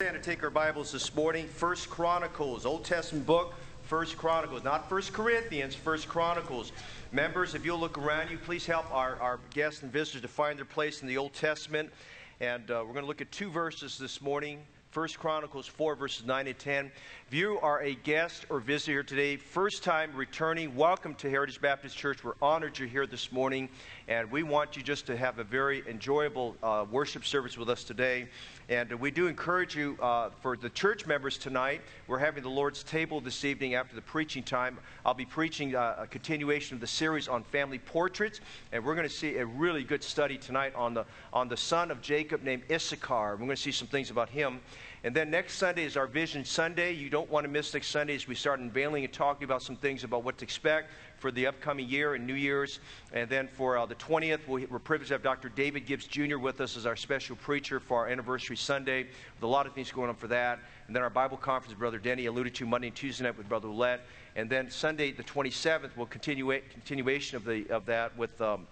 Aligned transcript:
Stand 0.00 0.14
to 0.14 0.30
take 0.30 0.44
our 0.44 0.50
Bibles 0.50 0.92
this 0.92 1.12
morning. 1.16 1.48
First 1.48 1.90
Chronicles, 1.90 2.64
Old 2.64 2.84
Testament 2.84 3.26
book. 3.26 3.52
First 3.82 4.16
Chronicles, 4.16 4.62
not 4.62 4.88
First 4.88 5.12
Corinthians, 5.12 5.74
First 5.74 6.06
Chronicles. 6.06 6.70
Members, 7.10 7.56
if 7.56 7.64
you'll 7.64 7.80
look 7.80 7.98
around 7.98 8.30
you, 8.30 8.38
please 8.38 8.64
help 8.64 8.88
our, 8.94 9.16
our 9.16 9.40
guests 9.50 9.82
and 9.82 9.92
visitors 9.92 10.22
to 10.22 10.28
find 10.28 10.56
their 10.56 10.64
place 10.64 11.02
in 11.02 11.08
the 11.08 11.16
Old 11.16 11.32
Testament. 11.32 11.90
And 12.38 12.70
uh, 12.70 12.84
we're 12.86 12.92
going 12.92 13.02
to 13.02 13.08
look 13.08 13.20
at 13.20 13.32
two 13.32 13.50
verses 13.50 13.98
this 13.98 14.22
morning. 14.22 14.60
First 14.90 15.18
Chronicles 15.18 15.66
4, 15.66 15.96
verses 15.96 16.24
9 16.24 16.46
and 16.46 16.58
10. 16.58 16.92
If 17.26 17.34
you 17.34 17.58
are 17.60 17.82
a 17.82 17.94
guest 17.94 18.46
or 18.48 18.58
visitor 18.58 19.02
today, 19.02 19.36
first 19.36 19.82
time 19.82 20.10
returning, 20.14 20.74
welcome 20.74 21.14
to 21.16 21.28
Heritage 21.28 21.60
Baptist 21.60 21.94
Church. 21.96 22.24
We're 22.24 22.32
honored 22.40 22.78
you're 22.78 22.88
here 22.88 23.06
this 23.06 23.30
morning, 23.30 23.68
and 24.06 24.30
we 24.30 24.44
want 24.44 24.76
you 24.76 24.82
just 24.82 25.06
to 25.08 25.16
have 25.16 25.40
a 25.40 25.44
very 25.44 25.82
enjoyable 25.86 26.56
uh, 26.62 26.86
worship 26.90 27.26
service 27.26 27.58
with 27.58 27.68
us 27.68 27.84
today. 27.84 28.28
And 28.70 28.92
we 29.00 29.10
do 29.10 29.28
encourage 29.28 29.74
you 29.74 29.96
uh, 29.98 30.28
for 30.42 30.54
the 30.54 30.68
church 30.68 31.06
members 31.06 31.38
tonight. 31.38 31.80
We're 32.06 32.18
having 32.18 32.42
the 32.42 32.50
Lord's 32.50 32.82
table 32.82 33.18
this 33.18 33.42
evening 33.42 33.74
after 33.74 33.94
the 33.94 34.02
preaching 34.02 34.42
time. 34.42 34.76
I'll 35.06 35.14
be 35.14 35.24
preaching 35.24 35.74
uh, 35.74 35.96
a 36.00 36.06
continuation 36.06 36.74
of 36.74 36.82
the 36.82 36.86
series 36.86 37.28
on 37.28 37.44
family 37.44 37.78
portraits, 37.78 38.42
and 38.72 38.84
we're 38.84 38.94
going 38.94 39.08
to 39.08 39.14
see 39.14 39.38
a 39.38 39.46
really 39.46 39.84
good 39.84 40.04
study 40.04 40.36
tonight 40.36 40.74
on 40.74 40.92
the 40.92 41.06
on 41.32 41.48
the 41.48 41.56
son 41.56 41.90
of 41.90 42.02
Jacob 42.02 42.42
named 42.42 42.62
Issachar. 42.70 43.36
We're 43.36 43.46
going 43.46 43.50
to 43.50 43.56
see 43.56 43.72
some 43.72 43.88
things 43.88 44.10
about 44.10 44.28
him. 44.28 44.60
And 45.08 45.16
then 45.16 45.30
next 45.30 45.54
Sunday 45.54 45.84
is 45.84 45.96
our 45.96 46.06
Vision 46.06 46.44
Sunday. 46.44 46.92
You 46.92 47.08
don't 47.08 47.30
want 47.30 47.44
to 47.44 47.48
miss 47.48 47.72
next 47.72 47.86
Sunday 47.86 48.14
as 48.14 48.28
we 48.28 48.34
start 48.34 48.60
unveiling 48.60 49.04
and 49.04 49.10
talking 49.10 49.44
about 49.44 49.62
some 49.62 49.74
things 49.74 50.04
about 50.04 50.22
what 50.22 50.36
to 50.36 50.44
expect 50.44 50.90
for 51.16 51.30
the 51.30 51.46
upcoming 51.46 51.88
year 51.88 52.14
and 52.14 52.26
New 52.26 52.34
Year's. 52.34 52.80
And 53.14 53.26
then 53.30 53.48
for 53.48 53.78
uh, 53.78 53.86
the 53.86 53.94
20th, 53.94 54.46
we 54.46 54.66
are 54.66 54.78
privileged 54.78 55.08
to 55.08 55.14
have 55.14 55.22
Dr. 55.22 55.48
David 55.48 55.86
Gibbs 55.86 56.06
Jr. 56.06 56.36
with 56.36 56.60
us 56.60 56.76
as 56.76 56.84
our 56.84 56.94
special 56.94 57.36
preacher 57.36 57.80
for 57.80 58.00
our 58.00 58.08
anniversary 58.08 58.58
Sunday, 58.58 59.04
with 59.04 59.44
a 59.44 59.46
lot 59.46 59.66
of 59.66 59.72
things 59.72 59.90
going 59.90 60.10
on 60.10 60.14
for 60.14 60.28
that. 60.28 60.58
And 60.88 60.94
then 60.94 61.02
our 61.02 61.08
Bible 61.08 61.38
conference, 61.38 61.78
Brother 61.78 61.96
Denny 61.96 62.26
alluded 62.26 62.54
to 62.56 62.66
Monday 62.66 62.88
and 62.88 62.94
Tuesday 62.94 63.24
night 63.24 63.38
with 63.38 63.48
Brother 63.48 63.68
Lett. 63.68 64.02
And 64.36 64.50
then 64.50 64.70
Sunday, 64.70 65.12
the 65.12 65.24
27th, 65.24 65.88
we'll 65.96 66.04
continue 66.04 66.52
continuation 66.70 67.38
of, 67.38 67.46
the, 67.46 67.66
of 67.70 67.86
that 67.86 68.14
with. 68.18 68.38
Um, 68.42 68.66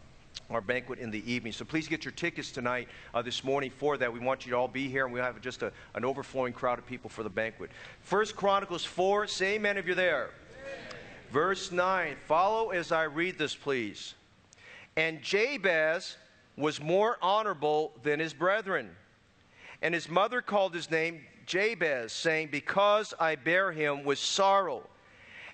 our 0.50 0.60
banquet 0.60 0.98
in 0.98 1.10
the 1.10 1.30
evening. 1.30 1.52
So 1.52 1.64
please 1.64 1.88
get 1.88 2.04
your 2.04 2.12
tickets 2.12 2.50
tonight, 2.50 2.88
uh, 3.14 3.22
this 3.22 3.42
morning 3.42 3.70
for 3.70 3.96
that. 3.96 4.12
We 4.12 4.20
want 4.20 4.46
you 4.46 4.52
to 4.52 4.56
all 4.56 4.68
be 4.68 4.88
here, 4.88 5.04
and 5.04 5.12
we'll 5.12 5.22
have 5.22 5.40
just 5.40 5.62
a, 5.62 5.72
an 5.94 6.04
overflowing 6.04 6.52
crowd 6.52 6.78
of 6.78 6.86
people 6.86 7.10
for 7.10 7.22
the 7.22 7.30
banquet. 7.30 7.70
First 8.02 8.36
Chronicles 8.36 8.84
4, 8.84 9.26
say 9.26 9.54
amen 9.54 9.76
if 9.76 9.86
you're 9.86 9.94
there. 9.94 10.30
Verse 11.32 11.72
9. 11.72 12.16
Follow 12.26 12.70
as 12.70 12.92
I 12.92 13.04
read 13.04 13.38
this, 13.38 13.54
please. 13.54 14.14
And 14.96 15.20
Jabez 15.22 16.16
was 16.56 16.80
more 16.80 17.18
honorable 17.20 17.92
than 18.02 18.20
his 18.20 18.32
brethren. 18.32 18.90
And 19.82 19.92
his 19.92 20.08
mother 20.08 20.40
called 20.40 20.74
his 20.74 20.90
name 20.90 21.20
Jabez, 21.44 22.12
saying, 22.12 22.48
Because 22.50 23.14
I 23.20 23.36
bear 23.36 23.72
him 23.72 24.04
with 24.04 24.18
sorrow. 24.18 24.82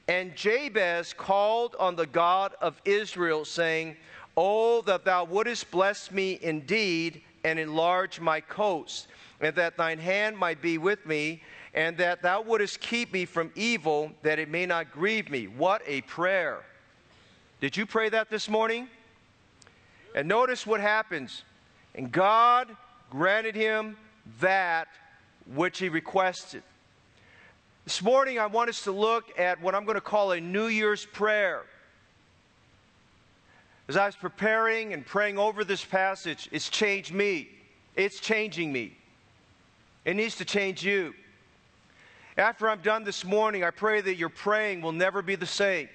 And 0.08 0.34
Jabez 0.34 1.12
called 1.12 1.76
on 1.78 1.96
the 1.96 2.06
God 2.06 2.54
of 2.60 2.80
Israel, 2.84 3.44
saying, 3.44 3.96
Oh, 4.36 4.80
that 4.82 5.04
thou 5.04 5.24
wouldest 5.24 5.70
bless 5.70 6.10
me 6.10 6.38
indeed 6.40 7.22
and 7.44 7.58
enlarge 7.58 8.20
my 8.20 8.40
coast, 8.40 9.08
and 9.40 9.54
that 9.56 9.76
thine 9.76 9.98
hand 9.98 10.38
might 10.38 10.62
be 10.62 10.78
with 10.78 11.04
me, 11.04 11.42
and 11.74 11.96
that 11.98 12.22
thou 12.22 12.40
wouldest 12.40 12.80
keep 12.80 13.12
me 13.12 13.24
from 13.24 13.50
evil, 13.54 14.12
that 14.22 14.38
it 14.38 14.48
may 14.48 14.66
not 14.66 14.92
grieve 14.92 15.30
me. 15.30 15.46
What 15.46 15.82
a 15.86 16.02
prayer. 16.02 16.64
Did 17.60 17.76
you 17.76 17.86
pray 17.86 18.08
that 18.08 18.30
this 18.30 18.48
morning? 18.48 18.88
And 20.14 20.28
notice 20.28 20.66
what 20.66 20.80
happens. 20.80 21.44
And 21.94 22.10
God 22.10 22.74
granted 23.10 23.54
him 23.54 23.96
that 24.40 24.88
which 25.54 25.78
he 25.78 25.88
requested. 25.88 26.62
This 27.84 28.02
morning, 28.02 28.38
I 28.38 28.46
want 28.46 28.70
us 28.70 28.84
to 28.84 28.92
look 28.92 29.38
at 29.38 29.60
what 29.60 29.74
I'm 29.74 29.84
going 29.84 29.96
to 29.96 30.00
call 30.00 30.32
a 30.32 30.40
New 30.40 30.66
Year's 30.66 31.04
prayer. 31.04 31.64
As 33.92 33.98
I 33.98 34.06
was 34.06 34.16
preparing 34.16 34.94
and 34.94 35.04
praying 35.04 35.38
over 35.38 35.64
this 35.64 35.84
passage, 35.84 36.48
it's 36.50 36.70
changed 36.70 37.12
me. 37.12 37.50
It's 37.94 38.20
changing 38.20 38.72
me. 38.72 38.96
It 40.06 40.16
needs 40.16 40.34
to 40.36 40.46
change 40.46 40.82
you. 40.82 41.12
After 42.38 42.70
I'm 42.70 42.80
done 42.80 43.04
this 43.04 43.22
morning, 43.22 43.64
I 43.64 43.70
pray 43.70 44.00
that 44.00 44.14
your 44.14 44.30
praying 44.30 44.80
will 44.80 44.92
never 44.92 45.20
be 45.20 45.34
the 45.34 45.44
same. 45.44 45.90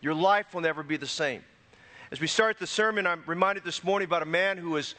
Your 0.00 0.14
life 0.14 0.54
will 0.54 0.62
never 0.62 0.82
be 0.82 0.96
the 0.96 1.06
same. 1.06 1.44
As 2.10 2.22
we 2.22 2.26
start 2.26 2.58
the 2.58 2.66
sermon, 2.66 3.06
I'm 3.06 3.22
reminded 3.26 3.64
this 3.64 3.84
morning 3.84 4.06
about 4.06 4.22
a 4.22 4.24
man 4.24 4.56
who 4.56 4.70
was 4.70 4.94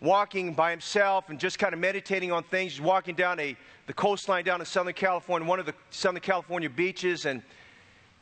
walking 0.00 0.54
by 0.54 0.70
himself 0.70 1.28
and 1.28 1.38
just 1.38 1.58
kind 1.58 1.74
of 1.74 1.78
meditating 1.78 2.32
on 2.32 2.44
things. 2.44 2.72
He's 2.72 2.80
walking 2.80 3.14
down 3.14 3.38
a, 3.38 3.54
the 3.86 3.92
coastline 3.92 4.46
down 4.46 4.60
in 4.60 4.66
Southern 4.66 4.94
California, 4.94 5.46
one 5.46 5.60
of 5.60 5.66
the 5.66 5.74
Southern 5.90 6.22
California 6.22 6.70
beaches, 6.70 7.26
and 7.26 7.42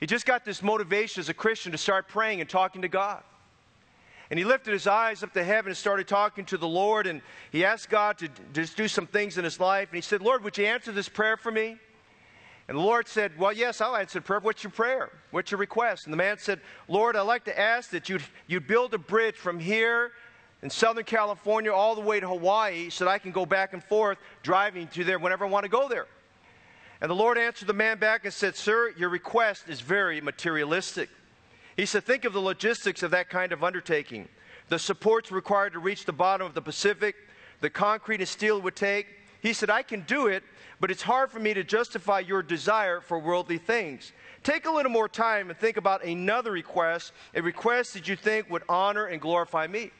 he 0.02 0.06
just 0.06 0.26
got 0.26 0.44
this 0.44 0.64
motivation 0.64 1.20
as 1.20 1.28
a 1.28 1.34
Christian 1.34 1.70
to 1.70 1.78
start 1.78 2.08
praying 2.08 2.40
and 2.40 2.50
talking 2.50 2.82
to 2.82 2.88
God. 2.88 3.22
And 4.30 4.38
he 4.38 4.44
lifted 4.44 4.72
his 4.72 4.88
eyes 4.88 5.22
up 5.22 5.32
to 5.34 5.44
heaven 5.44 5.70
and 5.70 5.76
started 5.76 6.08
talking 6.08 6.44
to 6.46 6.56
the 6.56 6.66
Lord. 6.66 7.06
And 7.06 7.22
he 7.52 7.64
asked 7.64 7.88
God 7.88 8.18
to 8.18 8.28
just 8.52 8.76
do 8.76 8.88
some 8.88 9.06
things 9.06 9.38
in 9.38 9.44
his 9.44 9.60
life. 9.60 9.90
And 9.90 9.94
he 9.94 10.00
said, 10.00 10.20
Lord, 10.20 10.42
would 10.42 10.58
you 10.58 10.66
answer 10.66 10.90
this 10.90 11.08
prayer 11.08 11.36
for 11.36 11.52
me? 11.52 11.76
And 12.66 12.76
the 12.76 12.82
Lord 12.82 13.06
said, 13.06 13.38
Well, 13.38 13.52
yes, 13.52 13.80
I'll 13.80 13.94
answer 13.94 14.18
the 14.18 14.24
prayer. 14.24 14.40
What's 14.40 14.64
your 14.64 14.72
prayer? 14.72 15.08
What's 15.30 15.52
your 15.52 15.60
request? 15.60 16.06
And 16.06 16.12
the 16.12 16.16
man 16.16 16.36
said, 16.36 16.60
Lord, 16.88 17.14
I'd 17.14 17.20
like 17.20 17.44
to 17.44 17.56
ask 17.56 17.90
that 17.90 18.08
you'd, 18.08 18.24
you'd 18.48 18.66
build 18.66 18.94
a 18.94 18.98
bridge 18.98 19.36
from 19.36 19.60
here 19.60 20.10
in 20.62 20.70
Southern 20.70 21.04
California 21.04 21.72
all 21.72 21.94
the 21.94 22.00
way 22.00 22.18
to 22.18 22.26
Hawaii 22.26 22.90
so 22.90 23.04
that 23.04 23.10
I 23.12 23.18
can 23.18 23.30
go 23.30 23.46
back 23.46 23.72
and 23.72 23.84
forth 23.84 24.18
driving 24.42 24.88
to 24.88 25.04
there 25.04 25.20
whenever 25.20 25.46
I 25.46 25.48
want 25.48 25.62
to 25.62 25.70
go 25.70 25.88
there. 25.88 26.08
And 27.02 27.10
the 27.10 27.16
Lord 27.16 27.36
answered 27.36 27.66
the 27.66 27.74
man 27.74 27.98
back 27.98 28.24
and 28.24 28.32
said, 28.32 28.54
Sir, 28.54 28.94
your 28.96 29.08
request 29.08 29.64
is 29.68 29.80
very 29.80 30.20
materialistic. 30.20 31.10
He 31.76 31.84
said, 31.84 32.04
Think 32.04 32.24
of 32.24 32.32
the 32.32 32.40
logistics 32.40 33.02
of 33.02 33.10
that 33.10 33.28
kind 33.28 33.50
of 33.50 33.64
undertaking. 33.64 34.28
The 34.68 34.78
supports 34.78 35.32
required 35.32 35.72
to 35.72 35.80
reach 35.80 36.04
the 36.04 36.12
bottom 36.12 36.46
of 36.46 36.54
the 36.54 36.62
Pacific, 36.62 37.16
the 37.60 37.70
concrete 37.70 38.20
and 38.20 38.28
steel 38.28 38.58
it 38.58 38.62
would 38.62 38.76
take. 38.76 39.08
He 39.40 39.52
said, 39.52 39.68
I 39.68 39.82
can 39.82 40.02
do 40.02 40.28
it, 40.28 40.44
but 40.78 40.92
it's 40.92 41.02
hard 41.02 41.32
for 41.32 41.40
me 41.40 41.52
to 41.54 41.64
justify 41.64 42.20
your 42.20 42.40
desire 42.40 43.00
for 43.00 43.18
worldly 43.18 43.58
things. 43.58 44.12
Take 44.44 44.66
a 44.66 44.70
little 44.70 44.92
more 44.92 45.08
time 45.08 45.50
and 45.50 45.58
think 45.58 45.78
about 45.78 46.04
another 46.04 46.52
request, 46.52 47.12
a 47.34 47.42
request 47.42 47.94
that 47.94 48.06
you 48.06 48.14
think 48.14 48.48
would 48.48 48.62
honor 48.68 49.06
and 49.06 49.20
glorify 49.20 49.66
me. 49.66 49.90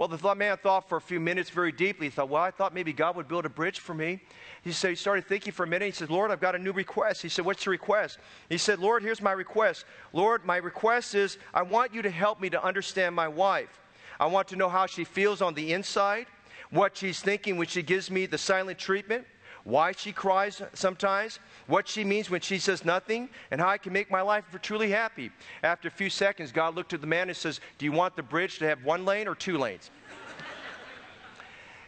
Well, 0.00 0.08
the 0.08 0.34
man 0.34 0.56
thought 0.56 0.88
for 0.88 0.96
a 0.96 1.00
few 1.00 1.20
minutes 1.20 1.50
very 1.50 1.72
deeply. 1.72 2.06
He 2.06 2.10
thought, 2.10 2.30
well, 2.30 2.42
I 2.42 2.50
thought 2.50 2.72
maybe 2.72 2.90
God 2.90 3.16
would 3.16 3.28
build 3.28 3.44
a 3.44 3.50
bridge 3.50 3.80
for 3.80 3.92
me. 3.92 4.18
He 4.62 4.72
said, 4.72 4.88
he 4.88 4.96
started 4.96 5.26
thinking 5.26 5.52
for 5.52 5.64
a 5.64 5.66
minute. 5.66 5.84
He 5.84 5.90
said, 5.90 6.08
Lord, 6.08 6.30
I've 6.30 6.40
got 6.40 6.54
a 6.54 6.58
new 6.58 6.72
request. 6.72 7.20
He 7.20 7.28
said, 7.28 7.44
What's 7.44 7.66
your 7.66 7.72
request? 7.72 8.16
He 8.48 8.56
said, 8.56 8.78
Lord, 8.78 9.02
here's 9.02 9.20
my 9.20 9.32
request. 9.32 9.84
Lord, 10.14 10.46
my 10.46 10.56
request 10.56 11.14
is 11.14 11.36
I 11.52 11.60
want 11.60 11.92
you 11.92 12.00
to 12.00 12.08
help 12.08 12.40
me 12.40 12.48
to 12.48 12.64
understand 12.64 13.14
my 13.14 13.28
wife. 13.28 13.78
I 14.18 14.24
want 14.24 14.48
to 14.48 14.56
know 14.56 14.70
how 14.70 14.86
she 14.86 15.04
feels 15.04 15.42
on 15.42 15.52
the 15.52 15.74
inside, 15.74 16.28
what 16.70 16.96
she's 16.96 17.20
thinking 17.20 17.58
when 17.58 17.66
she 17.66 17.82
gives 17.82 18.10
me 18.10 18.24
the 18.24 18.38
silent 18.38 18.78
treatment, 18.78 19.26
why 19.70 19.92
she 19.92 20.12
cries 20.12 20.60
sometimes, 20.74 21.38
what 21.66 21.88
she 21.88 22.04
means 22.04 22.28
when 22.28 22.40
she 22.40 22.58
says 22.58 22.84
nothing, 22.84 23.28
and 23.50 23.60
how 23.60 23.68
I 23.68 23.78
can 23.78 23.92
make 23.92 24.10
my 24.10 24.20
life 24.20 24.44
truly 24.60 24.90
happy. 24.90 25.30
After 25.62 25.88
a 25.88 25.90
few 25.90 26.10
seconds, 26.10 26.52
God 26.52 26.74
looked 26.74 26.92
at 26.92 27.00
the 27.00 27.06
man 27.06 27.28
and 27.28 27.36
says, 27.36 27.60
Do 27.78 27.84
you 27.84 27.92
want 27.92 28.16
the 28.16 28.22
bridge 28.22 28.58
to 28.58 28.66
have 28.66 28.84
one 28.84 29.04
lane 29.04 29.28
or 29.28 29.34
two 29.34 29.56
lanes? 29.56 29.90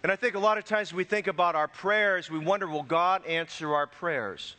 and 0.03 0.11
I 0.11 0.17
think 0.17 0.35
a 0.35 0.39
lot 0.39 0.59
of 0.59 0.65
times 0.65 0.93
we 0.93 1.05
think 1.05 1.27
about 1.27 1.55
our 1.55 1.69
prayers, 1.69 2.31
we 2.31 2.39
wonder, 2.39 2.67
will 2.69 2.83
God 2.83 3.27
answer 3.27 3.75
our 3.75 3.87
prayers? 3.87 4.57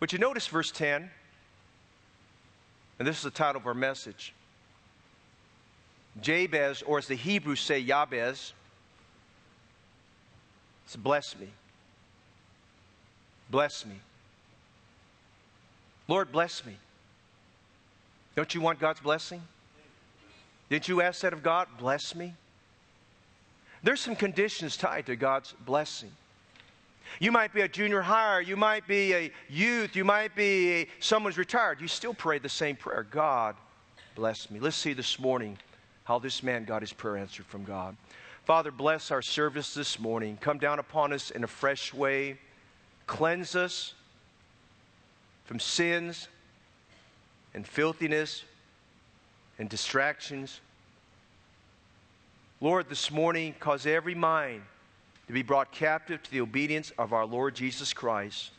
But 0.00 0.12
you 0.12 0.18
notice 0.18 0.46
verse 0.46 0.70
10, 0.70 1.10
and 2.98 3.08
this 3.08 3.16
is 3.16 3.22
the 3.22 3.30
title 3.30 3.60
of 3.60 3.66
our 3.66 3.74
message. 3.74 4.32
Jabez, 6.20 6.82
or 6.82 6.98
as 6.98 7.06
the 7.06 7.14
Hebrews 7.14 7.60
say, 7.60 7.84
Yabez, 7.84 8.52
says, 10.88 11.00
Bless 11.00 11.38
me. 11.38 11.48
Bless 13.50 13.86
me. 13.86 13.94
Lord, 16.06 16.32
bless 16.32 16.64
me. 16.64 16.76
Don't 18.34 18.54
you 18.54 18.60
want 18.60 18.78
God's 18.78 19.00
blessing? 19.00 19.42
Didn't 20.70 20.88
you 20.88 21.00
ask 21.00 21.22
that 21.22 21.32
of 21.32 21.42
God? 21.42 21.68
Bless 21.78 22.14
me. 22.14 22.34
There's 23.82 24.00
some 24.00 24.16
conditions 24.16 24.76
tied 24.76 25.06
to 25.06 25.16
God's 25.16 25.54
blessing. 25.64 26.10
You 27.20 27.32
might 27.32 27.54
be 27.54 27.62
a 27.62 27.68
junior 27.68 28.02
higher, 28.02 28.40
you 28.40 28.56
might 28.56 28.86
be 28.86 29.14
a 29.14 29.32
youth, 29.48 29.96
you 29.96 30.04
might 30.04 30.34
be 30.36 30.72
a, 30.72 30.88
someone's 31.00 31.38
retired. 31.38 31.80
You 31.80 31.88
still 31.88 32.12
pray 32.12 32.38
the 32.38 32.48
same 32.48 32.76
prayer 32.76 33.06
God, 33.10 33.56
bless 34.14 34.50
me. 34.50 34.60
Let's 34.60 34.76
see 34.76 34.92
this 34.92 35.18
morning 35.18 35.56
how 36.04 36.18
this 36.18 36.42
man 36.42 36.64
got 36.64 36.82
his 36.82 36.92
prayer 36.92 37.16
answered 37.16 37.46
from 37.46 37.64
God. 37.64 37.96
Father, 38.48 38.70
bless 38.70 39.10
our 39.10 39.20
service 39.20 39.74
this 39.74 39.98
morning. 39.98 40.38
Come 40.40 40.56
down 40.56 40.78
upon 40.78 41.12
us 41.12 41.30
in 41.30 41.44
a 41.44 41.46
fresh 41.46 41.92
way. 41.92 42.38
Cleanse 43.06 43.54
us 43.54 43.92
from 45.44 45.60
sins 45.60 46.28
and 47.52 47.66
filthiness 47.66 48.44
and 49.58 49.68
distractions. 49.68 50.62
Lord, 52.62 52.88
this 52.88 53.10
morning, 53.10 53.54
cause 53.60 53.84
every 53.84 54.14
mind 54.14 54.62
to 55.26 55.34
be 55.34 55.42
brought 55.42 55.70
captive 55.70 56.22
to 56.22 56.30
the 56.30 56.40
obedience 56.40 56.90
of 56.96 57.12
our 57.12 57.26
Lord 57.26 57.54
Jesus 57.54 57.92
Christ. 57.92 58.50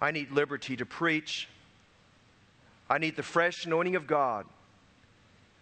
I 0.00 0.10
need 0.10 0.32
liberty 0.32 0.76
to 0.76 0.84
preach. 0.84 1.46
I 2.90 2.98
need 2.98 3.14
the 3.14 3.22
fresh 3.22 3.66
anointing 3.66 3.94
of 3.94 4.08
God 4.08 4.46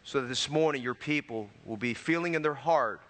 so 0.06 0.20
that 0.20 0.28
this 0.28 0.48
morning 0.48 0.80
your 0.80 0.94
people 0.94 1.50
will 1.64 1.76
be 1.76 1.92
feeling 1.92 2.34
in 2.34 2.42
their 2.42 2.54
heart 2.54 3.00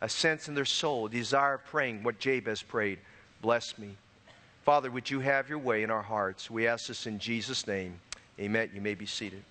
a 0.00 0.08
sense 0.08 0.48
in 0.48 0.54
their 0.54 0.64
soul, 0.64 1.04
a 1.04 1.10
desire 1.10 1.54
of 1.54 1.64
praying 1.66 2.02
what 2.02 2.18
Jabez 2.18 2.62
prayed 2.62 2.98
Bless 3.40 3.78
me. 3.78 3.90
Father, 4.64 4.90
would 4.90 5.08
you 5.08 5.20
have 5.20 5.48
your 5.48 5.58
way 5.58 5.84
in 5.84 5.90
our 5.90 6.02
hearts? 6.02 6.50
We 6.50 6.66
ask 6.66 6.88
this 6.88 7.06
in 7.06 7.20
Jesus' 7.20 7.66
name. 7.66 8.00
Amen. 8.40 8.70
You 8.74 8.80
may 8.80 8.94
be 8.94 9.06
seated. 9.06 9.44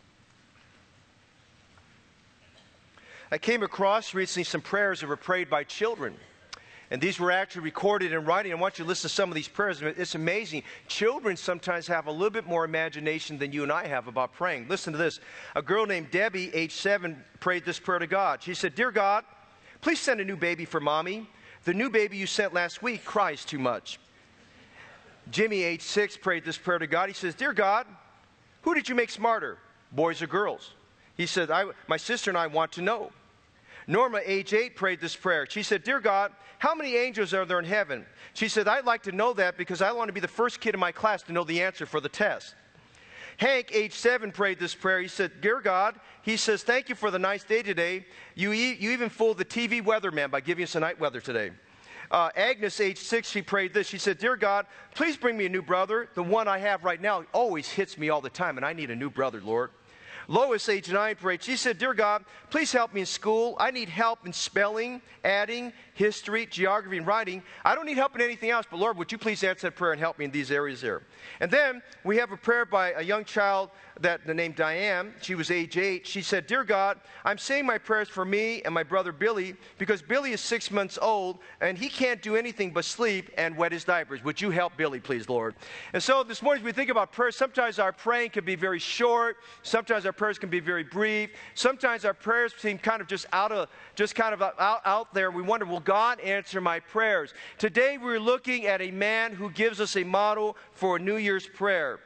I 3.31 3.38
came 3.38 3.63
across 3.63 4.13
recently 4.13 4.43
some 4.43 4.61
prayers 4.61 5.00
that 5.00 5.07
were 5.07 5.15
prayed 5.15 5.50
by 5.50 5.63
children. 5.63 6.15
And 6.89 7.01
these 7.01 7.19
were 7.19 7.31
actually 7.31 7.63
recorded 7.63 8.13
in 8.13 8.24
writing. 8.24 8.54
I 8.54 8.56
want 8.56 8.80
you 8.80 8.86
to 8.86 8.88
listen 8.88 9.10
to 9.10 9.13
some 9.13 9.30
of 9.30 9.36
these 9.36 9.50
prayers. 9.50 9.81
It's 9.81 10.16
amazing. 10.16 10.63
Children 10.88 11.36
sometimes 11.36 11.86
have 11.88 12.07
a 12.07 12.12
little 12.12 12.30
bit 12.30 12.48
more 12.48 12.63
imagination 12.63 13.38
than 13.38 13.51
you 13.51 13.63
and 13.63 13.72
I 13.72 13.88
have 13.88 14.07
about 14.07 14.34
praying. 14.34 14.69
Listen 14.69 14.94
to 14.94 15.00
this. 15.00 15.19
A 15.56 15.62
girl 15.62 15.86
named 15.86 16.12
Debbie, 16.12 16.54
age 16.54 16.74
seven, 16.74 17.22
prayed 17.42 17.66
this 17.66 17.78
prayer 17.78 18.00
to 18.00 18.07
God. 18.07 18.42
She 18.42 18.54
said, 18.54 18.74
Dear 18.74 18.92
God, 18.92 19.25
please 19.81 20.00
send 20.00 20.22
a 20.22 20.25
new 20.25 20.38
baby 20.38 20.63
for 20.63 20.80
mommy. 20.80 21.30
The 21.66 21.74
new 21.74 21.89
baby 21.89 22.16
you 22.16 22.25
sent 22.25 22.54
last 22.54 22.81
week 22.81 23.04
cries 23.04 23.44
too 23.44 23.60
much. 23.60 24.00
Jimmy, 25.30 25.63
age 25.63 25.81
six, 25.81 26.16
prayed 26.16 26.45
this 26.45 26.57
prayer 26.57 26.80
to 26.80 26.88
God. 26.88 27.10
He 27.10 27.13
says, 27.13 27.36
Dear 27.36 27.51
God, 27.51 27.86
who 28.62 28.74
did 28.74 28.88
you 28.88 28.95
make 28.95 29.10
smarter, 29.10 29.57
boys 29.92 30.22
or 30.22 30.28
girls? 30.28 30.74
He 31.18 31.25
said, 31.25 31.50
My 31.88 31.98
sister 31.98 32.31
and 32.31 32.38
I 32.38 32.48
want 32.48 32.72
to 32.74 32.81
know. 32.81 33.12
Norma, 33.88 34.19
age 34.25 34.54
eight, 34.54 34.75
prayed 34.75 35.00
this 35.00 35.16
prayer. 35.16 35.48
She 35.50 35.63
said, 35.63 35.84
Dear 35.84 36.01
God, 36.01 36.34
how 36.60 36.75
many 36.75 36.95
angels 36.95 37.34
are 37.34 37.45
there 37.45 37.60
in 37.60 37.66
heaven? 37.66 38.06
She 38.34 38.50
said, 38.50 38.68
I'd 38.68 38.86
like 38.86 39.04
to 39.04 39.12
know 39.12 39.34
that 39.34 39.57
because 39.57 39.81
I 39.81 39.92
want 39.94 40.10
to 40.10 40.13
be 40.13 40.19
the 40.19 40.28
first 40.28 40.60
kid 40.60 40.74
in 40.74 40.80
my 40.80 40.92
class 40.92 41.24
to 41.24 41.31
know 41.31 41.44
the 41.44 41.62
answer 41.62 41.86
for 41.86 42.01
the 42.01 42.10
test. 42.10 42.54
Hank, 43.38 43.69
age 43.72 43.94
seven, 43.94 44.31
prayed 44.31 44.60
this 44.60 44.74
prayer. 44.75 45.00
He 45.00 45.07
said, 45.07 45.42
Dear 45.42 45.62
God, 45.62 46.00
he 46.24 46.38
says, 46.38 46.63
Thank 46.63 46.89
you 46.89 46.95
for 46.95 47.12
the 47.12 47.19
nice 47.19 47.44
day 47.44 47.62
today. 47.62 48.06
You, 48.36 48.51
e- 48.51 48.78
you 48.80 48.92
even 48.92 49.10
fooled 49.10 49.38
the 49.38 49.45
TV 49.45 49.81
weatherman 49.81 50.31
by 50.31 50.42
giving 50.42 50.63
us 50.63 50.74
the 50.74 50.80
night 50.80 51.00
weather 51.00 51.22
today. 51.22 51.51
Uh, 52.10 52.30
Agnes, 52.36 52.80
age 52.80 52.98
six, 52.98 53.30
she 53.30 53.42
prayed 53.42 53.74
this. 53.74 53.88
She 53.88 53.98
said, 53.98 54.18
Dear 54.18 54.36
God, 54.36 54.66
please 54.95 55.18
bring 55.18 55.38
me 55.38 55.45
a 55.45 55.50
new 55.50 55.62
brother. 55.62 56.10
The 56.16 56.24
one 56.24 56.48
I 56.48 56.57
have 56.57 56.84
right 56.84 57.01
now 57.01 57.25
always 57.34 57.69
hits 57.69 57.98
me 57.98 58.10
all 58.10 58.22
the 58.22 58.30
time, 58.30 58.57
and 58.57 58.66
I 58.66 58.74
need 58.74 58.89
a 58.89 58.95
new 58.95 59.10
brother, 59.10 59.42
Lord. 59.42 59.69
Lois, 60.27 60.68
age 60.68 60.91
nine, 60.91 61.15
prayed. 61.15 61.41
She 61.41 61.56
said, 61.56 61.77
Dear 61.77 61.94
God, 61.94 62.25
please 62.50 62.71
help 62.71 62.94
me 62.94 63.01
in 63.01 63.06
school. 63.06 63.56
I 63.59 63.71
need 63.71 63.88
help 63.88 64.25
in 64.25 64.33
spelling, 64.33 65.01
adding, 65.24 65.71
history, 65.97 66.45
geography, 66.45 66.97
and 66.97 67.07
writing. 67.07 67.41
I 67.65 67.73
don't 67.73 67.88
need 67.88 67.97
help 67.97 68.15
in 68.15 68.21
anything 68.21 68.51
else, 68.51 68.67
but 68.69 68.79
Lord, 68.79 68.97
would 68.97 69.11
you 69.11 69.17
please 69.17 69.44
answer 69.44 69.67
that 69.67 69.75
prayer 69.75 69.91
and 69.91 69.99
help 69.99 70.19
me 70.19 70.25
in 70.25 70.31
these 70.31 70.51
areas 70.51 70.79
there? 70.79 71.01
And 71.39 71.49
then 71.49 71.81
we 72.03 72.17
have 72.17 72.31
a 72.31 72.38
prayer 72.38 72.65
by 72.65 72.91
a 72.91 73.01
young 73.01 73.25
child 73.25 73.71
that 74.01 74.25
the 74.27 74.33
name 74.33 74.51
Diane. 74.51 75.13
She 75.21 75.33
was 75.33 75.49
age 75.49 75.75
eight. 75.77 76.05
She 76.05 76.21
said, 76.21 76.45
Dear 76.45 76.63
God, 76.63 76.99
I'm 77.25 77.38
saying 77.38 77.65
my 77.65 77.79
prayers 77.79 78.07
for 78.07 78.25
me 78.25 78.61
and 78.63 78.73
my 78.73 78.83
brother 78.83 79.11
Billy 79.11 79.55
because 79.79 80.01
Billy 80.03 80.31
is 80.31 80.41
six 80.41 80.69
months 80.69 80.99
old 81.01 81.39
and 81.61 81.77
he 81.77 81.89
can't 81.89 82.21
do 82.21 82.35
anything 82.35 82.71
but 82.71 82.85
sleep 82.85 83.31
and 83.38 83.57
wet 83.57 83.71
his 83.71 83.83
diapers. 83.83 84.23
Would 84.23 84.39
you 84.39 84.51
help 84.51 84.77
Billy, 84.77 85.00
please, 85.00 85.27
Lord? 85.27 85.55
And 85.93 86.01
so 86.01 86.23
this 86.23 86.41
morning, 86.41 86.61
as 86.61 86.65
we 86.65 86.71
think 86.71 86.89
about 86.89 87.11
prayer, 87.11 87.31
sometimes 87.31 87.79
our 87.79 87.91
praying 87.91 88.31
can 88.31 88.45
be 88.45 88.55
very 88.55 88.79
short. 88.79 89.38
Sometimes 89.63 90.05
our 90.05 90.13
prayers 90.13 90.38
can 90.38 90.50
be 90.50 90.59
very 90.59 90.83
brief. 90.83 91.31
Sometimes 91.55 92.05
our 92.05 92.13
prayers 92.13 92.53
seem 92.57 92.77
kind 92.77 93.01
of 93.01 93.07
just 93.07 93.25
out 93.33 93.51
of, 93.51 93.69
just 93.95 94.15
kind 94.15 94.33
of 94.33 94.41
out, 94.41 94.81
out 94.85 95.13
there. 95.13 95.31
We 95.31 95.41
wonder, 95.41 95.65
will 95.65 95.79
God 95.88 96.19
answer 96.19 96.60
my 96.60 96.81
prayers? 96.81 97.34
Today, 97.57 97.98
we're 97.98 98.19
looking 98.19 98.66
at 98.66 98.81
a 98.81 98.92
man 98.92 99.31
who 99.31 99.50
gives 99.50 99.80
us 99.80 99.95
a 99.95 100.04
model 100.04 100.57
for 100.74 100.98
a 100.98 101.00
New 101.00 101.16
Year's 101.16 101.48
prayer. 101.48 102.01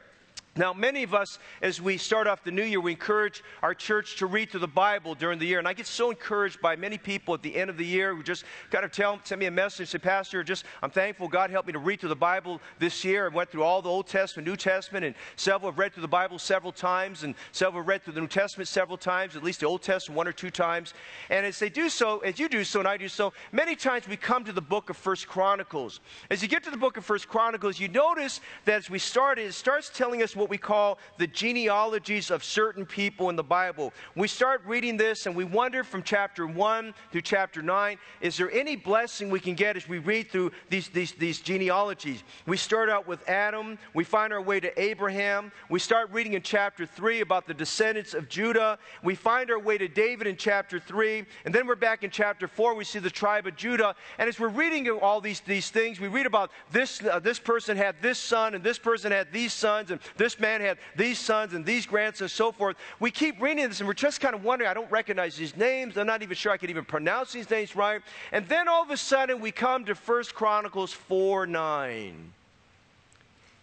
Now, 0.54 0.74
many 0.74 1.02
of 1.02 1.14
us, 1.14 1.38
as 1.62 1.80
we 1.80 1.96
start 1.96 2.26
off 2.26 2.44
the 2.44 2.50
new 2.50 2.62
year, 2.62 2.78
we 2.78 2.90
encourage 2.90 3.42
our 3.62 3.72
church 3.72 4.16
to 4.16 4.26
read 4.26 4.50
through 4.50 4.60
the 4.60 4.68
Bible 4.68 5.14
during 5.14 5.38
the 5.38 5.46
year. 5.46 5.58
And 5.58 5.66
I 5.66 5.72
get 5.72 5.86
so 5.86 6.10
encouraged 6.10 6.60
by 6.60 6.76
many 6.76 6.98
people 6.98 7.32
at 7.32 7.40
the 7.40 7.56
end 7.56 7.70
of 7.70 7.78
the 7.78 7.86
year 7.86 8.14
who 8.14 8.22
just 8.22 8.44
kind 8.70 8.84
of 8.84 8.92
tell, 8.92 9.18
send 9.24 9.38
me 9.38 9.46
a 9.46 9.50
message, 9.50 9.88
say, 9.88 9.96
Pastor, 9.96 10.44
just 10.44 10.66
I'm 10.82 10.90
thankful 10.90 11.26
God 11.26 11.48
helped 11.48 11.68
me 11.68 11.72
to 11.72 11.78
read 11.78 12.00
through 12.00 12.10
the 12.10 12.16
Bible 12.16 12.60
this 12.78 13.02
year. 13.02 13.24
I 13.24 13.34
went 13.34 13.48
through 13.48 13.62
all 13.62 13.80
the 13.80 13.88
Old 13.88 14.06
Testament, 14.06 14.46
New 14.46 14.56
Testament, 14.56 15.06
and 15.06 15.14
several 15.36 15.70
have 15.70 15.78
read 15.78 15.94
through 15.94 16.02
the 16.02 16.08
Bible 16.08 16.38
several 16.38 16.70
times, 16.70 17.22
and 17.22 17.34
several 17.52 17.80
have 17.80 17.88
read 17.88 18.02
through 18.02 18.12
the 18.12 18.20
New 18.20 18.28
Testament 18.28 18.68
several 18.68 18.98
times, 18.98 19.36
at 19.36 19.42
least 19.42 19.60
the 19.60 19.66
Old 19.66 19.80
Testament 19.80 20.18
one 20.18 20.28
or 20.28 20.32
two 20.32 20.50
times. 20.50 20.92
And 21.30 21.46
as 21.46 21.58
they 21.58 21.70
do 21.70 21.88
so, 21.88 22.18
as 22.18 22.38
you 22.38 22.50
do 22.50 22.62
so, 22.62 22.80
and 22.80 22.88
I 22.88 22.98
do 22.98 23.08
so, 23.08 23.32
many 23.52 23.74
times 23.74 24.06
we 24.06 24.18
come 24.18 24.44
to 24.44 24.52
the 24.52 24.60
book 24.60 24.90
of 24.90 24.98
First 24.98 25.28
Chronicles. 25.28 26.00
As 26.28 26.42
you 26.42 26.48
get 26.48 26.62
to 26.64 26.70
the 26.70 26.76
book 26.76 26.98
of 26.98 27.06
First 27.06 27.26
Chronicles, 27.26 27.80
you 27.80 27.88
notice 27.88 28.42
that 28.66 28.74
as 28.74 28.90
we 28.90 28.98
start, 28.98 29.38
it 29.38 29.54
starts 29.54 29.90
telling 29.94 30.22
us 30.22 30.36
what 30.42 30.50
we 30.50 30.58
call 30.58 30.98
the 31.18 31.26
genealogies 31.28 32.30
of 32.32 32.42
certain 32.42 32.84
people 32.84 33.30
in 33.30 33.36
the 33.36 33.44
Bible. 33.44 33.92
We 34.16 34.26
start 34.26 34.60
reading 34.66 34.96
this 34.96 35.26
and 35.26 35.36
we 35.36 35.44
wonder 35.44 35.84
from 35.84 36.02
chapter 36.02 36.48
1 36.48 36.92
through 37.12 37.20
chapter 37.20 37.62
9 37.62 37.96
is 38.20 38.36
there 38.36 38.50
any 38.50 38.74
blessing 38.74 39.30
we 39.30 39.38
can 39.38 39.54
get 39.54 39.76
as 39.76 39.88
we 39.88 39.98
read 39.98 40.30
through 40.30 40.50
these, 40.68 40.88
these, 40.88 41.12
these 41.12 41.40
genealogies? 41.40 42.24
We 42.46 42.56
start 42.56 42.90
out 42.90 43.06
with 43.06 43.28
Adam, 43.28 43.78
we 43.94 44.02
find 44.02 44.32
our 44.32 44.42
way 44.42 44.58
to 44.58 44.80
Abraham, 44.80 45.52
we 45.68 45.78
start 45.78 46.10
reading 46.10 46.32
in 46.32 46.42
chapter 46.42 46.86
3 46.86 47.20
about 47.20 47.46
the 47.46 47.54
descendants 47.54 48.12
of 48.12 48.28
Judah, 48.28 48.80
we 49.04 49.14
find 49.14 49.48
our 49.48 49.60
way 49.60 49.78
to 49.78 49.86
David 49.86 50.26
in 50.26 50.36
chapter 50.36 50.80
3, 50.80 51.24
and 51.44 51.54
then 51.54 51.68
we're 51.68 51.76
back 51.76 52.02
in 52.02 52.10
chapter 52.10 52.48
4, 52.48 52.74
we 52.74 52.82
see 52.82 52.98
the 52.98 53.10
tribe 53.10 53.46
of 53.46 53.54
Judah. 53.54 53.94
And 54.18 54.28
as 54.28 54.40
we're 54.40 54.48
reading 54.48 54.90
all 54.90 55.20
these, 55.20 55.38
these 55.40 55.70
things, 55.70 56.00
we 56.00 56.08
read 56.08 56.26
about 56.26 56.50
this, 56.72 57.00
uh, 57.04 57.20
this 57.20 57.38
person 57.38 57.76
had 57.76 57.94
this 58.02 58.18
son, 58.18 58.56
and 58.56 58.64
this 58.64 58.80
person 58.80 59.12
had 59.12 59.32
these 59.32 59.52
sons, 59.52 59.92
and 59.92 60.00
this 60.16 60.31
man 60.38 60.60
had 60.60 60.78
these 60.96 61.18
sons 61.18 61.54
and 61.54 61.64
these 61.64 61.86
grandsons 61.86 62.20
and 62.20 62.30
so 62.30 62.52
forth. 62.52 62.76
We 63.00 63.10
keep 63.10 63.40
reading 63.40 63.68
this 63.68 63.80
and 63.80 63.86
we're 63.86 63.94
just 63.94 64.20
kind 64.20 64.34
of 64.34 64.44
wondering, 64.44 64.70
I 64.70 64.74
don't 64.74 64.90
recognize 64.90 65.36
these 65.36 65.56
names. 65.56 65.96
I'm 65.96 66.06
not 66.06 66.22
even 66.22 66.36
sure 66.36 66.52
I 66.52 66.56
can 66.56 66.70
even 66.70 66.84
pronounce 66.84 67.32
these 67.32 67.48
names 67.50 67.74
right. 67.76 68.02
And 68.32 68.46
then 68.48 68.68
all 68.68 68.82
of 68.82 68.90
a 68.90 68.96
sudden 68.96 69.40
we 69.40 69.52
come 69.52 69.84
to 69.86 69.94
1 69.94 70.24
Chronicles 70.34 70.92
4 70.92 71.46
9. 71.46 72.32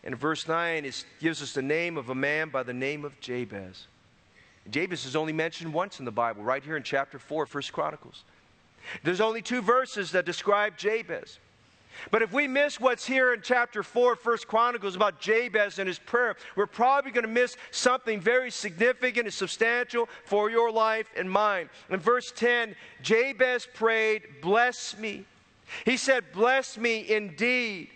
And 0.04 0.18
verse 0.18 0.48
9 0.48 0.86
it 0.86 1.06
gives 1.20 1.42
us 1.42 1.54
the 1.54 1.62
name 1.62 1.98
of 1.98 2.10
a 2.10 2.16
man 2.16 2.50
by 2.50 2.64
the 2.64 2.74
name 2.74 3.06
of 3.06 3.20
Jabez. 3.20 3.88
Jabez 4.70 5.06
is 5.06 5.16
only 5.16 5.34
mentioned 5.34 5.74
once 5.74 6.00
in 6.00 6.06
the 6.06 6.12
Bible, 6.12 6.44
right 6.44 6.64
here 6.64 6.78
in 6.78 6.84
chapter 6.84 7.18
4 7.18 7.44
of 7.44 7.54
1 7.54 7.64
Chronicles. 7.72 8.24
There's 9.04 9.22
only 9.22 9.42
two 9.42 9.62
verses 9.62 10.12
that 10.12 10.26
describe 10.26 10.78
Jabez. 10.78 11.40
But 12.12 12.22
if 12.22 12.32
we 12.32 12.48
miss 12.48 12.80
what's 12.80 13.06
here 13.06 13.34
in 13.34 13.42
chapter 13.42 13.84
4 13.84 14.14
of 14.14 14.26
1 14.26 14.38
Chronicles 14.48 14.96
about 14.96 15.20
Jabez 15.20 15.80
and 15.80 15.88
his 15.88 16.00
prayer, 16.00 16.36
we're 16.56 16.66
probably 16.66 17.12
going 17.12 17.26
to 17.26 17.30
miss 17.30 17.58
something 17.72 18.20
very 18.20 18.52
significant 18.52 19.26
and 19.26 19.34
substantial 19.34 20.10
for 20.26 20.50
your 20.50 20.72
life 20.72 21.08
and 21.16 21.30
mine. 21.30 21.70
In 21.90 22.00
verse 22.00 22.32
10, 22.36 22.76
Jabez 23.02 23.68
prayed, 23.74 24.24
Bless 24.42 24.98
me. 24.98 25.26
He 25.86 25.98
said, 25.98 26.24
Bless 26.34 26.78
me 26.78 27.10
indeed. 27.10 27.90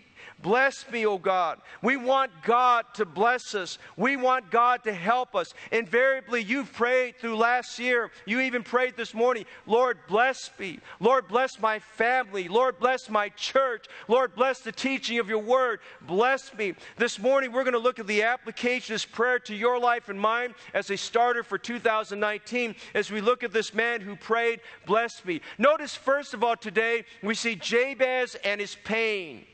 Bless 0.43 0.85
me, 0.91 1.05
O 1.05 1.17
God. 1.17 1.61
We 1.81 1.95
want 1.95 2.29
God 2.43 2.83
to 2.95 3.05
bless 3.05 3.55
us. 3.55 3.79
We 3.95 4.17
want 4.17 4.51
God 4.51 4.83
to 4.83 4.91
help 4.91 5.35
us. 5.35 5.53
Invariably, 5.71 6.43
you've 6.43 6.73
prayed 6.73 7.17
through 7.17 7.37
last 7.37 7.79
year. 7.79 8.11
You 8.25 8.41
even 8.41 8.61
prayed 8.61 8.97
this 8.97 9.13
morning, 9.13 9.45
Lord, 9.65 9.99
bless 10.05 10.51
me. 10.59 10.81
Lord, 10.99 11.29
bless 11.29 11.61
my 11.61 11.79
family. 11.79 12.49
Lord, 12.49 12.77
bless 12.77 13.09
my 13.09 13.29
church. 13.29 13.85
Lord, 14.09 14.35
bless 14.35 14.59
the 14.59 14.73
teaching 14.73 15.17
of 15.17 15.29
your 15.29 15.39
word. 15.39 15.79
Bless 16.01 16.53
me. 16.53 16.75
This 16.97 17.17
morning, 17.19 17.53
we're 17.53 17.63
going 17.63 17.71
to 17.71 17.79
look 17.79 17.99
at 17.99 18.07
the 18.07 18.23
application 18.23 18.93
of 18.93 18.95
this 18.95 19.05
prayer 19.05 19.39
to 19.39 19.55
your 19.55 19.79
life 19.79 20.09
and 20.09 20.19
mine 20.19 20.53
as 20.73 20.91
a 20.91 20.97
starter 20.97 21.43
for 21.43 21.57
2019 21.57 22.75
as 22.93 23.09
we 23.09 23.21
look 23.21 23.43
at 23.43 23.53
this 23.53 23.73
man 23.73 24.01
who 24.01 24.17
prayed, 24.17 24.59
Bless 24.85 25.23
me. 25.23 25.39
Notice, 25.57 25.95
first 25.95 26.33
of 26.33 26.43
all, 26.43 26.57
today, 26.57 27.05
we 27.21 27.33
see 27.33 27.55
Jabez 27.55 28.35
and 28.43 28.59
his 28.59 28.75
pain. 28.83 29.45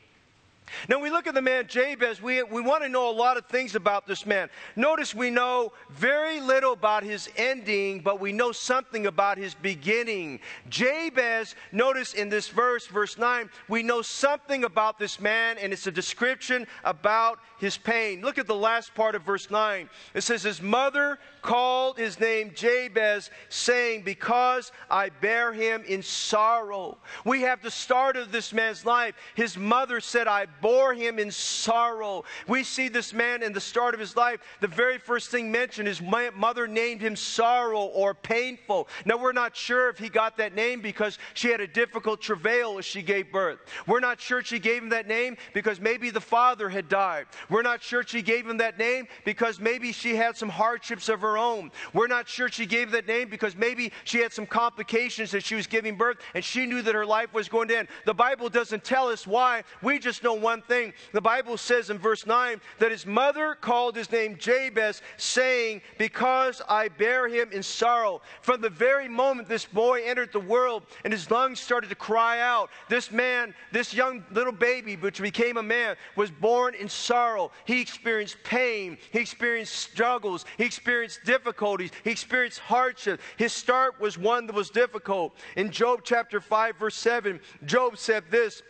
Now, 0.88 0.98
we 1.00 1.10
look 1.10 1.26
at 1.26 1.34
the 1.34 1.42
man 1.42 1.66
Jabez, 1.66 2.20
we, 2.20 2.42
we 2.42 2.60
want 2.60 2.82
to 2.82 2.88
know 2.88 3.10
a 3.10 3.12
lot 3.12 3.36
of 3.36 3.46
things 3.46 3.74
about 3.74 4.06
this 4.06 4.26
man. 4.26 4.48
Notice 4.76 5.14
we 5.14 5.30
know 5.30 5.72
very 5.90 6.40
little 6.40 6.72
about 6.72 7.02
his 7.02 7.28
ending, 7.36 8.00
but 8.00 8.20
we 8.20 8.32
know 8.32 8.52
something 8.52 9.06
about 9.06 9.38
his 9.38 9.54
beginning. 9.54 10.40
Jabez, 10.68 11.54
notice 11.72 12.14
in 12.14 12.28
this 12.28 12.48
verse, 12.48 12.86
verse 12.86 13.18
9, 13.18 13.48
we 13.68 13.82
know 13.82 14.02
something 14.02 14.64
about 14.64 14.98
this 14.98 15.20
man, 15.20 15.58
and 15.58 15.72
it's 15.72 15.86
a 15.86 15.92
description 15.92 16.66
about 16.84 17.38
his 17.58 17.76
pain. 17.76 18.22
Look 18.22 18.38
at 18.38 18.46
the 18.46 18.54
last 18.54 18.94
part 18.94 19.14
of 19.14 19.22
verse 19.22 19.50
9. 19.50 19.88
It 20.14 20.22
says, 20.22 20.42
His 20.42 20.62
mother 20.62 21.18
called 21.42 21.98
his 21.98 22.18
name 22.18 22.52
Jabez, 22.54 23.30
saying, 23.48 24.02
Because 24.02 24.72
I 24.90 25.10
bear 25.10 25.52
him 25.52 25.84
in 25.86 26.02
sorrow. 26.02 26.98
We 27.24 27.42
have 27.42 27.62
the 27.62 27.70
start 27.70 28.16
of 28.16 28.32
this 28.32 28.52
man's 28.52 28.84
life. 28.84 29.14
His 29.34 29.56
mother 29.56 30.00
said, 30.00 30.26
I 30.26 30.46
bore 30.60 30.94
him 30.94 31.18
in 31.18 31.30
sorrow. 31.30 32.24
We 32.46 32.64
see 32.64 32.88
this 32.88 33.12
man 33.12 33.42
in 33.42 33.52
the 33.52 33.60
start 33.60 33.94
of 33.94 34.00
his 34.00 34.16
life. 34.16 34.40
The 34.60 34.68
very 34.68 34.98
first 34.98 35.30
thing 35.30 35.50
mentioned 35.50 35.88
is 35.88 36.00
mother 36.00 36.66
named 36.66 37.00
him 37.00 37.16
sorrow 37.16 37.82
or 37.82 38.14
painful. 38.14 38.88
Now, 39.04 39.16
we're 39.16 39.32
not 39.32 39.56
sure 39.56 39.88
if 39.88 39.98
he 39.98 40.08
got 40.08 40.36
that 40.38 40.54
name 40.54 40.80
because 40.80 41.18
she 41.34 41.48
had 41.48 41.60
a 41.60 41.66
difficult 41.66 42.20
travail 42.20 42.78
as 42.78 42.84
she 42.84 43.02
gave 43.02 43.30
birth. 43.30 43.58
We're 43.86 44.00
not 44.00 44.20
sure 44.20 44.42
she 44.42 44.58
gave 44.58 44.82
him 44.82 44.88
that 44.90 45.06
name 45.06 45.36
because 45.54 45.80
maybe 45.80 46.10
the 46.10 46.20
father 46.20 46.68
had 46.68 46.88
died. 46.88 47.26
We're 47.48 47.62
not 47.62 47.82
sure 47.82 48.02
she 48.02 48.22
gave 48.22 48.48
him 48.48 48.56
that 48.58 48.78
name 48.78 49.06
because 49.24 49.60
maybe 49.60 49.92
she 49.92 50.16
had 50.16 50.36
some 50.36 50.48
hardships 50.48 51.08
of 51.08 51.20
her 51.20 51.38
own. 51.38 51.70
We're 51.92 52.08
not 52.08 52.28
sure 52.28 52.48
she 52.48 52.66
gave 52.66 52.90
that 52.90 53.06
name 53.06 53.28
because 53.28 53.54
maybe 53.54 53.92
she 54.04 54.18
had 54.18 54.32
some 54.32 54.46
complications 54.46 55.34
as 55.34 55.44
she 55.44 55.54
was 55.54 55.66
giving 55.66 55.96
birth 55.96 56.18
and 56.34 56.44
she 56.44 56.66
knew 56.66 56.82
that 56.82 56.94
her 56.94 57.06
life 57.06 57.32
was 57.32 57.48
going 57.48 57.68
to 57.68 57.78
end. 57.78 57.88
The 58.04 58.14
Bible 58.14 58.48
doesn't 58.48 58.82
tell 58.82 59.08
us 59.08 59.26
why. 59.26 59.62
We 59.82 59.98
just 59.98 60.24
know 60.24 60.34
one 60.34 60.49
thing. 60.62 60.92
The 61.12 61.20
Bible 61.20 61.56
says 61.56 61.90
in 61.90 61.98
verse 61.98 62.26
9 62.26 62.60
that 62.78 62.90
his 62.90 63.06
mother 63.06 63.56
called 63.60 63.96
his 63.96 64.10
name 64.10 64.36
Jabez, 64.36 65.02
saying, 65.16 65.82
Because 65.98 66.62
I 66.68 66.88
bear 66.88 67.28
him 67.28 67.50
in 67.52 67.62
sorrow. 67.62 68.22
From 68.42 68.60
the 68.60 68.70
very 68.70 69.08
moment 69.08 69.48
this 69.48 69.64
boy 69.64 70.02
entered 70.04 70.32
the 70.32 70.40
world 70.40 70.84
and 71.04 71.12
his 71.12 71.30
lungs 71.30 71.60
started 71.60 71.88
to 71.90 71.94
cry 71.94 72.40
out, 72.40 72.70
this 72.88 73.10
man, 73.10 73.54
this 73.72 73.94
young 73.94 74.24
little 74.32 74.52
baby, 74.52 74.96
which 74.96 75.20
became 75.20 75.56
a 75.56 75.62
man, 75.62 75.96
was 76.16 76.30
born 76.30 76.74
in 76.74 76.88
sorrow. 76.88 77.50
He 77.64 77.80
experienced 77.80 78.36
pain, 78.42 78.98
he 79.12 79.20
experienced 79.20 79.74
struggles, 79.74 80.44
he 80.56 80.64
experienced 80.64 81.24
difficulties, 81.24 81.90
he 82.04 82.10
experienced 82.10 82.60
hardship. 82.60 83.20
His 83.36 83.52
start 83.52 84.00
was 84.00 84.18
one 84.18 84.46
that 84.46 84.54
was 84.54 84.70
difficult. 84.70 85.34
In 85.56 85.70
Job 85.70 86.00
chapter 86.02 86.40
5, 86.40 86.76
verse 86.76 86.96
7, 86.96 87.40
Job 87.64 87.98
said 87.98 88.24
this 88.30 88.62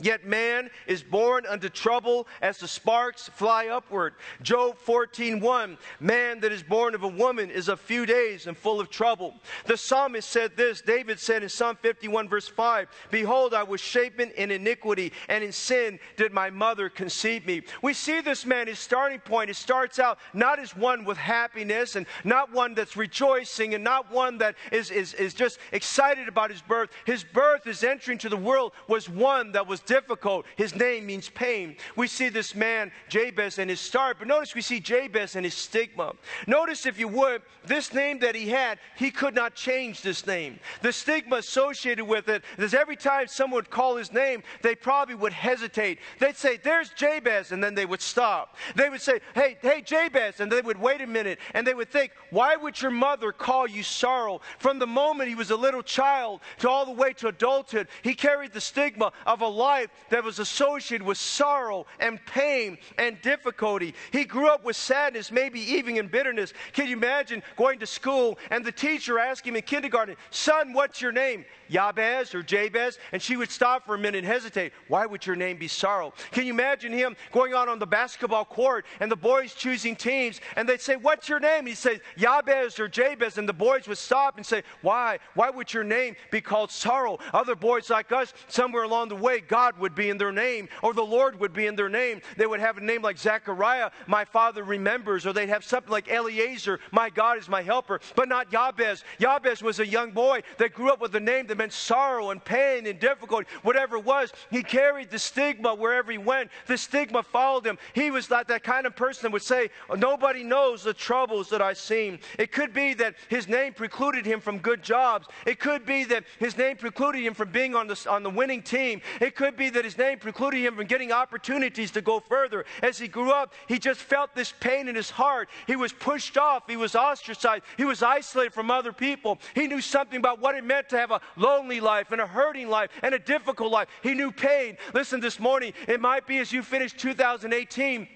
Yet 0.00 0.24
man 0.24 0.70
is 0.86 1.02
born 1.02 1.46
unto 1.46 1.68
trouble 1.68 2.26
as 2.40 2.58
the 2.58 2.68
sparks 2.68 3.28
fly 3.28 3.68
upward. 3.68 4.14
Job 4.42 4.76
14:1 4.84 5.76
Man 6.00 6.40
that 6.40 6.52
is 6.52 6.62
born 6.62 6.94
of 6.94 7.02
a 7.02 7.08
woman 7.08 7.50
is 7.50 7.68
a 7.68 7.76
few 7.76 8.06
days 8.06 8.46
and 8.46 8.56
full 8.56 8.80
of 8.80 8.90
trouble. 8.90 9.34
The 9.66 9.76
psalmist 9.76 10.28
said 10.28 10.56
this, 10.56 10.80
David 10.80 11.18
said 11.18 11.42
in 11.42 11.48
Psalm 11.48 11.76
51 11.80 12.28
verse 12.28 12.48
5, 12.48 12.88
Behold, 13.10 13.54
I 13.54 13.62
was 13.62 13.80
shapen 13.80 14.30
in 14.32 14.50
iniquity, 14.50 15.12
and 15.28 15.44
in 15.44 15.52
sin 15.52 15.98
did 16.16 16.32
my 16.32 16.50
mother 16.50 16.88
conceive 16.88 17.46
me. 17.46 17.62
We 17.82 17.92
see 17.92 18.20
this 18.20 18.46
man, 18.46 18.66
his 18.66 18.78
starting 18.78 19.20
point, 19.20 19.50
it 19.50 19.56
starts 19.56 19.98
out 19.98 20.18
not 20.32 20.58
as 20.58 20.76
one 20.76 21.04
with 21.04 21.18
happiness 21.18 21.96
and 21.96 22.06
not 22.24 22.52
one 22.52 22.74
that's 22.74 22.96
rejoicing 22.96 23.74
and 23.74 23.84
not 23.84 24.10
one 24.10 24.38
that 24.38 24.56
is, 24.72 24.90
is, 24.90 25.14
is 25.14 25.34
just 25.34 25.58
excited 25.72 26.28
about 26.28 26.50
his 26.50 26.62
birth. 26.62 26.90
His 27.04 27.24
birth, 27.24 27.64
his 27.64 27.84
entry 27.84 28.12
into 28.12 28.28
the 28.28 28.36
world 28.36 28.72
was 28.88 29.08
one 29.08 29.52
that 29.52 29.66
was 29.66 29.80
difficult. 29.90 30.46
His 30.54 30.76
name 30.76 31.04
means 31.04 31.28
pain. 31.28 31.74
We 31.96 32.06
see 32.06 32.28
this 32.28 32.54
man, 32.54 32.92
Jabez, 33.08 33.58
and 33.58 33.68
his 33.68 33.80
start, 33.80 34.18
but 34.20 34.28
notice 34.28 34.54
we 34.54 34.62
see 34.62 34.78
Jabez 34.78 35.34
and 35.34 35.44
his 35.44 35.54
stigma. 35.54 36.12
Notice, 36.46 36.86
if 36.86 36.96
you 36.96 37.08
would, 37.08 37.42
this 37.66 37.92
name 37.92 38.20
that 38.20 38.36
he 38.36 38.48
had, 38.48 38.78
he 38.96 39.10
could 39.10 39.34
not 39.34 39.56
change 39.56 40.02
this 40.02 40.28
name. 40.28 40.60
The 40.80 40.92
stigma 40.92 41.36
associated 41.38 42.04
with 42.04 42.28
it 42.28 42.44
is 42.56 42.72
every 42.72 42.94
time 42.94 43.26
someone 43.26 43.56
would 43.56 43.70
call 43.70 43.96
his 43.96 44.12
name, 44.12 44.44
they 44.62 44.76
probably 44.76 45.16
would 45.16 45.32
hesitate. 45.32 45.98
They'd 46.20 46.36
say, 46.36 46.56
There's 46.56 46.90
Jabez, 46.90 47.50
and 47.50 47.62
then 47.62 47.74
they 47.74 47.84
would 47.84 48.00
stop. 48.00 48.56
They 48.76 48.90
would 48.90 49.00
say, 49.00 49.18
Hey, 49.34 49.58
hey, 49.60 49.82
Jabez, 49.82 50.38
and 50.38 50.52
they 50.52 50.60
would 50.60 50.78
wait 50.78 51.00
a 51.00 51.06
minute, 51.08 51.40
and 51.52 51.66
they 51.66 51.74
would 51.74 51.90
think, 51.90 52.12
Why 52.30 52.54
would 52.54 52.80
your 52.80 52.92
mother 52.92 53.32
call 53.32 53.66
you 53.66 53.82
sorrow? 53.82 54.40
From 54.60 54.78
the 54.78 54.86
moment 54.86 55.30
he 55.30 55.34
was 55.34 55.50
a 55.50 55.56
little 55.56 55.82
child 55.82 56.42
to 56.60 56.70
all 56.70 56.86
the 56.86 56.92
way 56.92 57.12
to 57.14 57.26
adulthood, 57.26 57.88
he 58.02 58.14
carried 58.14 58.52
the 58.52 58.60
stigma 58.60 59.12
of 59.26 59.40
a 59.40 59.48
life 59.48 59.79
life 59.80 59.90
that 60.10 60.24
was 60.24 60.38
associated 60.38 61.06
with 61.06 61.18
sorrow 61.18 61.86
and 61.98 62.24
pain 62.26 62.78
and 62.98 63.20
difficulty. 63.22 63.94
He 64.12 64.24
grew 64.24 64.48
up 64.48 64.64
with 64.64 64.76
sadness, 64.76 65.30
maybe 65.30 65.60
even 65.60 65.96
in 65.96 66.08
bitterness. 66.08 66.52
Can 66.72 66.88
you 66.88 66.96
imagine 66.96 67.42
going 67.56 67.78
to 67.80 67.86
school 67.86 68.38
and 68.50 68.64
the 68.64 68.72
teacher 68.72 69.18
asking 69.18 69.50
him 69.50 69.56
in 69.56 69.62
kindergarten, 69.62 70.16
Son, 70.30 70.72
what's 70.72 71.00
your 71.00 71.12
name? 71.12 71.44
Yabez 71.70 72.34
or 72.34 72.42
Jabez? 72.42 72.98
And 73.12 73.22
she 73.22 73.36
would 73.36 73.50
stop 73.50 73.86
for 73.86 73.94
a 73.94 73.98
minute 73.98 74.18
and 74.18 74.26
hesitate. 74.26 74.72
Why 74.88 75.06
would 75.06 75.24
your 75.24 75.36
name 75.36 75.56
be 75.56 75.68
sorrow? 75.68 76.12
Can 76.32 76.46
you 76.46 76.52
imagine 76.52 76.92
him 76.92 77.16
going 77.32 77.54
out 77.54 77.68
on 77.68 77.78
the 77.78 77.86
basketball 77.86 78.44
court 78.44 78.84
and 79.00 79.10
the 79.10 79.16
boys 79.16 79.54
choosing 79.54 79.96
teams 79.96 80.40
and 80.56 80.68
they'd 80.68 80.80
say, 80.80 80.96
What's 80.96 81.28
your 81.28 81.40
name? 81.40 81.66
He'd 81.66 81.76
say, 81.76 82.00
Yabez 82.18 82.78
or 82.78 82.88
Jabez. 82.88 83.38
And 83.38 83.48
the 83.48 83.52
boys 83.52 83.88
would 83.88 83.98
stop 83.98 84.36
and 84.36 84.44
say, 84.44 84.62
Why? 84.82 85.18
Why 85.34 85.50
would 85.50 85.72
your 85.72 85.84
name 85.84 86.16
be 86.30 86.40
called 86.40 86.70
sorrow? 86.70 87.18
Other 87.32 87.54
boys 87.54 87.90
like 87.90 88.12
us, 88.12 88.34
somewhere 88.48 88.82
along 88.82 89.08
the 89.08 89.16
way, 89.16 89.40
God 89.40 89.69
would 89.78 89.94
be 89.94 90.10
in 90.10 90.18
their 90.18 90.32
name 90.32 90.68
or 90.82 90.94
the 90.94 91.02
Lord 91.02 91.38
would 91.40 91.52
be 91.52 91.66
in 91.66 91.76
their 91.76 91.88
name. 91.88 92.20
They 92.36 92.46
would 92.46 92.60
have 92.60 92.78
a 92.78 92.80
name 92.80 93.02
like 93.02 93.18
Zechariah, 93.18 93.90
my 94.06 94.24
father 94.24 94.64
remembers, 94.64 95.26
or 95.26 95.32
they'd 95.32 95.48
have 95.48 95.64
something 95.64 95.90
like 95.90 96.08
Eliezer, 96.08 96.80
my 96.92 97.10
God 97.10 97.38
is 97.38 97.48
my 97.48 97.62
helper, 97.62 98.00
but 98.14 98.28
not 98.28 98.50
Yabez. 98.50 99.04
Yabez 99.18 99.62
was 99.62 99.80
a 99.80 99.86
young 99.86 100.10
boy 100.10 100.42
that 100.58 100.74
grew 100.74 100.90
up 100.90 101.00
with 101.00 101.14
a 101.14 101.20
name 101.20 101.46
that 101.46 101.58
meant 101.58 101.72
sorrow 101.72 102.30
and 102.30 102.44
pain 102.44 102.86
and 102.86 102.98
difficulty, 102.98 103.46
whatever 103.62 103.96
it 103.96 104.04
was. 104.04 104.32
He 104.50 104.62
carried 104.62 105.10
the 105.10 105.18
stigma 105.18 105.74
wherever 105.74 106.10
he 106.10 106.18
went. 106.18 106.50
The 106.66 106.78
stigma 106.78 107.22
followed 107.22 107.66
him. 107.66 107.78
He 107.94 108.10
was 108.10 108.30
not 108.30 108.48
that 108.48 108.62
kind 108.62 108.86
of 108.86 108.96
person 108.96 109.22
that 109.24 109.32
would 109.32 109.42
say, 109.42 109.70
Nobody 109.96 110.42
knows 110.42 110.82
the 110.82 110.94
troubles 110.94 111.48
that 111.50 111.60
I've 111.60 111.78
seen. 111.78 112.18
It 112.38 112.52
could 112.52 112.72
be 112.72 112.94
that 112.94 113.14
his 113.28 113.48
name 113.48 113.74
precluded 113.74 114.24
him 114.24 114.40
from 114.40 114.58
good 114.58 114.82
jobs. 114.82 115.28
It 115.46 115.58
could 115.60 115.84
be 115.84 116.04
that 116.04 116.24
his 116.38 116.56
name 116.56 116.76
precluded 116.76 117.22
him 117.22 117.34
from 117.34 117.50
being 117.50 117.74
on 117.74 117.86
the, 117.86 118.06
on 118.08 118.22
the 118.22 118.30
winning 118.30 118.62
team. 118.62 119.00
It 119.20 119.34
could 119.34 119.49
be 119.56 119.70
that 119.70 119.84
his 119.84 119.96
name 119.96 120.18
precluded 120.18 120.60
him 120.60 120.76
from 120.76 120.86
getting 120.86 121.12
opportunities 121.12 121.90
to 121.92 122.00
go 122.00 122.20
further. 122.20 122.64
As 122.82 122.98
he 122.98 123.08
grew 123.08 123.30
up, 123.30 123.52
he 123.68 123.78
just 123.78 124.00
felt 124.00 124.34
this 124.34 124.52
pain 124.60 124.88
in 124.88 124.94
his 124.94 125.10
heart. 125.10 125.48
He 125.66 125.76
was 125.76 125.92
pushed 125.92 126.36
off. 126.36 126.64
He 126.68 126.76
was 126.76 126.94
ostracized. 126.94 127.64
He 127.76 127.84
was 127.84 128.02
isolated 128.02 128.52
from 128.52 128.70
other 128.70 128.92
people. 128.92 129.38
He 129.54 129.66
knew 129.66 129.80
something 129.80 130.18
about 130.18 130.40
what 130.40 130.54
it 130.54 130.64
meant 130.64 130.88
to 130.90 130.98
have 130.98 131.10
a 131.10 131.20
lonely 131.36 131.80
life 131.80 132.12
and 132.12 132.20
a 132.20 132.26
hurting 132.26 132.68
life 132.68 132.90
and 133.02 133.14
a 133.14 133.18
difficult 133.18 133.72
life. 133.72 133.88
He 134.02 134.14
knew 134.14 134.32
pain. 134.32 134.76
Listen, 134.94 135.20
this 135.20 135.40
morning, 135.40 135.72
it 135.88 136.00
might 136.00 136.26
be 136.26 136.38
as 136.38 136.52
you 136.52 136.62
finish 136.62 136.92
2018 136.92 138.08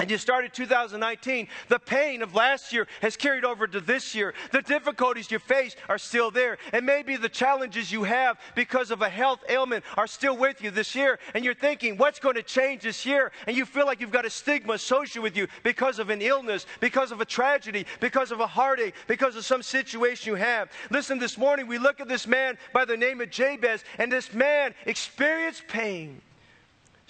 and 0.00 0.10
you 0.10 0.16
started 0.16 0.54
2019, 0.54 1.46
the 1.68 1.78
pain 1.78 2.22
of 2.22 2.34
last 2.34 2.72
year 2.72 2.86
has 3.02 3.18
carried 3.18 3.44
over 3.44 3.66
to 3.66 3.80
this 3.80 4.14
year. 4.14 4.32
The 4.50 4.62
difficulties 4.62 5.30
you 5.30 5.38
face 5.38 5.76
are 5.90 5.98
still 5.98 6.30
there. 6.30 6.56
And 6.72 6.86
maybe 6.86 7.16
the 7.16 7.28
challenges 7.28 7.92
you 7.92 8.04
have 8.04 8.40
because 8.54 8.90
of 8.90 9.02
a 9.02 9.10
health 9.10 9.40
ailment 9.50 9.84
are 9.98 10.06
still 10.06 10.36
with 10.38 10.62
you 10.62 10.70
this 10.70 10.94
year. 10.94 11.18
And 11.34 11.44
you're 11.44 11.52
thinking, 11.52 11.98
what's 11.98 12.18
going 12.18 12.36
to 12.36 12.42
change 12.42 12.82
this 12.82 13.04
year? 13.04 13.30
And 13.46 13.54
you 13.54 13.66
feel 13.66 13.84
like 13.84 14.00
you've 14.00 14.10
got 14.10 14.24
a 14.24 14.30
stigma 14.30 14.72
associated 14.72 15.22
with 15.22 15.36
you 15.36 15.48
because 15.62 15.98
of 15.98 16.08
an 16.08 16.22
illness, 16.22 16.64
because 16.80 17.12
of 17.12 17.20
a 17.20 17.26
tragedy, 17.26 17.84
because 18.00 18.32
of 18.32 18.40
a 18.40 18.46
heartache, 18.46 18.94
because 19.06 19.36
of 19.36 19.44
some 19.44 19.62
situation 19.62 20.32
you 20.32 20.36
have. 20.36 20.70
Listen, 20.88 21.18
this 21.18 21.36
morning 21.36 21.66
we 21.66 21.76
look 21.76 22.00
at 22.00 22.08
this 22.08 22.26
man 22.26 22.56
by 22.72 22.86
the 22.86 22.96
name 22.96 23.20
of 23.20 23.30
Jabez, 23.30 23.84
and 23.98 24.10
this 24.10 24.32
man 24.32 24.74
experienced 24.86 25.68
pain. 25.68 26.22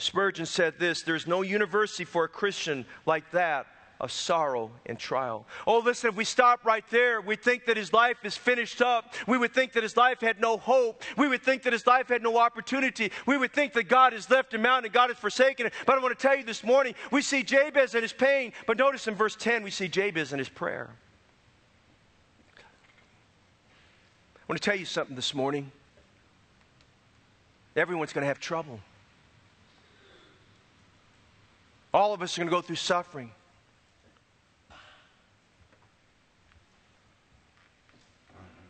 Spurgeon 0.01 0.47
said 0.47 0.79
this 0.79 1.03
there's 1.03 1.27
no 1.27 1.43
university 1.43 2.05
for 2.05 2.25
a 2.25 2.29
Christian 2.29 2.87
like 3.07 3.31
that 3.33 3.67
of 4.01 4.11
sorrow 4.11 4.71
and 4.87 4.99
trial. 4.99 5.47
Oh, 5.67 5.81
listen, 5.81 6.09
if 6.09 6.17
we 6.17 6.25
stop 6.25 6.65
right 6.65 6.85
there, 6.89 7.21
we 7.21 7.37
think 7.37 7.67
that 7.67 7.77
his 7.77 7.93
life 7.93 8.17
is 8.25 8.35
finished 8.35 8.81
up. 8.81 9.13
We 9.27 9.37
would 9.37 9.53
think 9.53 9.75
that 9.75 9.83
his 9.83 9.95
life 9.95 10.23
had 10.23 10.41
no 10.41 10.57
hope. 10.57 11.03
We 11.19 11.29
would 11.29 11.43
think 11.43 11.65
that 11.65 11.75
his 11.75 11.87
life 11.87 12.09
had 12.09 12.23
no 12.23 12.39
opportunity. 12.39 13.13
We 13.27 13.37
would 13.37 13.53
think 13.53 13.75
that 13.75 13.89
God 13.89 14.15
has 14.15 14.31
left 14.31 14.55
him 14.55 14.65
out 14.65 14.85
and 14.85 14.93
God 14.93 15.11
has 15.11 15.19
forsaken 15.19 15.67
him. 15.67 15.73
But 15.85 15.99
I 15.99 16.03
want 16.03 16.19
to 16.19 16.23
tell 16.27 16.35
you 16.35 16.45
this 16.45 16.65
morning, 16.65 16.95
we 17.11 17.21
see 17.21 17.43
Jabez 17.43 17.95
in 17.95 18.01
his 18.01 18.15
pain, 18.15 18.55
but 18.67 18.79
notice 18.79 19.07
in 19.07 19.15
verse 19.15 19.37
10, 19.37 19.63
we 19.63 19.71
see 19.71 19.87
Jabez 19.87 20.33
in 20.33 20.39
his 20.39 20.49
prayer. 20.49 20.89
I 22.57 22.63
want 24.49 24.61
to 24.61 24.65
tell 24.65 24.79
you 24.79 24.87
something 24.87 25.15
this 25.15 25.35
morning. 25.35 25.71
Everyone's 27.77 28.15
going 28.15 28.23
to 28.23 28.29
have 28.29 28.41
trouble. 28.41 28.81
All 31.93 32.15
of 32.15 32.23
us 32.23 32.37
are 32.37 32.41
going 32.41 32.49
to 32.49 32.57
go 32.57 32.61
through 32.61 32.77
suffering. 32.77 33.31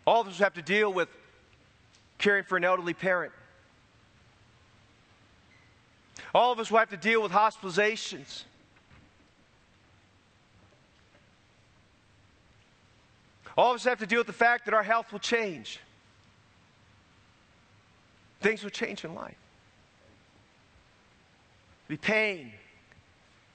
All 0.07 0.23
of 0.23 0.29
us 0.29 0.39
have 0.39 0.55
to 0.55 0.63
deal 0.63 0.93
with 0.93 1.09
caring 2.19 2.45
for 2.45 2.57
an 2.57 2.65
elderly 2.65 2.95
parent. 2.95 3.33
All 6.35 6.53
of 6.53 6.59
us 6.59 6.71
will 6.71 6.79
have 6.79 6.91
to 6.91 6.97
deal 6.97 7.23
with 7.23 7.33
hospitalizations. 7.33 8.45
All 13.57 13.71
of 13.73 13.77
us 13.77 13.85
have 13.85 13.99
to 13.99 14.07
deal 14.07 14.21
with 14.21 14.27
the 14.27 14.33
fact 14.33 14.65
that 14.65 14.75
our 14.75 14.83
health 14.83 15.13
will 15.13 15.19
change. 15.19 15.81
Things 18.41 18.63
will 18.63 18.71
change 18.71 19.05
in 19.05 19.15
life. 19.15 19.37
There'll 21.87 22.01
be 22.01 22.07
pain, 22.07 22.53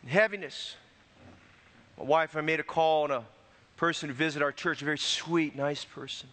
heaviness. 0.08 0.76
My 1.98 2.04
wife, 2.04 2.32
and 2.32 2.40
I 2.40 2.46
made 2.46 2.60
a 2.60 2.64
call 2.64 3.06
on 3.06 3.12
a 3.12 3.24
person 3.78 4.10
who 4.10 4.16
visited 4.16 4.44
our 4.44 4.52
church, 4.52 4.82
a 4.82 4.86
very 4.86 4.98
sweet, 4.98 5.56
nice 5.56 5.86
person. 5.86 6.30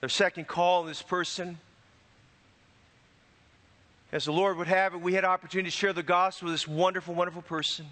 Their 0.00 0.08
second 0.08 0.46
call 0.46 0.82
on 0.82 0.86
this 0.86 1.02
person, 1.02 1.58
as 4.12 4.26
the 4.26 4.32
Lord 4.32 4.58
would 4.58 4.68
have 4.68 4.94
it, 4.94 5.00
we 5.00 5.14
had 5.14 5.24
opportunity 5.24 5.70
to 5.70 5.76
share 5.76 5.92
the 5.92 6.02
gospel 6.02 6.46
with 6.46 6.54
this 6.54 6.68
wonderful, 6.68 7.14
wonderful 7.14 7.42
person. 7.42 7.86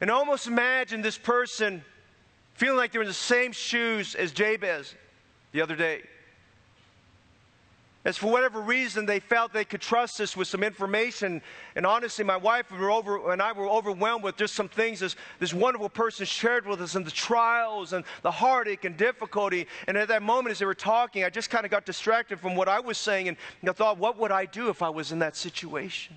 And 0.00 0.10
almost 0.10 0.46
imagine 0.46 1.02
this 1.02 1.18
person 1.18 1.82
feeling 2.54 2.76
like 2.76 2.92
they're 2.92 3.02
in 3.02 3.08
the 3.08 3.14
same 3.14 3.52
shoes 3.52 4.14
as 4.14 4.32
Jabez 4.32 4.94
the 5.52 5.60
other 5.60 5.76
day. 5.76 6.02
As 8.04 8.16
for 8.16 8.30
whatever 8.30 8.60
reason 8.60 9.06
they 9.06 9.18
felt 9.18 9.52
they 9.52 9.64
could 9.64 9.80
trust 9.80 10.20
us 10.20 10.36
with 10.36 10.46
some 10.46 10.62
information. 10.62 11.42
And 11.74 11.84
honestly, 11.84 12.24
my 12.24 12.36
wife 12.36 12.72
over, 12.72 13.32
and 13.32 13.42
I 13.42 13.52
were 13.52 13.68
overwhelmed 13.68 14.22
with 14.22 14.36
just 14.36 14.54
some 14.54 14.68
things 14.68 15.00
this, 15.00 15.16
this 15.40 15.52
wonderful 15.52 15.88
person 15.88 16.24
shared 16.24 16.66
with 16.66 16.80
us 16.80 16.94
and 16.94 17.04
the 17.04 17.10
trials 17.10 17.92
and 17.92 18.04
the 18.22 18.30
heartache 18.30 18.84
and 18.84 18.96
difficulty. 18.96 19.66
And 19.88 19.96
at 19.96 20.08
that 20.08 20.22
moment, 20.22 20.52
as 20.52 20.60
they 20.60 20.64
were 20.64 20.74
talking, 20.74 21.24
I 21.24 21.30
just 21.30 21.50
kind 21.50 21.64
of 21.64 21.72
got 21.72 21.84
distracted 21.84 22.38
from 22.38 22.54
what 22.54 22.68
I 22.68 22.78
was 22.78 22.98
saying 22.98 23.28
and 23.28 23.36
I 23.66 23.72
thought, 23.72 23.98
what 23.98 24.16
would 24.18 24.30
I 24.30 24.44
do 24.44 24.68
if 24.68 24.80
I 24.80 24.88
was 24.90 25.10
in 25.10 25.18
that 25.18 25.34
situation? 25.34 26.16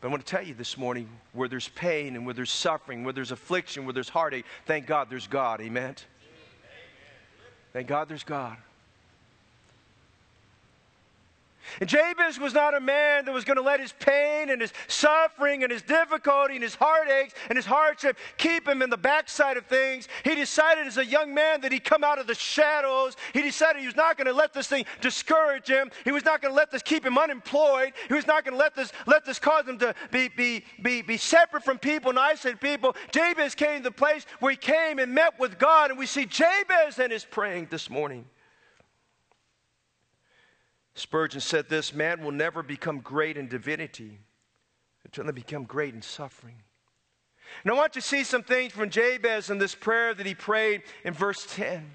But 0.00 0.08
I 0.08 0.10
want 0.10 0.24
to 0.24 0.30
tell 0.30 0.42
you 0.42 0.54
this 0.54 0.78
morning 0.78 1.10
where 1.34 1.48
there's 1.48 1.68
pain 1.68 2.16
and 2.16 2.24
where 2.24 2.34
there's 2.34 2.50
suffering, 2.50 3.04
where 3.04 3.12
there's 3.12 3.32
affliction, 3.32 3.84
where 3.84 3.92
there's 3.92 4.08
heartache, 4.08 4.46
thank 4.64 4.86
God 4.86 5.08
there's 5.10 5.26
God. 5.26 5.60
Amen. 5.60 5.94
Thank 7.72 7.86
God 7.86 8.08
there's 8.08 8.24
God. 8.24 8.56
And 11.80 11.88
Jabez 11.88 12.38
was 12.38 12.54
not 12.54 12.74
a 12.74 12.80
man 12.80 13.24
that 13.24 13.32
was 13.32 13.44
going 13.44 13.56
to 13.56 13.62
let 13.62 13.80
his 13.80 13.92
pain 13.92 14.50
and 14.50 14.60
his 14.60 14.72
suffering 14.88 15.62
and 15.62 15.70
his 15.70 15.82
difficulty 15.82 16.54
and 16.54 16.62
his 16.62 16.74
heartaches 16.74 17.34
and 17.48 17.56
his 17.56 17.66
hardship 17.66 18.16
keep 18.38 18.66
him 18.66 18.82
in 18.82 18.90
the 18.90 18.96
backside 18.96 19.56
of 19.56 19.66
things. 19.66 20.08
He 20.24 20.34
decided 20.34 20.86
as 20.86 20.96
a 20.96 21.04
young 21.04 21.34
man 21.34 21.60
that 21.60 21.72
he'd 21.72 21.84
come 21.84 22.02
out 22.02 22.18
of 22.18 22.26
the 22.26 22.34
shadows. 22.34 23.16
He 23.32 23.42
decided 23.42 23.80
he 23.80 23.86
was 23.86 23.96
not 23.96 24.16
going 24.16 24.26
to 24.26 24.32
let 24.32 24.52
this 24.52 24.66
thing 24.66 24.84
discourage 25.00 25.68
him. 25.68 25.90
He 26.04 26.12
was 26.12 26.24
not 26.24 26.42
going 26.42 26.52
to 26.52 26.56
let 26.56 26.70
this 26.70 26.82
keep 26.82 27.04
him 27.04 27.18
unemployed. 27.18 27.92
He 28.08 28.14
was 28.14 28.26
not 28.26 28.44
going 28.44 28.54
to 28.54 28.58
let 28.58 28.74
this, 28.74 28.92
let 29.06 29.24
this 29.24 29.38
cause 29.38 29.66
him 29.66 29.78
to 29.78 29.94
be, 30.10 30.28
be, 30.28 30.64
be, 30.82 31.02
be 31.02 31.16
separate 31.16 31.64
from 31.64 31.78
people 31.78 32.10
and 32.10 32.18
isolated 32.18 32.60
people. 32.60 32.96
Jabez 33.12 33.54
came 33.54 33.78
to 33.78 33.84
the 33.84 33.90
place 33.90 34.26
where 34.40 34.50
he 34.50 34.56
came 34.56 34.98
and 34.98 35.14
met 35.14 35.38
with 35.38 35.58
God. 35.58 35.90
And 35.90 35.98
we 35.98 36.06
see 36.06 36.26
Jabez 36.26 36.98
and 36.98 37.12
his 37.12 37.24
praying 37.24 37.68
this 37.70 37.90
morning. 37.90 38.24
Spurgeon 40.94 41.40
said 41.40 41.68
this 41.68 41.94
man 41.94 42.22
will 42.22 42.32
never 42.32 42.62
become 42.62 43.00
great 43.00 43.36
in 43.36 43.48
divinity 43.48 44.20
until 45.04 45.24
they 45.24 45.32
become 45.32 45.64
great 45.64 45.94
in 45.94 46.02
suffering. 46.02 46.62
And 47.64 47.72
I 47.72 47.74
want 47.76 47.94
you 47.94 48.00
to 48.00 48.06
see 48.06 48.24
some 48.24 48.42
things 48.42 48.72
from 48.72 48.90
Jabez 48.90 49.50
in 49.50 49.58
this 49.58 49.74
prayer 49.74 50.14
that 50.14 50.26
he 50.26 50.34
prayed 50.34 50.82
in 51.04 51.14
verse 51.14 51.46
10. 51.50 51.90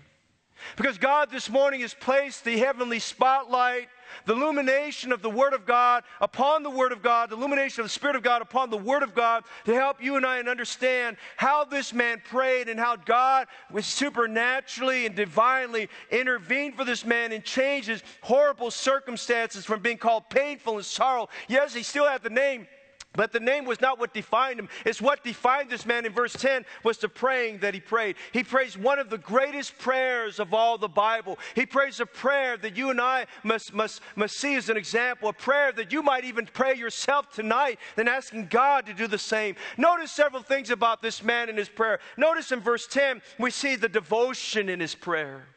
Because 0.75 0.97
God 0.97 1.29
this 1.31 1.50
morning 1.50 1.81
has 1.81 1.93
placed 1.93 2.43
the 2.43 2.57
heavenly 2.57 3.00
spotlight 3.00 3.89
the 4.25 4.33
illumination 4.33 5.12
of 5.12 5.21
the 5.21 5.29
Word 5.29 5.53
of 5.53 5.65
God 5.65 6.03
upon 6.21 6.63
the 6.63 6.69
Word 6.69 6.91
of 6.91 7.01
God, 7.01 7.29
the 7.29 7.35
illumination 7.35 7.81
of 7.81 7.85
the 7.85 7.89
Spirit 7.93 8.15
of 8.15 8.24
God 8.24 8.41
upon 8.41 8.69
the 8.69 8.77
Word 8.77 9.03
of 9.03 9.13
God 9.13 9.43
to 9.65 9.74
help 9.74 10.01
you 10.01 10.15
and 10.15 10.25
I 10.25 10.39
understand 10.39 11.17
how 11.38 11.65
this 11.65 11.93
man 11.93 12.21
prayed 12.24 12.69
and 12.69 12.79
how 12.79 12.95
God 12.95 13.47
was 13.71 13.85
supernaturally 13.85 15.05
and 15.05 15.15
divinely 15.15 15.89
intervened 16.12 16.75
for 16.75 16.85
this 16.85 17.05
man 17.05 17.31
and 17.31 17.43
changed 17.43 17.88
his 17.88 18.03
horrible 18.21 18.71
circumstances 18.71 19.65
from 19.65 19.81
being 19.81 19.97
called 19.97 20.29
painful 20.29 20.75
and 20.75 20.85
sorrow. 20.85 21.29
Yes, 21.47 21.74
he 21.74 21.83
still 21.83 22.07
had 22.07 22.24
the 22.24 22.29
name 22.29 22.67
but 23.15 23.31
the 23.31 23.39
name 23.39 23.65
was 23.65 23.81
not 23.81 24.00
what 24.00 24.13
defined 24.13 24.60
him. 24.60 24.69
It's 24.86 25.01
what 25.01 25.24
defined 25.24 25.69
this 25.69 25.86
man 25.86 26.05
in 26.05 26.12
verse 26.12 26.34
10 26.34 26.65
was 26.84 26.98
the 26.98 27.10
praying 27.10 27.60
that 27.60 27.74
he 27.74 27.79
prayed. 27.79 28.15
He 28.31 28.43
prays 28.43 28.77
one 28.77 29.00
of 29.00 29.10
the 29.10 29.17
greatest 29.17 29.77
prayers 29.77 30.39
of 30.39 30.53
all 30.53 30.77
the 30.77 30.88
Bible. 30.88 31.39
He 31.55 31.65
prays 31.65 32.00
a 32.00 32.05
prayer 32.05 32.57
that 32.57 32.75
you 32.75 32.89
and 32.89 33.00
I 33.00 33.25
must, 33.43 33.74
must, 33.74 34.01
must 34.15 34.38
see 34.38 34.55
as 34.55 34.69
an 34.69 34.77
example, 34.77 35.29
a 35.29 35.34
prayer 35.34 35.72
that 35.74 35.91
you 35.91 36.01
might 36.01 36.25
even 36.25 36.48
pray 36.51 36.75
yourself 36.75 37.31
tonight, 37.31 37.79
then 37.95 38.07
asking 38.07 38.48
God 38.48 38.86
to 38.86 38.93
do 38.93 39.07
the 39.07 39.17
same. 39.17 39.55
Notice 39.77 40.12
several 40.12 40.43
things 40.43 40.69
about 40.69 41.01
this 41.01 41.24
man 41.24 41.50
in 41.50 41.57
his 41.57 41.70
prayer. 41.70 42.00
Notice 42.18 42.51
in 42.51 42.59
verse 42.59 42.87
10, 42.87 43.22
we 43.40 43.51
see 43.51 43.75
the 43.75 43.90
devotion 43.90 44.70
in 44.70 44.79
his 44.79 44.96
prayer. 44.96 45.48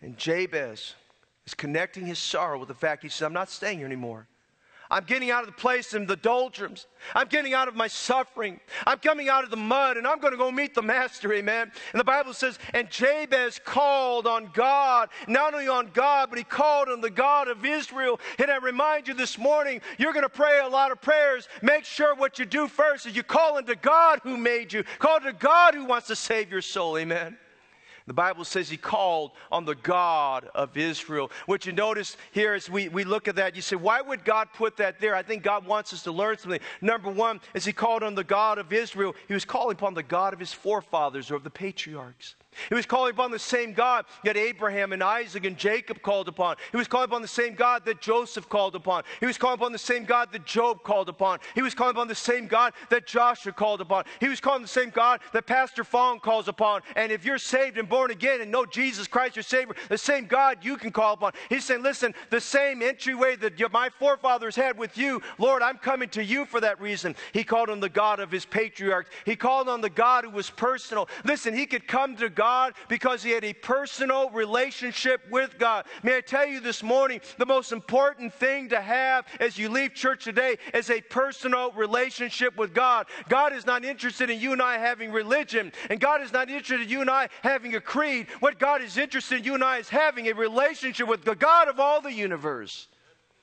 And 0.00 0.16
Jabez 0.16 0.94
is 1.46 1.54
connecting 1.54 2.06
his 2.06 2.18
sorrow 2.18 2.58
with 2.58 2.68
the 2.68 2.74
fact 2.74 3.02
he 3.02 3.08
says, 3.08 3.22
I'm 3.22 3.32
not 3.32 3.50
staying 3.50 3.78
here 3.78 3.86
anymore. 3.86 4.28
I'm 4.90 5.04
getting 5.04 5.30
out 5.30 5.42
of 5.42 5.46
the 5.46 5.60
place 5.60 5.92
in 5.92 6.06
the 6.06 6.16
doldrums. 6.16 6.86
I'm 7.14 7.28
getting 7.28 7.52
out 7.52 7.68
of 7.68 7.74
my 7.74 7.88
suffering. 7.88 8.60
I'm 8.86 8.98
coming 8.98 9.28
out 9.28 9.44
of 9.44 9.50
the 9.50 9.56
mud 9.56 9.96
and 9.96 10.06
I'm 10.06 10.18
going 10.18 10.32
to 10.32 10.38
go 10.38 10.50
meet 10.50 10.74
the 10.74 10.82
master, 10.82 11.32
amen. 11.34 11.70
And 11.92 12.00
the 12.00 12.04
Bible 12.04 12.32
says, 12.32 12.58
and 12.72 12.90
Jabez 12.90 13.60
called 13.62 14.26
on 14.26 14.50
God, 14.54 15.10
not 15.26 15.52
only 15.52 15.68
on 15.68 15.90
God, 15.92 16.30
but 16.30 16.38
he 16.38 16.44
called 16.44 16.88
on 16.88 17.00
the 17.00 17.10
God 17.10 17.48
of 17.48 17.64
Israel. 17.64 18.18
And 18.38 18.50
I 18.50 18.56
remind 18.56 19.08
you 19.08 19.14
this 19.14 19.36
morning, 19.36 19.80
you're 19.98 20.12
going 20.12 20.22
to 20.22 20.28
pray 20.28 20.60
a 20.60 20.68
lot 20.68 20.90
of 20.90 21.00
prayers. 21.00 21.48
Make 21.60 21.84
sure 21.84 22.14
what 22.14 22.38
you 22.38 22.46
do 22.46 22.66
first 22.66 23.06
is 23.06 23.14
you 23.14 23.22
call 23.22 23.58
unto 23.58 23.74
God 23.74 24.20
who 24.22 24.36
made 24.36 24.72
you, 24.72 24.84
call 24.98 25.20
to 25.20 25.32
God 25.32 25.74
who 25.74 25.84
wants 25.84 26.06
to 26.08 26.16
save 26.16 26.50
your 26.50 26.62
soul, 26.62 26.96
amen. 26.96 27.36
The 28.08 28.14
Bible 28.14 28.44
says 28.44 28.70
he 28.70 28.78
called 28.78 29.32
on 29.52 29.66
the 29.66 29.74
God 29.74 30.48
of 30.54 30.76
Israel. 30.78 31.30
What 31.44 31.66
you 31.66 31.72
notice 31.72 32.16
here 32.32 32.54
as 32.54 32.70
we, 32.70 32.88
we 32.88 33.04
look 33.04 33.28
at 33.28 33.36
that, 33.36 33.54
you 33.54 33.60
say, 33.60 33.76
why 33.76 34.00
would 34.00 34.24
God 34.24 34.48
put 34.54 34.78
that 34.78 34.98
there? 34.98 35.14
I 35.14 35.22
think 35.22 35.42
God 35.42 35.66
wants 35.66 35.92
us 35.92 36.04
to 36.04 36.12
learn 36.12 36.38
something. 36.38 36.60
Number 36.80 37.10
one, 37.10 37.40
as 37.54 37.66
he 37.66 37.72
called 37.74 38.02
on 38.02 38.14
the 38.14 38.24
God 38.24 38.56
of 38.56 38.72
Israel, 38.72 39.14
he 39.28 39.34
was 39.34 39.44
calling 39.44 39.74
upon 39.74 39.92
the 39.92 40.02
God 40.02 40.32
of 40.32 40.40
his 40.40 40.54
forefathers 40.54 41.30
or 41.30 41.34
of 41.34 41.44
the 41.44 41.50
patriarchs. 41.50 42.34
He 42.68 42.74
was 42.74 42.86
calling 42.86 43.12
upon 43.12 43.30
the 43.30 43.38
same 43.38 43.72
God 43.72 44.04
that 44.24 44.36
Abraham 44.36 44.92
and 44.92 45.02
Isaac 45.02 45.44
and 45.44 45.56
Jacob 45.56 46.02
called 46.02 46.28
upon. 46.28 46.56
He 46.70 46.76
was 46.76 46.88
calling 46.88 47.04
upon 47.04 47.22
the 47.22 47.28
same 47.28 47.54
God 47.54 47.84
that 47.84 48.00
Joseph 48.00 48.48
called 48.48 48.74
upon. 48.74 49.04
He 49.20 49.26
was 49.26 49.38
calling 49.38 49.54
upon 49.54 49.72
the 49.72 49.78
same 49.78 50.04
God 50.04 50.32
that 50.32 50.44
Job 50.44 50.82
called 50.82 51.08
upon. 51.08 51.38
He 51.54 51.62
was 51.62 51.74
calling 51.74 51.92
upon 51.92 52.08
the 52.08 52.14
same 52.14 52.46
God 52.46 52.72
that 52.90 53.06
Joshua 53.06 53.52
called 53.52 53.80
upon. 53.80 54.04
He 54.20 54.28
was 54.28 54.40
calling 54.40 54.62
the 54.62 54.68
same 54.68 54.90
God 54.90 55.20
that 55.32 55.46
Pastor 55.46 55.84
Fong 55.84 56.20
calls 56.20 56.48
upon. 56.48 56.82
And 56.96 57.12
if 57.12 57.24
you're 57.24 57.38
saved 57.38 57.78
and 57.78 57.88
born 57.88 58.10
again 58.10 58.40
and 58.40 58.50
know 58.50 58.66
Jesus 58.66 59.06
Christ 59.06 59.36
your 59.36 59.44
Savior, 59.44 59.76
the 59.88 59.98
same 59.98 60.26
God 60.26 60.58
you 60.62 60.76
can 60.76 60.90
call 60.90 61.14
upon. 61.14 61.32
He's 61.48 61.64
saying, 61.64 61.82
listen, 61.82 62.14
the 62.30 62.40
same 62.40 62.82
entryway 62.82 63.36
that 63.36 63.72
my 63.72 63.88
forefathers 63.98 64.56
had 64.56 64.76
with 64.76 64.98
you, 64.98 65.22
Lord, 65.38 65.62
I'm 65.62 65.78
coming 65.78 66.08
to 66.10 66.24
you 66.24 66.44
for 66.44 66.60
that 66.60 66.80
reason. 66.80 67.14
He 67.32 67.44
called 67.44 67.70
on 67.70 67.80
the 67.80 67.88
God 67.88 68.20
of 68.20 68.30
his 68.30 68.44
patriarchs. 68.44 69.10
He 69.24 69.36
called 69.36 69.68
on 69.68 69.80
the 69.80 69.90
God 69.90 70.24
who 70.24 70.30
was 70.30 70.50
personal. 70.50 71.08
Listen, 71.24 71.54
he 71.54 71.66
could 71.66 71.86
come 71.86 72.16
to 72.16 72.28
God 72.28 72.47
God 72.48 72.72
because 72.88 73.22
he 73.22 73.30
had 73.30 73.44
a 73.44 73.52
personal 73.52 74.30
relationship 74.30 75.20
with 75.30 75.58
God. 75.58 75.84
May 76.02 76.16
I 76.16 76.22
tell 76.22 76.46
you 76.46 76.60
this 76.60 76.82
morning, 76.82 77.20
the 77.36 77.44
most 77.44 77.72
important 77.72 78.32
thing 78.32 78.70
to 78.70 78.80
have 78.80 79.26
as 79.38 79.58
you 79.58 79.68
leave 79.68 79.92
church 79.92 80.24
today 80.24 80.56
is 80.72 80.88
a 80.88 81.02
personal 81.02 81.72
relationship 81.72 82.56
with 82.56 82.72
God. 82.72 83.06
God 83.28 83.52
is 83.52 83.66
not 83.66 83.84
interested 83.84 84.30
in 84.30 84.40
you 84.40 84.54
and 84.54 84.62
I 84.62 84.78
having 84.78 85.12
religion, 85.12 85.72
and 85.90 86.00
God 86.00 86.22
is 86.22 86.32
not 86.32 86.48
interested 86.48 86.80
in 86.80 86.88
you 86.88 87.02
and 87.02 87.10
I 87.10 87.28
having 87.42 87.74
a 87.74 87.82
creed. 87.82 88.28
What 88.40 88.58
God 88.58 88.80
is 88.80 88.96
interested 88.96 89.40
in 89.40 89.44
you 89.44 89.54
and 89.54 89.62
I 89.62 89.76
is 89.76 89.90
having 89.90 90.28
a 90.28 90.32
relationship 90.32 91.06
with 91.06 91.24
the 91.26 91.36
God 91.36 91.68
of 91.68 91.78
all 91.78 92.00
the 92.00 92.14
universe. 92.14 92.88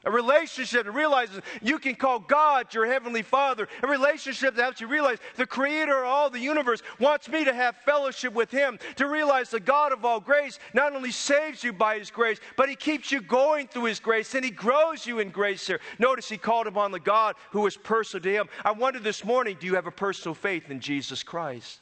A 0.06 0.12
relationship 0.12 0.86
that 0.86 0.92
realizes 0.92 1.42
you 1.62 1.80
can 1.80 1.96
call 1.96 2.20
God 2.20 2.74
your 2.74 2.86
heavenly 2.86 3.24
Father. 3.24 3.68
A 3.82 3.88
relationship 3.88 4.56
that 4.56 4.62
helps 4.62 4.80
you 4.80 4.88
realize 4.88 5.18
the 5.36 5.48
creator 5.48 6.04
of 6.04 6.06
all 6.06 6.30
the 6.30 6.40
universe 6.40 6.84
wants 7.00 7.28
me 7.28 7.44
to 7.44 7.54
have 7.54 7.76
fellowship 7.78 8.34
with 8.34 8.52
him. 8.52 8.78
To 8.98 9.08
realize 9.08 9.50
the 9.50 9.60
God 9.60 9.92
of 9.92 10.06
all 10.06 10.20
grace 10.20 10.60
not 10.74 10.96
only 10.96 11.12
saves 11.12 11.64
you 11.64 11.74
by 11.74 11.98
his 11.98 12.12
grace, 12.12 12.40
but 12.56 12.70
he 12.70 12.76
keeps 12.76 13.12
you 13.12 13.20
going 13.20 13.68
through 13.68 13.86
his 13.86 14.00
grace 14.00 14.36
and 14.36 14.46
he 14.46 14.52
grows 14.52 15.06
you 15.08 15.20
in 15.20 15.30
grace 15.30 15.66
here. 15.66 15.80
Notice 15.98 16.30
he 16.30 16.38
called 16.38 16.68
upon 16.68 16.92
the 16.92 17.00
God 17.00 17.36
who 17.52 17.66
is 17.66 17.76
personal 17.76 18.22
to 18.24 18.32
him. 18.32 18.48
I 18.64 18.72
wonder 18.74 19.00
this 19.00 19.26
morning, 19.26 19.58
do 19.60 19.66
you 19.66 19.76
have 19.76 19.88
a 19.88 19.92
personal 19.92 20.36
faith 20.36 20.70
in 20.70 20.80
Jesus 20.80 21.24
Christ? 21.24 21.80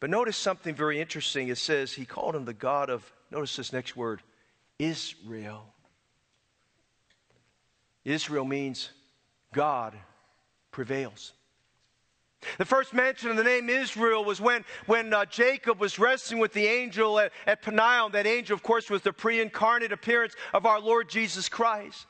But 0.00 0.10
notice 0.10 0.36
something 0.36 0.76
very 0.76 1.00
interesting. 1.00 1.48
It 1.48 1.58
says 1.58 1.92
he 1.92 2.04
called 2.04 2.36
him 2.36 2.44
the 2.44 2.54
God 2.54 2.88
of, 2.88 3.10
notice 3.32 3.56
this 3.56 3.72
next 3.72 3.96
word, 3.96 4.22
Israel. 4.78 5.74
Israel 8.08 8.44
means 8.44 8.90
God 9.52 9.94
prevails. 10.70 11.32
The 12.56 12.64
first 12.64 12.94
mention 12.94 13.30
of 13.30 13.36
the 13.36 13.44
name 13.44 13.68
Israel 13.68 14.24
was 14.24 14.40
when, 14.40 14.64
when 14.86 15.12
uh, 15.12 15.24
Jacob 15.24 15.80
was 15.80 15.98
wrestling 15.98 16.40
with 16.40 16.52
the 16.52 16.66
angel 16.66 17.18
at, 17.18 17.32
at 17.46 17.62
Peniel. 17.62 18.10
That 18.10 18.26
angel, 18.26 18.54
of 18.54 18.62
course, 18.62 18.88
was 18.88 19.02
the 19.02 19.12
pre 19.12 19.40
incarnate 19.40 19.92
appearance 19.92 20.34
of 20.54 20.64
our 20.64 20.80
Lord 20.80 21.08
Jesus 21.08 21.48
Christ. 21.48 22.06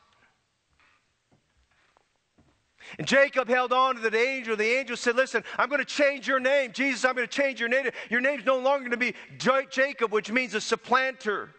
And 2.98 3.06
Jacob 3.06 3.48
held 3.48 3.72
on 3.72 3.96
to 3.96 4.02
the 4.02 4.16
angel. 4.16 4.56
The 4.56 4.78
angel 4.78 4.96
said, 4.96 5.16
Listen, 5.16 5.44
I'm 5.56 5.68
going 5.68 5.80
to 5.80 5.84
change 5.84 6.28
your 6.28 6.40
name. 6.40 6.72
Jesus, 6.72 7.04
I'm 7.04 7.14
going 7.14 7.26
to 7.26 7.32
change 7.32 7.58
your 7.58 7.68
name. 7.68 7.88
Your 8.11 8.20
name's 8.20 8.44
no 8.44 8.58
longer 8.58 8.88
going 8.88 8.90
to 8.90 8.96
be 8.96 9.14
Jacob, 9.70 10.12
which 10.12 10.30
means 10.30 10.54
a 10.54 10.61
supplanter. 10.61 11.50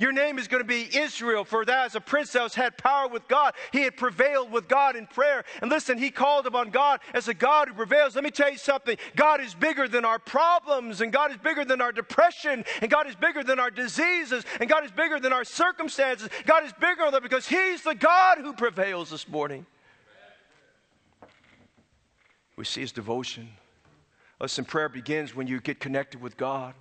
Your 0.00 0.12
name 0.12 0.38
is 0.38 0.48
going 0.48 0.62
to 0.62 0.66
be 0.66 0.88
Israel, 0.96 1.44
for 1.44 1.64
that 1.64 1.86
as 1.86 1.94
a 1.94 2.00
prince 2.00 2.32
that 2.32 2.54
had 2.54 2.76
power 2.76 3.08
with 3.08 3.26
God, 3.28 3.54
he 3.72 3.82
had 3.82 3.96
prevailed 3.96 4.50
with 4.50 4.68
God 4.68 4.96
in 4.96 5.06
prayer. 5.06 5.44
And 5.60 5.70
listen, 5.70 5.98
he 5.98 6.10
called 6.10 6.46
upon 6.46 6.70
God 6.70 7.00
as 7.14 7.28
a 7.28 7.34
God 7.34 7.68
who 7.68 7.74
prevails. 7.74 8.14
Let 8.14 8.24
me 8.24 8.30
tell 8.30 8.50
you 8.50 8.58
something 8.58 8.96
God 9.16 9.40
is 9.40 9.54
bigger 9.54 9.88
than 9.88 10.04
our 10.04 10.18
problems, 10.18 11.00
and 11.00 11.12
God 11.12 11.30
is 11.30 11.36
bigger 11.38 11.64
than 11.64 11.80
our 11.80 11.92
depression, 11.92 12.64
and 12.80 12.90
God 12.90 13.06
is 13.06 13.14
bigger 13.14 13.44
than 13.44 13.58
our 13.58 13.70
diseases, 13.70 14.44
and 14.60 14.68
God 14.68 14.84
is 14.84 14.90
bigger 14.90 15.20
than 15.20 15.32
our 15.32 15.44
circumstances. 15.44 16.28
God 16.46 16.64
is 16.64 16.72
bigger 16.74 17.10
than 17.10 17.22
because 17.22 17.46
he's 17.46 17.82
the 17.82 17.94
God 17.94 18.38
who 18.38 18.52
prevails 18.52 19.10
this 19.10 19.28
morning. 19.28 19.66
We 22.56 22.64
see 22.64 22.82
his 22.82 22.92
devotion. 22.92 23.48
Listen, 24.40 24.64
prayer 24.64 24.88
begins 24.88 25.34
when 25.34 25.46
you 25.46 25.60
get 25.60 25.80
connected 25.80 26.20
with 26.20 26.36
God. 26.36 26.74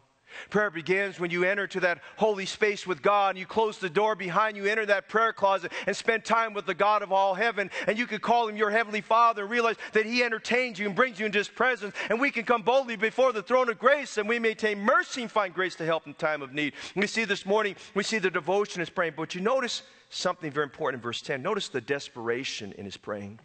Prayer 0.50 0.70
begins 0.70 1.20
when 1.20 1.32
you 1.32 1.44
enter 1.44 1.68
to 1.68 1.80
that 1.82 2.00
holy 2.18 2.46
space 2.46 2.88
with 2.88 3.02
God 3.02 3.38
you 3.38 3.46
close 3.46 3.78
the 3.78 3.90
door 3.90 4.16
behind 4.16 4.56
you, 4.58 4.66
enter 4.66 4.86
that 4.86 5.10
prayer 5.10 5.34
closet 5.34 5.72
and 5.88 5.96
spend 5.96 6.24
time 6.24 6.54
with 6.54 6.66
the 6.66 6.74
God 6.74 7.02
of 7.02 7.12
all 7.12 7.34
heaven. 7.34 7.70
And 7.88 7.98
you 7.98 8.08
can 8.08 8.20
call 8.20 8.48
him 8.48 8.56
your 8.56 8.70
heavenly 8.70 9.02
Father 9.02 9.44
and 9.44 9.52
realize 9.52 9.78
that 9.94 10.06
he 10.06 10.24
entertains 10.24 10.80
you 10.80 10.86
and 10.86 10.96
brings 10.96 11.20
you 11.20 11.26
into 11.26 11.38
his 11.38 11.48
presence. 11.48 11.96
And 12.10 12.20
we 12.20 12.32
can 12.32 12.46
come 12.46 12.62
boldly 12.62 12.96
before 12.96 13.34
the 13.34 13.44
throne 13.44 13.70
of 13.70 13.80
grace 13.80 14.18
and 14.18 14.28
we 14.28 14.40
may 14.40 14.56
mercy 14.76 15.24
and 15.24 15.32
find 15.32 15.54
grace 15.54 15.76
to 15.76 15.86
help 15.86 16.08
in 16.08 16.14
time 16.14 16.42
of 16.42 16.54
need. 16.54 16.74
We 16.96 17.08
see 17.08 17.26
this 17.26 17.46
morning, 17.46 17.76
we 17.96 18.04
see 18.04 18.20
the 18.20 18.30
devotion 18.30 18.82
is 18.82 18.90
praying, 18.90 19.14
but 19.18 19.36
you 19.36 19.42
notice 19.42 19.84
something 20.10 20.52
very 20.52 20.66
important 20.66 21.00
in 21.00 21.04
verse 21.04 21.22
10. 21.22 21.42
Notice 21.42 21.70
the 21.70 21.82
desperation 21.82 22.74
in 22.74 22.86
his 22.86 22.98
praying. 22.98 23.40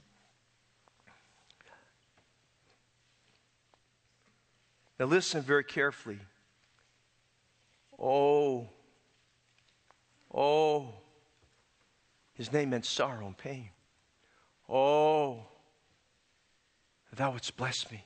Now, 4.99 5.07
listen 5.07 5.43
very 5.43 5.65
carefully. 5.65 6.19
Oh, 7.99 8.69
oh, 10.33 10.95
his 12.35 12.53
name 12.53 12.71
meant 12.71 12.85
sorrow 12.85 13.27
and 13.27 13.37
pain. 13.37 13.71
Oh, 14.69 15.47
thou 17.15 17.33
wouldst 17.33 17.57
bless 17.57 17.91
me. 17.91 18.06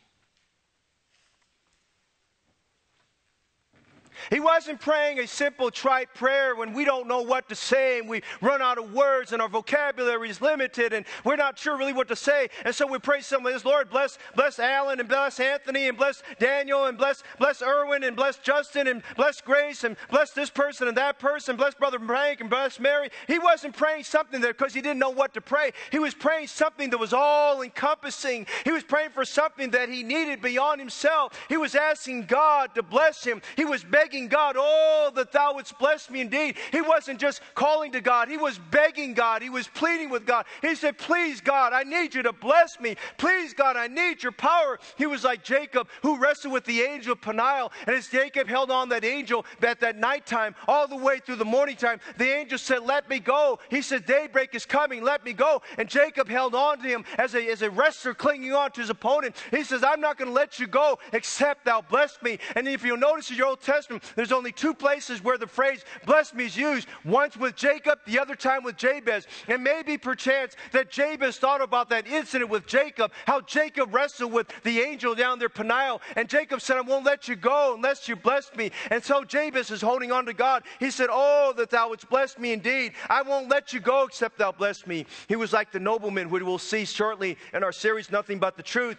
He 4.28 4.40
wasn't 4.40 4.80
praying 4.80 5.18
a 5.18 5.26
simple, 5.26 5.70
trite 5.70 6.12
prayer 6.14 6.54
when 6.54 6.72
we 6.72 6.84
don't 6.84 7.08
know 7.08 7.22
what 7.22 7.48
to 7.48 7.54
say 7.54 7.98
and 7.98 8.08
we 8.08 8.22
run 8.40 8.60
out 8.60 8.78
of 8.78 8.92
words 8.92 9.32
and 9.32 9.40
our 9.40 9.48
vocabulary 9.48 10.28
is 10.28 10.40
limited 10.40 10.92
and 10.92 11.06
we're 11.24 11.36
not 11.36 11.58
sure 11.58 11.76
really 11.76 11.92
what 11.92 12.08
to 12.08 12.16
say. 12.16 12.48
And 12.64 12.74
so 12.74 12.86
we 12.86 12.98
pray 12.98 13.20
something 13.20 13.44
like 13.44 13.54
this 13.54 13.64
Lord, 13.64 13.90
bless, 13.90 14.18
bless 14.36 14.58
Alan 14.58 15.00
and 15.00 15.08
bless 15.08 15.40
Anthony 15.40 15.88
and 15.88 15.96
bless 15.96 16.22
Daniel 16.38 16.86
and 16.86 16.98
bless, 16.98 17.22
bless 17.38 17.62
Erwin 17.62 18.04
and 18.04 18.16
bless 18.16 18.38
Justin 18.38 18.88
and 18.88 19.02
bless 19.16 19.40
Grace 19.40 19.84
and 19.84 19.96
bless 20.10 20.32
this 20.32 20.50
person 20.50 20.88
and 20.88 20.96
that 20.96 21.18
person, 21.18 21.56
bless 21.56 21.74
Brother 21.74 21.98
Frank 21.98 22.40
and 22.40 22.50
bless 22.50 22.80
Mary. 22.80 23.10
He 23.26 23.38
wasn't 23.38 23.76
praying 23.76 24.04
something 24.04 24.40
there 24.40 24.52
because 24.52 24.74
he 24.74 24.80
didn't 24.80 24.98
know 24.98 25.10
what 25.10 25.34
to 25.34 25.40
pray. 25.40 25.72
He 25.92 25.98
was 25.98 26.14
praying 26.14 26.48
something 26.48 26.90
that 26.90 26.98
was 26.98 27.12
all 27.12 27.62
encompassing. 27.62 28.46
He 28.64 28.72
was 28.72 28.82
praying 28.82 29.10
for 29.10 29.24
something 29.24 29.70
that 29.70 29.88
he 29.88 30.02
needed 30.02 30.42
beyond 30.42 30.80
himself. 30.80 31.38
He 31.48 31.56
was 31.56 31.74
asking 31.74 32.26
God 32.26 32.74
to 32.74 32.82
bless 32.82 33.22
him. 33.22 33.40
He 33.56 33.64
was 33.64 33.84
begging 33.84 34.09
begging 34.10 34.28
God, 34.28 34.56
Oh, 34.58 35.12
that 35.14 35.30
thou 35.30 35.54
wouldst 35.54 35.78
bless 35.78 36.10
me 36.10 36.20
indeed. 36.20 36.56
He 36.72 36.80
wasn't 36.80 37.20
just 37.20 37.40
calling 37.54 37.92
to 37.92 38.00
God, 38.00 38.28
he 38.28 38.36
was 38.36 38.58
begging 38.58 39.14
God, 39.14 39.42
he 39.42 39.50
was 39.50 39.68
pleading 39.68 40.10
with 40.10 40.26
God. 40.26 40.46
He 40.62 40.74
said, 40.74 40.98
Please, 40.98 41.40
God, 41.40 41.72
I 41.72 41.84
need 41.84 42.14
you 42.14 42.22
to 42.24 42.32
bless 42.32 42.80
me. 42.80 42.96
Please, 43.18 43.54
God, 43.54 43.76
I 43.76 43.86
need 43.86 44.22
your 44.22 44.32
power. 44.32 44.78
He 44.96 45.06
was 45.06 45.22
like 45.22 45.44
Jacob 45.44 45.88
who 46.02 46.18
wrestled 46.18 46.52
with 46.52 46.64
the 46.64 46.80
angel 46.80 47.12
of 47.12 47.20
Peniel. 47.20 47.70
And 47.86 47.94
as 47.94 48.08
Jacob 48.08 48.48
held 48.48 48.70
on 48.70 48.88
that 48.88 49.04
angel 49.04 49.44
at 49.62 49.80
that 49.80 49.96
nighttime, 49.96 50.54
all 50.66 50.88
the 50.88 50.96
way 50.96 51.20
through 51.20 51.36
the 51.36 51.44
morning 51.44 51.76
time, 51.76 52.00
the 52.18 52.28
angel 52.28 52.58
said, 52.58 52.82
Let 52.82 53.08
me 53.08 53.20
go. 53.20 53.60
He 53.68 53.82
said, 53.82 54.06
Daybreak 54.06 54.54
is 54.54 54.66
coming, 54.66 55.02
let 55.02 55.24
me 55.24 55.32
go. 55.32 55.62
And 55.78 55.88
Jacob 55.88 56.28
held 56.28 56.54
on 56.54 56.78
to 56.78 56.88
him 56.88 57.04
as 57.16 57.34
a, 57.34 57.50
as 57.50 57.62
a 57.62 57.70
wrestler 57.70 58.14
clinging 58.14 58.52
on 58.52 58.72
to 58.72 58.80
his 58.80 58.90
opponent. 58.90 59.36
He 59.52 59.62
says, 59.62 59.84
I'm 59.84 60.00
not 60.00 60.18
going 60.18 60.28
to 60.28 60.34
let 60.34 60.58
you 60.58 60.66
go 60.66 60.98
except 61.12 61.64
thou 61.64 61.80
bless 61.80 62.20
me. 62.22 62.38
And 62.56 62.66
if 62.66 62.84
you'll 62.84 62.96
notice 62.96 63.30
in 63.30 63.36
your 63.36 63.48
Old 63.48 63.60
Testament, 63.60 63.99
there's 64.16 64.32
only 64.32 64.52
two 64.52 64.74
places 64.74 65.22
where 65.22 65.38
the 65.38 65.46
phrase 65.46 65.84
bless 66.06 66.34
me 66.34 66.46
is 66.46 66.56
used 66.56 66.88
once 67.04 67.36
with 67.36 67.56
Jacob, 67.56 68.00
the 68.06 68.18
other 68.18 68.34
time 68.34 68.62
with 68.62 68.76
Jabez. 68.76 69.26
And 69.48 69.62
maybe 69.62 69.98
perchance 69.98 70.56
that 70.72 70.90
Jabez 70.90 71.38
thought 71.38 71.60
about 71.60 71.88
that 71.90 72.06
incident 72.06 72.50
with 72.50 72.66
Jacob, 72.66 73.12
how 73.26 73.40
Jacob 73.42 73.94
wrestled 73.94 74.32
with 74.32 74.48
the 74.62 74.80
angel 74.80 75.14
down 75.14 75.38
there, 75.38 75.48
Peniel. 75.48 76.00
And 76.16 76.28
Jacob 76.28 76.60
said, 76.60 76.76
I 76.76 76.82
won't 76.82 77.04
let 77.04 77.28
you 77.28 77.36
go 77.36 77.74
unless 77.74 78.08
you 78.08 78.16
bless 78.16 78.54
me. 78.54 78.70
And 78.90 79.02
so 79.02 79.24
Jabez 79.24 79.70
is 79.70 79.80
holding 79.80 80.12
on 80.12 80.26
to 80.26 80.32
God. 80.32 80.64
He 80.78 80.90
said, 80.90 81.08
Oh, 81.10 81.52
that 81.56 81.70
thou 81.70 81.90
wouldst 81.90 82.08
bless 82.08 82.38
me 82.38 82.52
indeed. 82.52 82.92
I 83.08 83.22
won't 83.22 83.48
let 83.48 83.72
you 83.72 83.80
go 83.80 84.04
except 84.04 84.38
thou 84.38 84.52
bless 84.52 84.86
me. 84.86 85.06
He 85.28 85.36
was 85.36 85.52
like 85.52 85.72
the 85.72 85.80
nobleman, 85.80 86.28
who 86.28 86.44
we'll 86.44 86.58
see 86.58 86.84
shortly 86.84 87.36
in 87.52 87.62
our 87.62 87.72
series, 87.72 88.10
Nothing 88.10 88.38
But 88.38 88.56
the 88.56 88.62
Truth. 88.62 88.98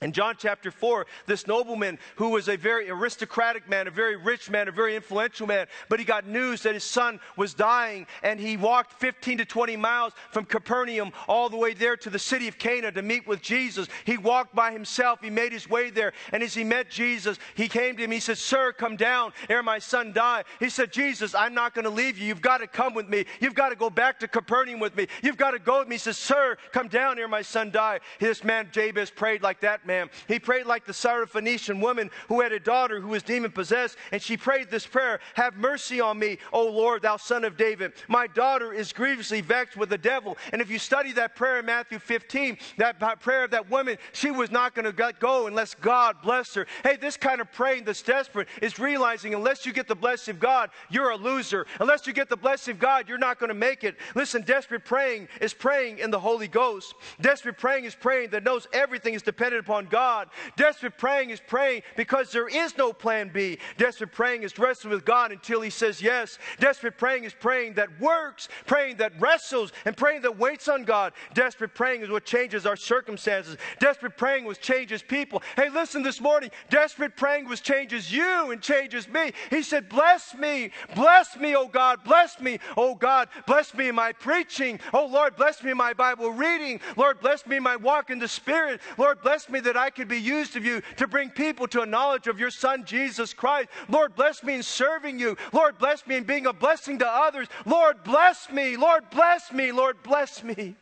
In 0.00 0.10
John 0.10 0.34
chapter 0.36 0.72
4, 0.72 1.06
this 1.26 1.46
nobleman 1.46 1.96
who 2.16 2.30
was 2.30 2.48
a 2.48 2.56
very 2.56 2.90
aristocratic 2.90 3.68
man, 3.68 3.86
a 3.86 3.90
very 3.90 4.16
rich 4.16 4.50
man, 4.50 4.66
a 4.66 4.72
very 4.72 4.96
influential 4.96 5.46
man, 5.46 5.66
but 5.88 6.00
he 6.00 6.04
got 6.04 6.26
news 6.26 6.62
that 6.62 6.74
his 6.74 6.82
son 6.82 7.20
was 7.36 7.54
dying 7.54 8.08
and 8.24 8.40
he 8.40 8.56
walked 8.56 8.94
15 8.94 9.38
to 9.38 9.44
20 9.44 9.76
miles 9.76 10.12
from 10.32 10.44
Capernaum 10.44 11.12
all 11.28 11.48
the 11.48 11.56
way 11.56 11.72
there 11.72 11.96
to 11.98 12.10
the 12.10 12.18
city 12.18 12.48
of 12.48 12.58
Cana 12.58 12.90
to 12.90 13.02
meet 13.02 13.28
with 13.28 13.42
Jesus. 13.42 13.86
He 14.04 14.18
walked 14.18 14.56
by 14.56 14.72
himself, 14.72 15.20
he 15.22 15.30
made 15.30 15.52
his 15.52 15.70
way 15.70 15.90
there, 15.90 16.12
and 16.32 16.42
as 16.42 16.52
he 16.52 16.64
met 16.64 16.90
Jesus, 16.90 17.38
he 17.54 17.68
came 17.68 17.96
to 17.96 18.02
him. 18.02 18.10
He 18.10 18.18
said, 18.18 18.38
Sir, 18.38 18.72
come 18.72 18.96
down 18.96 19.32
ere 19.48 19.62
my 19.62 19.78
son 19.78 20.12
die. 20.12 20.42
He 20.58 20.68
said, 20.68 20.92
Jesus, 20.92 21.32
I'm 21.32 21.54
not 21.54 21.74
going 21.74 21.84
to 21.84 21.90
leave 21.90 22.18
you. 22.18 22.26
You've 22.26 22.40
got 22.40 22.58
to 22.58 22.66
come 22.66 22.94
with 22.94 23.08
me. 23.08 23.24
You've 23.40 23.54
got 23.54 23.68
to 23.68 23.76
go 23.76 23.88
back 23.88 24.18
to 24.20 24.28
Capernaum 24.28 24.80
with 24.80 24.96
me. 24.96 25.06
You've 25.22 25.36
got 25.36 25.52
to 25.52 25.60
go 25.60 25.78
with 25.78 25.88
me. 25.88 25.94
He 25.94 26.00
says, 26.00 26.18
Sir, 26.18 26.56
come 26.72 26.88
down 26.88 27.18
ere 27.18 27.28
my 27.28 27.42
son 27.42 27.70
die. 27.70 28.00
This 28.18 28.42
man, 28.42 28.68
Jabez, 28.72 29.10
prayed 29.10 29.42
like 29.42 29.60
that 29.60 29.81
man. 29.86 30.10
He 30.28 30.38
prayed 30.38 30.66
like 30.66 30.84
the 30.84 30.92
Syrophoenician 30.92 31.80
woman 31.80 32.10
who 32.28 32.40
had 32.40 32.52
a 32.52 32.60
daughter 32.60 33.00
who 33.00 33.08
was 33.08 33.22
demon 33.22 33.50
possessed, 33.50 33.96
and 34.10 34.20
she 34.20 34.36
prayed 34.36 34.70
this 34.70 34.86
prayer 34.86 35.20
Have 35.34 35.56
mercy 35.56 36.00
on 36.00 36.18
me, 36.18 36.38
O 36.52 36.66
Lord, 36.68 37.02
thou 37.02 37.16
son 37.16 37.44
of 37.44 37.56
David. 37.56 37.92
My 38.08 38.26
daughter 38.26 38.72
is 38.72 38.92
grievously 38.92 39.40
vexed 39.40 39.76
with 39.76 39.88
the 39.88 39.98
devil. 39.98 40.36
And 40.52 40.60
if 40.60 40.70
you 40.70 40.78
study 40.78 41.12
that 41.12 41.34
prayer 41.36 41.58
in 41.58 41.66
Matthew 41.66 41.98
15, 41.98 42.58
that 42.78 42.98
prayer 43.20 43.44
of 43.44 43.50
that 43.50 43.70
woman, 43.70 43.96
she 44.12 44.30
was 44.30 44.50
not 44.50 44.74
going 44.74 44.84
to 44.84 45.12
go 45.18 45.46
unless 45.46 45.74
God 45.74 46.16
blessed 46.22 46.54
her. 46.54 46.66
Hey, 46.82 46.96
this 46.96 47.16
kind 47.16 47.40
of 47.40 47.50
praying 47.52 47.84
that's 47.84 48.02
desperate 48.02 48.48
is 48.60 48.78
realizing 48.78 49.34
unless 49.34 49.66
you 49.66 49.72
get 49.72 49.88
the 49.88 49.94
blessing 49.94 50.34
of 50.34 50.40
God, 50.40 50.70
you're 50.90 51.10
a 51.10 51.16
loser. 51.16 51.66
Unless 51.80 52.06
you 52.06 52.12
get 52.12 52.28
the 52.28 52.36
blessing 52.36 52.72
of 52.72 52.78
God, 52.78 53.08
you're 53.08 53.18
not 53.18 53.38
going 53.38 53.48
to 53.48 53.54
make 53.54 53.84
it. 53.84 53.96
Listen, 54.14 54.42
desperate 54.42 54.84
praying 54.84 55.28
is 55.40 55.54
praying 55.54 55.98
in 55.98 56.10
the 56.10 56.18
Holy 56.18 56.48
Ghost. 56.48 56.94
Desperate 57.20 57.58
praying 57.58 57.84
is 57.84 57.94
praying 57.94 58.30
that 58.30 58.44
knows 58.44 58.66
everything 58.72 59.14
is 59.14 59.22
dependent 59.22 59.61
upon 59.62 59.86
God. 59.86 60.28
Desperate 60.56 60.98
praying 60.98 61.30
is 61.30 61.40
praying 61.40 61.82
because 61.96 62.30
there 62.30 62.48
is 62.48 62.76
no 62.76 62.92
plan 62.92 63.30
B. 63.32 63.58
Desperate 63.78 64.12
praying 64.12 64.42
is 64.42 64.58
wrestling 64.58 64.92
with 64.92 65.04
God 65.04 65.32
until 65.32 65.60
He 65.60 65.70
says 65.70 66.02
yes. 66.02 66.38
Desperate 66.58 66.98
praying 66.98 67.24
is 67.24 67.34
praying 67.34 67.74
that 67.74 67.88
works, 68.00 68.48
praying 68.66 68.96
that 68.96 69.12
wrestles, 69.18 69.72
and 69.84 69.96
praying 69.96 70.22
that 70.22 70.38
waits 70.38 70.68
on 70.68 70.84
God. 70.84 71.12
Desperate 71.34 71.74
praying 71.74 72.02
is 72.02 72.10
what 72.10 72.24
changes 72.24 72.66
our 72.66 72.76
circumstances. 72.76 73.56
Desperate 73.80 74.16
praying 74.16 74.44
was 74.44 74.58
changes 74.58 75.02
people. 75.02 75.42
Hey, 75.56 75.68
listen 75.70 76.02
this 76.02 76.20
morning. 76.20 76.50
Desperate 76.70 77.16
praying 77.16 77.48
was 77.48 77.60
changes 77.60 78.12
you 78.12 78.50
and 78.50 78.60
changes 78.60 79.08
me. 79.08 79.32
He 79.50 79.62
said, 79.62 79.88
Bless 79.88 80.34
me, 80.34 80.70
bless 80.94 81.36
me, 81.36 81.54
oh 81.54 81.68
God, 81.68 82.00
bless 82.04 82.40
me, 82.40 82.58
oh 82.76 82.94
God, 82.94 83.28
bless 83.46 83.74
me 83.74 83.88
in 83.88 83.94
my 83.94 84.12
preaching. 84.12 84.80
Oh 84.92 85.06
Lord, 85.06 85.36
bless 85.36 85.62
me 85.62 85.70
in 85.70 85.76
my 85.76 85.92
Bible 85.92 86.30
reading. 86.30 86.80
Lord, 86.96 87.20
bless 87.20 87.46
me 87.46 87.56
in 87.56 87.62
my 87.62 87.76
walk 87.76 88.10
in 88.10 88.18
the 88.18 88.28
Spirit. 88.28 88.80
Lord, 88.98 89.22
bless 89.22 89.48
me 89.48 89.51
that 89.60 89.76
I 89.76 89.90
could 89.90 90.08
be 90.08 90.18
used 90.18 90.56
of 90.56 90.64
you 90.64 90.82
to 90.96 91.06
bring 91.06 91.30
people 91.30 91.66
to 91.68 91.82
a 91.82 91.86
knowledge 91.86 92.26
of 92.26 92.38
your 92.38 92.50
Son, 92.50 92.84
Jesus 92.84 93.34
Christ. 93.34 93.68
Lord, 93.88 94.14
bless 94.14 94.42
me 94.42 94.54
in 94.54 94.62
serving 94.62 95.18
you. 95.18 95.36
Lord, 95.52 95.78
bless 95.78 96.06
me 96.06 96.16
in 96.16 96.24
being 96.24 96.46
a 96.46 96.52
blessing 96.52 96.98
to 96.98 97.08
others. 97.08 97.48
Lord, 97.64 98.02
bless 98.04 98.50
me. 98.50 98.76
Lord, 98.76 99.10
bless 99.10 99.52
me. 99.52 99.72
Lord, 99.72 100.02
bless 100.02 100.42
me. 100.42 100.76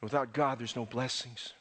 Without 0.00 0.32
God, 0.32 0.58
there's 0.58 0.76
no 0.76 0.84
blessings. 0.84 1.52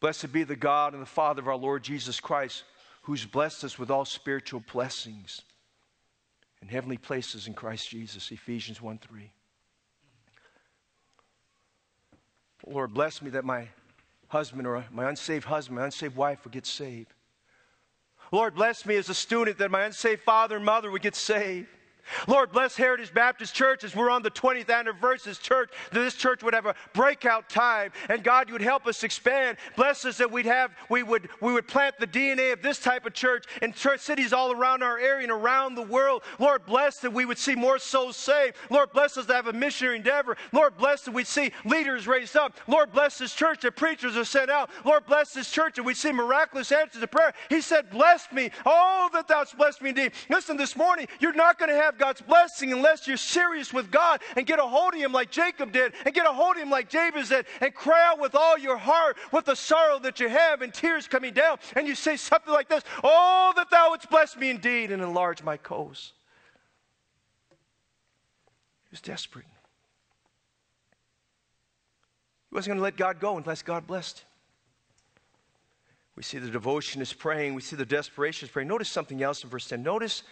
Blessed 0.00 0.32
be 0.32 0.42
the 0.42 0.56
God 0.56 0.92
and 0.92 1.02
the 1.02 1.06
Father 1.06 1.40
of 1.40 1.48
our 1.48 1.56
Lord 1.56 1.82
Jesus 1.82 2.20
Christ, 2.20 2.64
who's 3.02 3.24
blessed 3.24 3.64
us 3.64 3.78
with 3.78 3.90
all 3.90 4.04
spiritual 4.04 4.62
blessings 4.72 5.42
in 6.62 6.68
heavenly 6.68 6.96
places 6.96 7.46
in 7.46 7.54
Christ 7.54 7.88
Jesus. 7.88 8.30
Ephesians 8.30 8.80
1 8.80 8.98
3. 8.98 9.32
Lord, 12.66 12.94
bless 12.94 13.22
me 13.22 13.30
that 13.30 13.44
my 13.44 13.68
husband 14.28 14.66
or 14.66 14.84
my 14.90 15.08
unsaved 15.08 15.44
husband, 15.44 15.78
my 15.78 15.84
unsaved 15.84 16.16
wife 16.16 16.44
would 16.44 16.52
get 16.52 16.66
saved. 16.66 17.12
Lord, 18.32 18.54
bless 18.54 18.84
me 18.84 18.96
as 18.96 19.08
a 19.08 19.14
student 19.14 19.58
that 19.58 19.70
my 19.70 19.84
unsaved 19.84 20.22
father 20.22 20.56
and 20.56 20.64
mother 20.64 20.90
would 20.90 21.02
get 21.02 21.14
saved. 21.14 21.68
Lord, 22.26 22.52
bless 22.52 22.76
Heritage 22.76 23.12
Baptist 23.12 23.54
Church 23.54 23.84
as 23.84 23.94
we're 23.94 24.10
on 24.10 24.22
the 24.22 24.30
20th 24.30 24.70
anniversary 24.70 25.30
of 25.32 25.36
this 25.36 25.38
church, 25.38 25.70
that 25.92 26.00
this 26.00 26.14
church 26.14 26.42
would 26.42 26.54
have 26.54 26.66
a 26.66 26.74
breakout 26.92 27.48
time. 27.48 27.92
And 28.08 28.22
God, 28.22 28.48
you 28.48 28.54
would 28.54 28.62
help 28.62 28.86
us 28.86 29.02
expand. 29.02 29.56
Bless 29.76 30.04
us 30.04 30.18
that 30.18 30.30
we'd 30.30 30.46
have, 30.46 30.72
we 30.88 31.02
would, 31.02 31.28
we 31.40 31.52
would 31.52 31.66
plant 31.66 31.98
the 31.98 32.06
DNA 32.06 32.52
of 32.52 32.62
this 32.62 32.78
type 32.78 33.06
of 33.06 33.14
church 33.14 33.44
in 33.62 33.72
church 33.72 34.00
cities 34.00 34.32
all 34.32 34.52
around 34.52 34.82
our 34.82 34.98
area 34.98 35.24
and 35.24 35.32
around 35.32 35.74
the 35.74 35.82
world. 35.82 36.22
Lord, 36.38 36.66
bless 36.66 36.98
that 37.00 37.12
we 37.12 37.24
would 37.24 37.38
see 37.38 37.54
more 37.54 37.78
souls 37.78 38.16
saved. 38.16 38.56
Lord, 38.70 38.92
bless 38.92 39.16
us 39.16 39.26
to 39.26 39.34
have 39.34 39.46
a 39.46 39.52
missionary 39.52 39.96
endeavor. 39.96 40.36
Lord, 40.52 40.76
bless 40.76 41.02
that 41.02 41.14
we'd 41.14 41.26
see 41.26 41.52
leaders 41.64 42.06
raised 42.06 42.36
up. 42.36 42.56
Lord, 42.66 42.92
bless 42.92 43.18
this 43.18 43.34
church 43.34 43.62
that 43.62 43.76
preachers 43.76 44.16
are 44.16 44.24
sent 44.24 44.50
out. 44.50 44.70
Lord, 44.84 45.06
bless 45.06 45.32
this 45.32 45.50
church 45.50 45.76
that 45.76 45.82
we 45.82 45.94
see 45.94 46.12
miraculous 46.12 46.72
answers 46.72 47.00
to 47.00 47.06
prayer. 47.06 47.32
He 47.48 47.60
said, 47.60 47.90
Bless 47.90 48.30
me. 48.32 48.50
Oh, 48.64 49.08
that 49.12 49.28
thou's 49.28 49.52
blessed 49.52 49.82
me 49.82 49.90
indeed. 49.90 50.12
Listen, 50.28 50.56
this 50.56 50.76
morning, 50.76 51.06
you're 51.20 51.32
not 51.32 51.58
going 51.58 51.70
to 51.70 51.76
have 51.76 51.95
God's 51.98 52.20
blessing 52.20 52.72
unless 52.72 53.06
you're 53.06 53.16
serious 53.16 53.72
with 53.72 53.90
God 53.90 54.20
and 54.36 54.46
get 54.46 54.58
a 54.58 54.62
hold 54.62 54.94
of 54.94 55.00
Him 55.00 55.12
like 55.12 55.30
Jacob 55.30 55.72
did, 55.72 55.92
and 56.04 56.14
get 56.14 56.26
a 56.26 56.32
hold 56.32 56.56
of 56.56 56.62
Him 56.62 56.70
like 56.70 56.88
Jabez 56.88 57.28
did, 57.30 57.46
and 57.60 57.74
cry 57.74 58.10
out 58.10 58.20
with 58.20 58.34
all 58.34 58.58
your 58.58 58.76
heart 58.76 59.16
with 59.32 59.44
the 59.44 59.54
sorrow 59.54 59.98
that 60.00 60.20
you 60.20 60.28
have 60.28 60.62
and 60.62 60.72
tears 60.72 61.08
coming 61.08 61.32
down. 61.32 61.58
And 61.74 61.86
you 61.86 61.94
say 61.94 62.16
something 62.16 62.52
like 62.52 62.68
this 62.68 62.82
Oh, 63.02 63.52
that 63.56 63.70
thou 63.70 63.90
wouldst 63.90 64.10
bless 64.10 64.36
me 64.36 64.50
indeed 64.50 64.90
and 64.90 65.02
enlarge 65.02 65.42
my 65.42 65.56
coast. 65.56 66.12
He 68.84 68.92
was 68.92 69.00
desperate. 69.00 69.46
He 72.50 72.54
wasn't 72.54 72.70
going 72.70 72.78
to 72.78 72.84
let 72.84 72.96
God 72.96 73.20
go 73.20 73.36
unless 73.36 73.62
God 73.62 73.86
blessed 73.86 74.20
him. 74.20 74.26
We 76.16 76.22
see 76.22 76.38
the 76.38 76.48
devotion 76.48 77.02
is 77.02 77.12
praying. 77.12 77.54
We 77.54 77.60
see 77.60 77.76
the 77.76 77.84
desperation 77.84 78.46
is 78.46 78.52
praying. 78.52 78.68
Notice 78.68 78.88
something 78.88 79.22
else 79.22 79.44
in 79.44 79.50
verse 79.50 79.68
10. 79.68 79.82
Notice, 79.82 80.22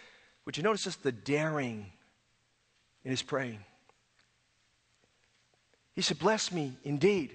would 0.45 0.57
you 0.57 0.63
notice 0.63 0.83
just 0.83 1.03
The 1.03 1.11
daring 1.11 1.91
in 3.03 3.11
his 3.11 3.21
praying. 3.21 3.59
He 5.95 6.01
said, 6.01 6.19
Bless 6.19 6.51
me 6.51 6.73
indeed. 6.83 7.31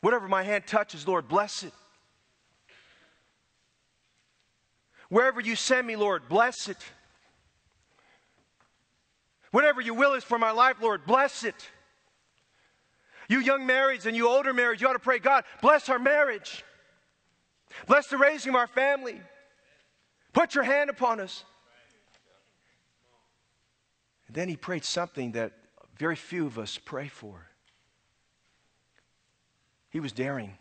Whatever 0.00 0.28
my 0.28 0.42
hand 0.42 0.66
touches, 0.66 1.06
Lord, 1.06 1.28
bless 1.28 1.62
it. 1.62 1.72
Wherever 5.08 5.40
you 5.40 5.56
send 5.56 5.86
me, 5.86 5.96
Lord, 5.96 6.28
bless 6.28 6.68
it. 6.68 6.78
Whatever 9.52 9.80
your 9.80 9.94
will 9.94 10.14
is 10.14 10.24
for 10.24 10.38
my 10.38 10.50
life, 10.50 10.76
Lord, 10.80 11.06
bless 11.06 11.44
it. 11.44 11.54
You 13.28 13.40
young 13.40 13.62
marrieds 13.62 14.06
and 14.06 14.16
you 14.16 14.28
older 14.28 14.52
marrieds, 14.52 14.80
you 14.80 14.88
ought 14.88 14.94
to 14.94 14.98
pray, 14.98 15.18
God, 15.18 15.44
bless 15.62 15.88
our 15.88 15.98
marriage. 15.98 16.64
Bless 17.86 18.06
the 18.08 18.18
raising 18.18 18.50
of 18.50 18.56
our 18.56 18.66
family. 18.66 19.20
Put 20.36 20.54
your 20.54 20.64
hand 20.64 20.90
upon 20.90 21.18
us. 21.18 21.44
And 24.26 24.36
then 24.36 24.50
he 24.50 24.56
prayed 24.56 24.84
something 24.84 25.32
that 25.32 25.52
very 25.96 26.14
few 26.14 26.44
of 26.44 26.58
us 26.58 26.76
pray 26.76 27.08
for. 27.08 27.46
He 29.88 29.98
was 29.98 30.12
daring. 30.12 30.52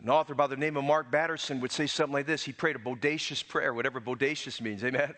An 0.00 0.10
author 0.10 0.36
by 0.36 0.46
the 0.46 0.56
name 0.56 0.76
of 0.76 0.84
Mark 0.84 1.10
Batterson 1.10 1.60
would 1.60 1.72
say 1.72 1.88
something 1.88 2.12
like 2.12 2.26
this. 2.26 2.44
He 2.44 2.52
prayed 2.52 2.76
a 2.76 2.78
bodacious 2.78 3.44
prayer, 3.44 3.74
whatever 3.74 4.00
bodacious 4.00 4.60
means. 4.60 4.84
Amen. 4.84 5.12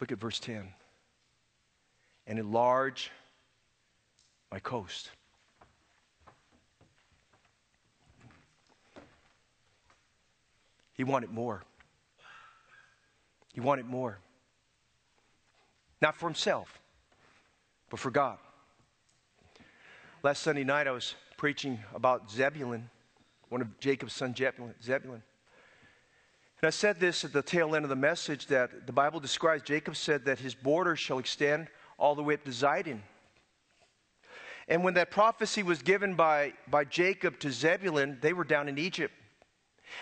Look 0.00 0.12
at 0.12 0.18
verse 0.18 0.40
10. 0.40 0.72
And 2.26 2.38
enlarge 2.38 3.10
my 4.50 4.58
coast. 4.58 5.10
He 10.92 11.04
wanted 11.04 11.30
more. 11.30 11.62
He 13.54 13.60
wanted 13.60 13.86
more. 13.86 14.18
Not 16.02 16.16
for 16.16 16.26
himself, 16.26 16.78
but 17.88 17.98
for 17.98 18.10
God. 18.10 18.38
Last 20.22 20.42
Sunday 20.42 20.64
night, 20.64 20.86
I 20.86 20.90
was 20.90 21.14
preaching 21.38 21.78
about 21.94 22.30
Zebulun, 22.30 22.90
one 23.48 23.62
of 23.62 23.80
Jacob's 23.80 24.12
son, 24.12 24.34
Zebulun. 24.36 25.22
And 26.62 26.66
I 26.66 26.70
said 26.70 27.00
this 27.00 27.24
at 27.24 27.32
the 27.32 27.40
tail 27.42 27.74
end 27.74 27.86
of 27.86 27.88
the 27.88 27.96
message 27.96 28.46
that 28.48 28.86
the 28.86 28.92
Bible 28.92 29.20
describes 29.20 29.62
Jacob 29.62 29.96
said 29.96 30.26
that 30.26 30.38
his 30.38 30.54
border 30.54 30.96
shall 30.96 31.18
extend 31.18 31.68
all 32.00 32.14
the 32.16 32.22
way 32.22 32.34
up 32.34 32.44
to 32.44 32.50
Zidon. 32.50 32.98
And 34.66 34.82
when 34.82 34.94
that 34.94 35.10
prophecy 35.10 35.62
was 35.62 35.82
given 35.82 36.14
by, 36.14 36.54
by 36.68 36.84
Jacob 36.84 37.38
to 37.40 37.50
Zebulun, 37.52 38.18
they 38.20 38.32
were 38.32 38.44
down 38.44 38.68
in 38.68 38.78
Egypt. 38.78 39.12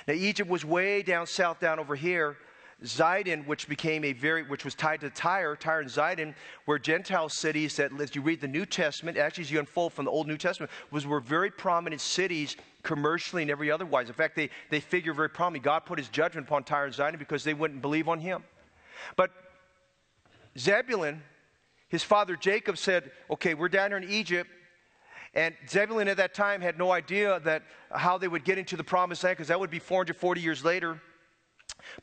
Now, 0.07 0.15
Egypt 0.15 0.49
was 0.49 0.65
way 0.65 1.03
down 1.03 1.27
south, 1.27 1.61
down 1.61 1.79
over 1.79 1.95
here. 1.95 2.37
Zidon, 2.85 3.45
which 3.47 3.69
became 3.69 4.05
a 4.05 4.13
very, 4.13 4.45
which 4.45 4.65
was 4.65 4.75
tied 4.77 5.01
to 5.01 5.11
Tyre, 5.11 5.57
Tyre 5.57 5.81
and 5.81 5.91
Zidon, 5.91 6.35
were 6.67 6.79
Gentile 6.79 7.29
cities 7.29 7.75
that, 7.77 7.91
as 7.99 8.15
you 8.15 8.23
read 8.23 8.41
the 8.41 8.47
New 8.47 8.65
Testament, 8.65 9.17
actually 9.17 9.43
as 9.45 9.51
you 9.51 9.59
unfold 9.59 9.93
from 9.93 10.05
the 10.05 10.11
Old 10.13 10.29
New 10.29 10.37
Testament, 10.37 10.71
was 10.93 11.05
were 11.05 11.19
very 11.19 11.51
prominent 11.51 12.01
cities 12.01 12.57
commercially 12.85 13.43
and 13.43 13.51
every 13.51 13.71
otherwise. 13.71 14.09
In 14.09 14.15
fact, 14.15 14.37
they, 14.37 14.51
they 14.71 14.79
figure 14.79 15.13
very 15.13 15.31
prominently. 15.31 15.65
God 15.65 15.81
put 15.87 15.99
his 15.99 16.09
judgment 16.09 16.47
upon 16.47 16.63
Tyre 16.63 16.85
and 16.85 16.95
Zidon 16.95 17.19
because 17.19 17.43
they 17.43 17.55
wouldn't 17.55 17.83
believe 17.83 18.09
on 18.09 18.21
him. 18.21 18.45
But 19.17 19.31
Zebulun, 20.57 21.23
his 21.89 22.03
father 22.03 22.37
Jacob 22.37 22.79
said, 22.79 23.11
okay, 23.31 23.55
we're 23.55 23.69
down 23.69 23.91
here 23.91 23.99
in 23.99 24.09
Egypt. 24.09 24.51
And 25.35 25.55
Zebulun 25.69 26.09
at 26.09 26.17
that 26.19 26.35
time 26.35 26.61
had 26.61 26.79
no 26.79 26.91
idea 26.91 27.41
that 27.41 27.63
how 27.91 28.19
they 28.19 28.29
would 28.29 28.45
get 28.45 28.59
into 28.59 28.77
the 28.77 28.85
promised 28.85 29.25
land 29.25 29.37
because 29.37 29.49
that 29.49 29.61
would 29.61 29.71
be 29.71 29.79
440 29.79 30.41
years 30.41 30.65
later. 30.65 31.01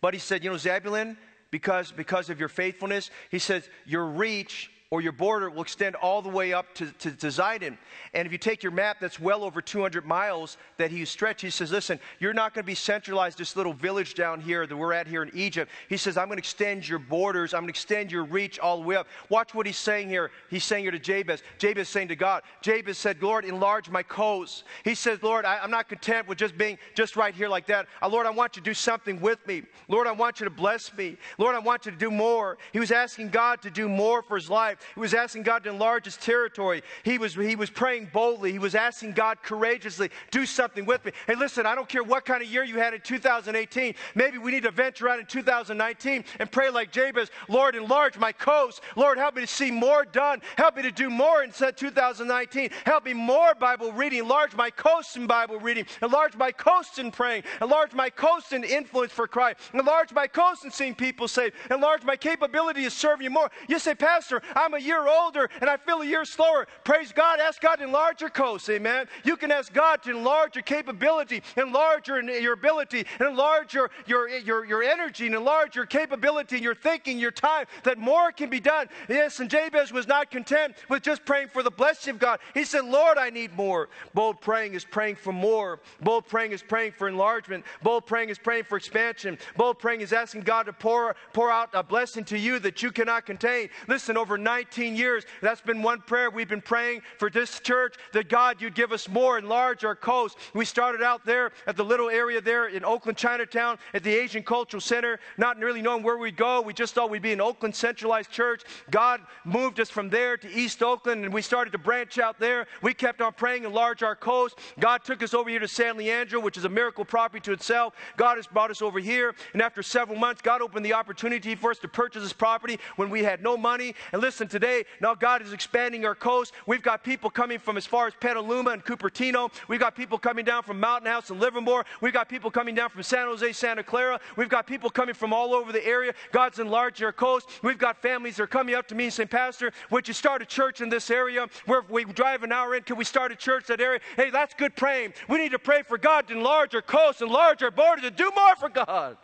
But 0.02 0.14
he 0.14 0.20
said, 0.20 0.44
You 0.44 0.52
know, 0.52 0.58
Zebulun, 0.58 1.18
because, 1.52 1.92
because 1.92 2.30
of 2.30 2.40
your 2.40 2.50
faithfulness, 2.50 3.10
he 3.32 3.40
says, 3.40 3.70
Your 3.86 4.06
reach 4.06 4.72
or 4.92 5.02
your 5.02 5.12
border 5.12 5.50
will 5.50 5.64
extend 5.64 5.96
all 5.96 6.22
the 6.22 6.30
way 6.30 6.54
up 6.54 6.74
to, 6.76 6.86
to, 7.00 7.12
to 7.12 7.28
Zidon. 7.28 7.76
And 8.14 8.26
if 8.26 8.32
you 8.32 8.38
take 8.38 8.62
your 8.62 8.72
map, 8.72 8.98
that's 9.00 9.20
well 9.20 9.44
over 9.44 9.60
200 9.60 10.06
miles 10.06 10.58
that 10.78 10.92
he 10.92 11.04
stretched. 11.06 11.42
He 11.42 11.50
says, 11.50 11.72
Listen, 11.72 12.00
you're 12.20 12.34
not 12.34 12.54
going 12.54 12.64
to 12.64 12.68
be 12.68 12.76
centralized, 12.76 13.40
this 13.40 13.56
little 13.56 13.74
village 13.74 14.14
down 14.14 14.40
here 14.40 14.68
that 14.68 14.78
we're 14.78 14.94
at 14.94 15.08
here 15.08 15.24
in 15.24 15.32
Egypt. 15.34 15.72
He 15.90 15.98
says, 15.98 16.18
I'm 16.18 16.28
going 16.28 16.38
to 16.38 16.42
extend 16.42 16.88
your 16.88 17.00
borders, 17.00 17.56
I'm 17.56 17.62
going 17.62 17.74
to 17.74 17.78
extend 17.78 18.12
your 18.12 18.26
reach 18.26 18.60
all 18.60 18.80
the 18.80 18.86
way 18.86 18.96
up. 18.96 19.08
Watch 19.30 19.56
what 19.56 19.66
he's 19.66 19.78
saying 19.78 20.08
here. 20.08 20.30
He's 20.52 20.64
saying 20.64 20.84
here 20.84 20.92
to 20.92 21.00
Jabez. 21.00 21.42
Jabez 21.58 21.90
saying 21.90 22.10
to 22.10 22.16
God, 22.16 22.44
Jabez 22.62 23.00
said, 23.00 23.22
Lord, 23.24 23.44
enlarge 23.44 23.90
my 23.90 24.04
coast. 24.04 24.66
He 24.84 24.94
says, 24.94 25.24
Lord, 25.24 25.46
I, 25.46 25.64
am 25.64 25.72
not 25.72 25.90
content 25.90 26.28
with 26.28 26.38
just 26.38 26.58
being 26.60 26.78
just 26.94 27.16
right 27.16 27.34
here 27.34 27.50
like 27.50 27.66
that. 27.68 27.88
Uh, 28.04 28.08
Lord, 28.08 28.28
I 28.28 28.30
want 28.30 28.56
you 28.56 28.62
to 28.62 28.70
do 28.70 28.76
something 28.76 29.20
with 29.20 29.46
me. 29.48 29.64
Lord, 29.88 30.06
I 30.06 30.12
want 30.12 30.40
you 30.40 30.44
to 30.44 30.52
bless 30.52 30.96
me. 30.96 31.18
Lord, 31.40 31.56
I 31.56 31.60
want 31.60 31.88
you 31.88 31.92
to 31.92 31.98
do 31.98 32.12
more. 32.12 32.60
He 32.72 32.80
was 32.80 32.92
asking 32.92 33.30
God 33.30 33.64
to 33.64 33.72
do 33.72 33.90
more 33.90 34.22
for 34.22 34.36
his 34.36 34.48
life. 34.48 34.75
He 34.94 35.00
was 35.00 35.14
asking 35.14 35.44
God 35.44 35.64
to 35.64 35.70
enlarge 35.70 36.06
his 36.06 36.18
territory. 36.18 36.84
He 37.04 37.18
was, 37.18 37.36
he 37.36 37.56
was 37.56 37.70
praying 37.70 38.10
boldly. 38.14 38.52
He 38.52 38.60
was 38.60 38.76
asking 38.76 39.14
God 39.14 39.42
courageously, 39.44 40.10
do 40.32 40.46
something 40.46 40.86
with 40.86 41.06
me. 41.06 41.12
Hey, 41.28 41.36
listen, 41.36 41.66
I 41.66 41.76
don't 41.76 41.90
care 41.90 42.04
what 42.04 42.26
kind 42.26 42.42
of 42.42 42.50
year 42.50 42.64
you 42.64 42.78
had 42.78 42.94
in 42.94 43.02
2018. 43.02 43.96
Maybe 44.16 44.38
we 44.38 44.52
need 44.52 44.64
to 44.64 44.72
venture 44.72 45.10
out 45.10 45.20
in 45.20 45.26
2019 45.26 46.24
and 46.40 46.52
pray 46.52 46.70
like 46.70 46.92
Jabez, 46.92 47.30
Lord, 47.48 47.76
enlarge 47.76 48.18
my 48.18 48.32
coast. 48.32 48.82
Lord, 48.96 49.18
help 49.18 49.36
me 49.36 49.42
to 49.42 49.48
see 49.48 49.72
more 49.72 50.06
done. 50.06 50.42
Help 50.58 50.76
me 50.76 50.82
to 50.84 50.92
do 50.92 51.10
more 51.10 51.44
in 51.44 51.52
2019. 51.52 52.70
Help 52.86 53.06
me 53.06 53.14
more 53.14 53.56
Bible 53.56 53.92
reading. 53.92 54.20
Enlarge 54.20 54.56
my 54.56 54.70
coast 54.70 55.18
in 55.18 55.28
Bible 55.28 55.60
reading. 55.60 55.86
Enlarge 56.02 56.36
my 56.36 56.52
coast 56.52 57.00
in 57.00 57.12
praying. 57.12 57.44
Enlarge 57.62 57.94
my 57.94 58.10
coast 58.10 58.54
in 58.54 58.64
influence 58.64 59.12
for 59.12 59.28
Christ. 59.28 59.60
Enlarge 59.74 60.14
my 60.14 60.28
coast 60.28 60.66
in 60.66 60.72
seeing 60.72 60.96
people 60.96 61.28
saved. 61.28 61.56
Enlarge 61.72 62.04
my 62.04 62.16
capability 62.16 62.84
to 62.84 62.92
serve 62.92 63.22
you 63.22 63.30
more. 63.30 63.50
You 63.68 63.80
say, 63.80 63.96
Pastor, 63.96 64.42
I'm 64.66 64.74
a 64.74 64.80
year 64.80 65.08
older 65.08 65.48
and 65.62 65.70
I 65.70 65.78
feel 65.78 66.02
a 66.02 66.06
year 66.06 66.26
slower. 66.26 66.68
Praise 66.84 67.12
God. 67.12 67.40
Ask 67.40 67.62
God 67.62 67.76
to 67.76 67.84
enlarge 67.84 68.20
your 68.20 68.32
coast. 68.32 68.68
Amen. 68.70 69.06
You 69.24 69.38
can 69.38 69.52
ask 69.52 69.72
God 69.72 70.02
to 70.04 70.10
enlarge 70.10 70.56
your 70.56 70.64
capability, 70.64 71.44
enlarge 71.56 72.08
your, 72.08 72.22
your 72.24 72.54
ability, 72.54 73.06
enlarge 73.20 73.76
your, 73.76 73.92
your, 74.08 74.28
your, 74.28 74.66
your 74.66 74.82
energy, 74.82 75.28
and 75.28 75.36
enlarge 75.36 75.76
your 75.76 75.86
capability, 75.86 76.60
your 76.60 76.74
thinking, 76.74 77.20
your 77.20 77.30
time, 77.30 77.68
that 77.84 78.00
more 78.00 78.32
can 78.32 78.50
be 78.50 78.60
done. 78.60 78.88
Yes, 79.08 79.40
and 79.40 79.52
Jabez 79.52 79.92
was 79.92 80.08
not 80.08 80.32
content 80.32 80.74
with 80.90 81.04
just 81.04 81.26
praying 81.26 81.50
for 81.50 81.62
the 81.62 81.70
blessing 81.70 82.16
of 82.16 82.20
God. 82.20 82.40
He 82.56 82.64
said, 82.64 82.86
Lord, 82.86 83.20
I 83.20 83.30
need 83.30 83.56
more. 83.56 83.90
Bold 84.16 84.42
praying 84.42 84.74
is 84.74 84.84
praying 84.84 85.18
for 85.18 85.32
more. 85.32 85.80
Bold 86.02 86.28
praying 86.28 86.54
is 86.54 86.64
praying 86.64 86.94
for 86.94 87.08
enlargement. 87.08 87.66
Bold 87.84 88.08
praying 88.08 88.30
is 88.30 88.40
praying 88.40 88.64
for 88.64 88.78
expansion. 88.78 89.38
Bold 89.58 89.78
praying 89.78 90.02
is 90.02 90.12
asking 90.12 90.42
God 90.42 90.64
to 90.64 90.74
pour, 90.74 91.16
pour 91.34 91.52
out 91.52 91.70
a 91.74 91.84
blessing 91.84 92.24
to 92.26 92.38
you 92.38 92.58
that 92.60 92.82
you 92.82 92.92
cannot 92.92 93.28
contain. 93.28 93.70
Listen, 93.88 94.18
over 94.18 94.40
90 94.40 94.55
19 94.56 94.96
years. 94.96 95.26
That's 95.42 95.60
been 95.60 95.82
one 95.82 96.00
prayer 96.00 96.30
we've 96.30 96.48
been 96.48 96.62
praying 96.62 97.02
for 97.18 97.30
this 97.30 97.60
church 97.60 97.96
that 98.14 98.30
God, 98.30 98.62
you'd 98.62 98.74
give 98.74 98.94
us 98.94 99.10
more, 99.10 99.38
enlarge 99.38 99.84
our 99.84 99.96
coast. 99.96 100.38
We 100.54 100.64
started 100.64 101.04
out 101.04 101.26
there 101.26 101.52
at 101.68 101.76
the 101.76 101.84
little 101.84 102.10
area 102.10 102.40
there 102.40 102.70
in 102.70 102.86
Oakland, 102.86 103.18
Chinatown, 103.18 103.78
at 103.94 104.02
the 104.02 104.16
Asian 104.16 104.44
Cultural 104.44 104.80
Center, 104.80 105.20
not 105.38 105.60
really 105.60 105.82
knowing 105.82 106.04
where 106.04 106.18
we'd 106.18 106.38
go. 106.38 106.62
We 106.62 106.72
just 106.72 106.94
thought 106.94 107.10
we'd 107.10 107.22
be 107.22 107.34
an 107.34 107.42
Oakland 107.42 107.76
centralized 107.76 108.32
church. 108.32 108.64
God 108.90 109.20
moved 109.44 109.82
us 109.82 109.90
from 109.90 110.10
there 110.10 110.38
to 110.38 110.50
East 110.50 110.82
Oakland, 110.82 111.26
and 111.26 111.34
we 111.34 111.42
started 111.42 111.72
to 111.72 111.78
branch 111.78 112.18
out 112.18 112.40
there. 112.40 112.66
We 112.82 112.94
kept 112.94 113.20
on 113.20 113.34
praying, 113.34 113.66
enlarge 113.66 114.04
our 114.04 114.16
coast. 114.16 114.58
God 114.80 115.04
took 115.04 115.22
us 115.22 115.34
over 115.34 115.50
here 115.50 115.60
to 115.60 115.68
San 115.68 115.98
Leandro, 115.98 116.40
which 116.40 116.56
is 116.56 116.64
a 116.64 116.70
miracle 116.70 117.04
property 117.04 117.42
to 117.42 117.52
itself. 117.52 117.94
God 118.16 118.38
has 118.38 118.48
brought 118.48 118.72
us 118.72 118.82
over 118.82 119.00
here, 119.00 119.36
and 119.52 119.62
after 119.62 119.84
several 119.84 120.18
months, 120.18 120.42
God 120.42 120.62
opened 120.62 120.86
the 120.86 120.94
opportunity 120.94 121.56
for 121.56 121.72
us 121.72 121.80
to 121.80 121.90
purchase 121.90 122.24
this 122.24 122.32
property 122.32 122.80
when 122.96 123.10
we 123.10 123.22
had 123.22 123.44
no 123.44 123.58
money. 123.58 123.96
And 124.14 124.22
listen, 124.22 124.45
today, 124.48 124.86
now 125.02 125.16
God 125.16 125.42
is 125.42 125.54
expanding 125.54 126.06
our 126.06 126.16
coast. 126.16 126.54
We've 126.66 126.82
got 126.82 127.04
people 127.04 127.30
coming 127.30 127.60
from 127.60 127.78
as 127.78 127.86
far 127.86 128.08
as 128.08 128.14
Petaluma 128.20 128.72
and 128.72 128.84
Cupertino. 128.84 129.52
We've 129.68 129.80
got 129.80 129.96
people 129.96 130.18
coming 130.18 130.46
down 130.46 130.64
from 130.64 130.80
Mountain 130.80 131.12
House 131.12 131.30
and 131.30 131.40
Livermore. 131.40 131.86
We've 132.02 132.14
got 132.14 132.30
people 132.30 132.52
coming 132.52 132.76
down 132.76 132.90
from 132.90 133.04
San 133.04 133.28
Jose, 133.28 133.52
Santa 133.54 133.84
Clara. 133.84 134.20
We've 134.36 134.50
got 134.50 134.68
people 134.68 134.90
coming 134.90 135.16
from 135.16 135.34
all 135.34 135.54
over 135.54 135.72
the 135.72 135.86
area. 135.86 136.14
God's 136.32 136.60
enlarged 136.60 137.02
our 137.04 137.12
coast. 137.12 137.50
We've 137.62 137.78
got 137.78 138.02
families 138.02 138.38
that 138.38 138.44
are 138.44 138.48
coming 138.48 138.76
up 138.76 138.88
to 138.90 138.96
me 138.96 139.06
and 139.06 139.14
saying, 139.14 139.30
Pastor, 139.30 139.72
would 139.90 140.08
you 140.08 140.14
start 140.14 140.42
a 140.42 140.46
church 140.46 140.82
in 140.82 140.90
this 140.90 141.10
area? 141.10 141.48
Where 141.66 141.84
we 141.90 142.06
drive 142.06 142.44
an 142.44 142.52
hour 142.52 142.76
in, 142.76 142.84
can 142.84 142.98
we 142.98 143.06
start 143.06 143.32
a 143.32 143.36
church 143.36 143.68
that 143.68 143.82
area? 143.82 144.00
Hey, 144.16 144.30
that's 144.30 144.54
good 144.54 144.76
praying. 144.76 145.14
We 145.30 145.38
need 145.38 145.52
to 145.52 145.60
pray 145.60 145.82
for 145.84 145.98
God 145.98 146.28
to 146.28 146.34
enlarge 146.34 146.76
our 146.76 146.82
coast, 146.82 147.22
enlarge 147.22 147.64
our 147.64 147.72
borders, 147.72 148.06
and 148.06 148.16
do 148.16 148.32
more 148.36 148.56
for 148.56 148.70
God. 148.70 149.18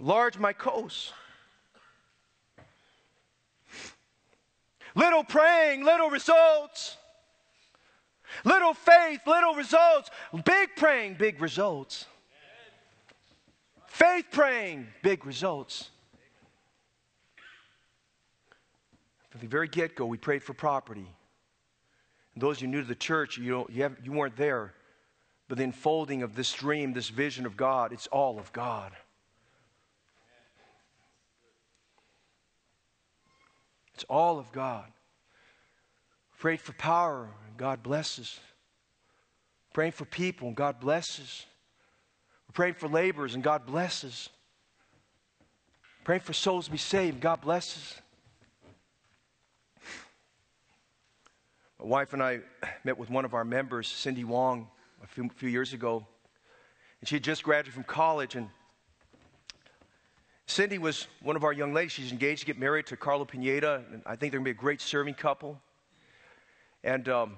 Enlarge 0.00 0.38
my 0.38 0.52
coast. 0.52 1.12
Little 4.94 5.24
praying, 5.24 5.84
little 5.84 6.10
results. 6.10 6.96
Little 8.44 8.74
faith, 8.74 9.20
little 9.26 9.54
results. 9.54 10.10
Big 10.44 10.70
praying, 10.76 11.14
big 11.14 11.40
results. 11.40 12.06
Faith 13.86 14.26
praying, 14.30 14.86
big 15.02 15.26
results. 15.26 15.90
From 19.30 19.40
the 19.40 19.46
very 19.46 19.68
get 19.68 19.96
go, 19.96 20.06
we 20.06 20.18
prayed 20.18 20.42
for 20.42 20.54
property. 20.54 21.06
And 22.34 22.42
those 22.42 22.58
of 22.58 22.62
you 22.62 22.68
new 22.68 22.82
to 22.82 22.86
the 22.86 22.94
church, 22.94 23.38
you, 23.38 23.66
you, 23.70 23.82
have, 23.82 23.96
you 24.02 24.12
weren't 24.12 24.36
there. 24.36 24.74
But 25.48 25.58
the 25.58 25.64
unfolding 25.64 26.22
of 26.22 26.36
this 26.36 26.52
dream, 26.52 26.92
this 26.92 27.08
vision 27.08 27.46
of 27.46 27.56
God, 27.56 27.92
it's 27.92 28.06
all 28.08 28.38
of 28.38 28.52
God. 28.52 28.92
It's 33.98 34.04
all 34.08 34.38
of 34.38 34.52
God. 34.52 34.84
Prayed 36.38 36.60
for 36.60 36.72
power, 36.74 37.28
and 37.48 37.56
God 37.56 37.82
blesses. 37.82 38.38
Praying 39.72 39.90
for 39.90 40.04
people, 40.04 40.46
and 40.46 40.56
God 40.56 40.78
blesses. 40.78 41.46
We're 42.46 42.52
praying 42.52 42.74
for 42.74 42.88
laborers, 42.88 43.34
and 43.34 43.42
God 43.42 43.66
blesses. 43.66 44.28
Praying 46.04 46.20
for 46.20 46.32
souls 46.32 46.66
to 46.66 46.70
be 46.70 46.78
saved, 46.78 47.20
God 47.20 47.40
blesses. 47.40 47.96
My 51.80 51.86
wife 51.86 52.12
and 52.12 52.22
I 52.22 52.38
met 52.84 52.98
with 52.98 53.10
one 53.10 53.24
of 53.24 53.34
our 53.34 53.44
members, 53.44 53.88
Cindy 53.88 54.22
Wong, 54.22 54.68
a 55.02 55.08
few, 55.08 55.28
few 55.30 55.48
years 55.48 55.72
ago. 55.72 56.06
And 57.00 57.08
she 57.08 57.16
had 57.16 57.24
just 57.24 57.42
graduated 57.42 57.74
from 57.74 57.82
college, 57.82 58.36
and 58.36 58.48
Cindy 60.48 60.78
was 60.78 61.06
one 61.22 61.36
of 61.36 61.44
our 61.44 61.52
young 61.52 61.74
ladies. 61.74 61.92
She's 61.92 62.10
engaged 62.10 62.40
to 62.40 62.46
get 62.46 62.58
married 62.58 62.86
to 62.86 62.96
Carlo 62.96 63.26
Pineda, 63.26 63.84
and 63.92 64.02
I 64.06 64.16
think 64.16 64.32
they're 64.32 64.40
going 64.40 64.46
to 64.46 64.54
be 64.54 64.58
a 64.58 64.60
great 64.60 64.80
serving 64.80 65.12
couple. 65.12 65.60
And 66.82 67.06
um, 67.10 67.36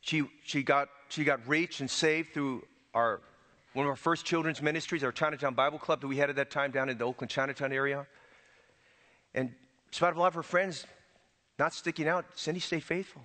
she, 0.00 0.24
she, 0.44 0.62
got, 0.62 0.88
she 1.10 1.24
got 1.24 1.46
reached 1.46 1.80
and 1.80 1.90
saved 1.90 2.32
through 2.32 2.64
our, 2.94 3.20
one 3.74 3.84
of 3.84 3.90
our 3.90 3.96
first 3.96 4.24
children's 4.24 4.62
ministries, 4.62 5.04
our 5.04 5.12
Chinatown 5.12 5.52
Bible 5.52 5.78
Club 5.78 6.00
that 6.00 6.06
we 6.08 6.16
had 6.16 6.30
at 6.30 6.36
that 6.36 6.50
time 6.50 6.70
down 6.70 6.88
in 6.88 6.96
the 6.96 7.04
Oakland 7.04 7.30
Chinatown 7.30 7.70
area. 7.70 8.06
And 9.34 9.52
despite 9.90 10.16
a 10.16 10.18
lot 10.18 10.28
of 10.28 10.34
her 10.34 10.42
friends 10.42 10.86
not 11.58 11.74
sticking 11.74 12.08
out, 12.08 12.24
Cindy 12.34 12.60
stayed 12.60 12.82
faithful. 12.82 13.22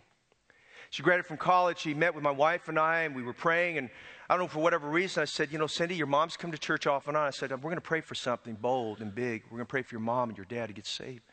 She 0.94 1.02
graduated 1.02 1.26
from 1.26 1.38
college. 1.38 1.80
She 1.80 1.96
met 1.96 2.14
with 2.14 2.24
my 2.24 2.30
wife 2.30 2.70
and 2.70 2.78
I, 2.78 3.00
and 3.00 3.16
we 3.16 3.24
were 3.24 3.34
praying. 3.34 3.80
And 3.80 3.90
I 4.30 4.36
don't 4.36 4.44
know, 4.44 4.48
for 4.48 4.60
whatever 4.60 4.88
reason, 4.88 5.24
I 5.24 5.26
said, 5.26 5.52
You 5.52 5.58
know, 5.58 5.66
Cindy, 5.66 5.96
your 5.96 6.06
mom's 6.06 6.38
come 6.38 6.52
to 6.52 6.58
church 6.60 6.86
off 6.86 7.08
and 7.08 7.18
on. 7.18 7.26
I 7.26 7.32
said, 7.32 7.50
We're 7.50 7.58
going 7.58 7.78
to 7.78 7.82
pray 7.82 8.02
for 8.02 8.14
something 8.14 8.54
bold 8.54 9.02
and 9.02 9.14
big. 9.14 9.42
We're 9.46 9.58
going 9.58 9.66
to 9.66 9.72
pray 9.72 9.82
for 9.82 9.96
your 9.96 10.02
mom 10.02 10.30
and 10.30 10.38
your 10.38 10.46
dad 10.46 10.68
to 10.68 10.74
get 10.74 10.86
saved. 10.86 11.24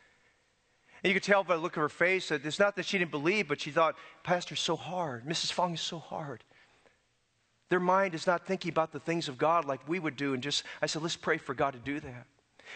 And 1.03 1.11
you 1.11 1.13
could 1.13 1.21
tell 1.21 1.43
by 1.43 1.57
the 1.57 1.61
look 1.61 1.77
of 1.77 1.81
her 1.81 1.89
face 1.89 2.29
that 2.29 2.43
it's 2.43 2.57
not 2.57 2.75
that 2.75 2.87
she 2.87 2.97
didn't 2.97 3.11
believe, 3.11 3.47
but 3.47 3.61
she 3.61 3.69
thought, 3.69 3.97
Pastor's 4.23 4.59
so 4.59 4.75
hard. 4.75 5.25
Mrs. 5.25 5.51
Fong 5.51 5.75
is 5.75 5.81
so 5.81 5.99
hard. 5.99 6.43
Their 7.69 7.79
mind 7.79 8.15
is 8.15 8.25
not 8.25 8.47
thinking 8.47 8.69
about 8.69 8.91
the 8.91 8.99
things 8.99 9.27
of 9.27 9.37
God 9.37 9.65
like 9.65 9.87
we 9.87 9.99
would 9.99 10.15
do. 10.15 10.33
And 10.33 10.41
just, 10.41 10.63
I 10.81 10.87
said, 10.87 11.03
let's 11.03 11.15
pray 11.15 11.37
for 11.37 11.53
God 11.53 11.73
to 11.73 11.79
do 11.79 11.99
that. 11.99 12.25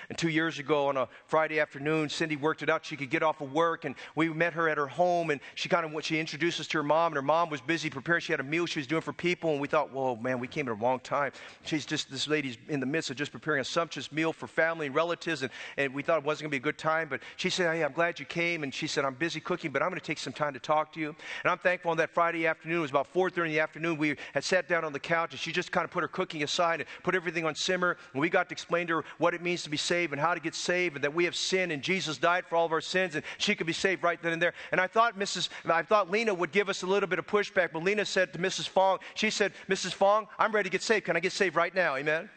And 0.09 0.17
two 0.17 0.29
years 0.29 0.59
ago 0.59 0.87
on 0.87 0.97
a 0.97 1.07
Friday 1.27 1.59
afternoon, 1.59 2.09
Cindy 2.09 2.35
worked 2.35 2.63
it 2.63 2.69
out. 2.69 2.85
She 2.85 2.95
could 2.95 3.09
get 3.09 3.23
off 3.23 3.41
of 3.41 3.51
work, 3.53 3.85
and 3.85 3.95
we 4.15 4.29
met 4.29 4.53
her 4.53 4.69
at 4.69 4.77
her 4.77 4.87
home, 4.87 5.29
and 5.29 5.41
she 5.55 5.69
kind 5.69 5.85
of 5.85 6.05
she 6.05 6.19
introduced 6.19 6.59
us 6.59 6.67
to 6.67 6.77
her 6.77 6.83
mom, 6.83 7.07
and 7.07 7.15
her 7.15 7.21
mom 7.21 7.49
was 7.49 7.61
busy 7.61 7.89
preparing. 7.89 8.21
She 8.21 8.33
had 8.33 8.39
a 8.39 8.43
meal 8.43 8.65
she 8.65 8.79
was 8.79 8.87
doing 8.87 9.01
for 9.01 9.13
people, 9.13 9.51
and 9.51 9.61
we 9.61 9.67
thought, 9.67 9.91
whoa, 9.91 10.15
man, 10.15 10.39
we 10.39 10.47
came 10.47 10.67
at 10.67 10.71
a 10.71 10.75
wrong 10.75 10.99
time. 10.99 11.31
She's 11.63 11.85
just 11.85 12.11
this 12.11 12.27
lady's 12.27 12.57
in 12.69 12.79
the 12.79 12.85
midst 12.85 13.09
of 13.09 13.15
just 13.15 13.31
preparing 13.31 13.61
a 13.61 13.65
sumptuous 13.65 14.11
meal 14.11 14.33
for 14.33 14.47
family 14.47 14.87
and 14.87 14.95
relatives, 14.95 15.41
and, 15.41 15.51
and 15.77 15.93
we 15.93 16.03
thought 16.03 16.19
it 16.19 16.25
wasn't 16.25 16.43
going 16.43 16.51
to 16.51 16.51
be 16.51 16.69
a 16.69 16.71
good 16.71 16.77
time. 16.77 17.07
But 17.09 17.21
she 17.37 17.49
said, 17.49 17.73
hey, 17.73 17.83
I'm 17.83 17.93
glad 17.93 18.19
you 18.19 18.25
came, 18.25 18.63
and 18.63 18.73
she 18.73 18.87
said, 18.87 19.05
I'm 19.05 19.15
busy 19.15 19.39
cooking, 19.39 19.71
but 19.71 19.81
I'm 19.81 19.89
going 19.89 19.99
to 19.99 20.05
take 20.05 20.19
some 20.19 20.33
time 20.33 20.53
to 20.53 20.59
talk 20.59 20.91
to 20.93 20.99
you. 20.99 21.09
And 21.09 21.51
I'm 21.51 21.57
thankful 21.57 21.91
on 21.91 21.97
that 21.97 22.09
Friday 22.09 22.47
afternoon. 22.47 22.79
It 22.79 22.81
was 22.81 22.91
about 22.91 23.11
4:30 23.13 23.45
in 23.45 23.51
the 23.51 23.59
afternoon. 23.59 23.97
We 23.97 24.15
had 24.33 24.43
sat 24.43 24.67
down 24.67 24.83
on 24.83 24.93
the 24.93 24.99
couch, 24.99 25.31
and 25.31 25.39
she 25.39 25.51
just 25.51 25.71
kind 25.71 25.85
of 25.85 25.91
put 25.91 26.01
her 26.01 26.07
cooking 26.07 26.43
aside 26.43 26.81
and 26.81 26.89
put 27.03 27.15
everything 27.15 27.45
on 27.45 27.55
simmer, 27.55 27.97
and 28.13 28.21
we 28.21 28.29
got 28.29 28.49
to 28.49 28.53
explain 28.53 28.87
to 28.87 28.97
her 28.97 29.03
what 29.17 29.33
it 29.33 29.41
means 29.41 29.63
to 29.63 29.69
be 29.69 29.77
saved 29.85 30.13
and 30.13 30.21
how 30.21 30.33
to 30.33 30.39
get 30.39 30.55
saved 30.55 30.95
and 30.95 31.03
that 31.03 31.13
we 31.13 31.25
have 31.25 31.35
sinned 31.35 31.71
and 31.71 31.81
Jesus 31.81 32.17
died 32.17 32.45
for 32.45 32.55
all 32.55 32.65
of 32.65 32.71
our 32.71 32.81
sins 32.81 33.15
and 33.15 33.23
she 33.37 33.55
could 33.55 33.67
be 33.67 33.73
saved 33.73 34.03
right 34.03 34.21
then 34.21 34.33
and 34.33 34.41
there. 34.41 34.53
And 34.71 34.81
I 34.81 34.87
thought 34.87 35.17
Mrs. 35.17 35.49
I 35.65 35.83
thought 35.83 36.11
Lena 36.11 36.33
would 36.33 36.51
give 36.51 36.69
us 36.69 36.83
a 36.83 36.87
little 36.87 37.07
bit 37.07 37.19
of 37.19 37.27
pushback, 37.27 37.69
but 37.73 37.83
Lena 37.83 38.05
said 38.05 38.33
to 38.33 38.39
Mrs. 38.39 38.67
Fong, 38.67 38.99
she 39.13 39.29
said, 39.29 39.53
Mrs. 39.69 39.93
Fong, 39.93 40.27
I'm 40.39 40.51
ready 40.51 40.69
to 40.69 40.71
get 40.71 40.81
saved. 40.81 41.05
Can 41.05 41.15
I 41.15 41.19
get 41.19 41.31
saved 41.31 41.55
right 41.55 41.73
now? 41.73 41.95
Amen. 41.95 42.29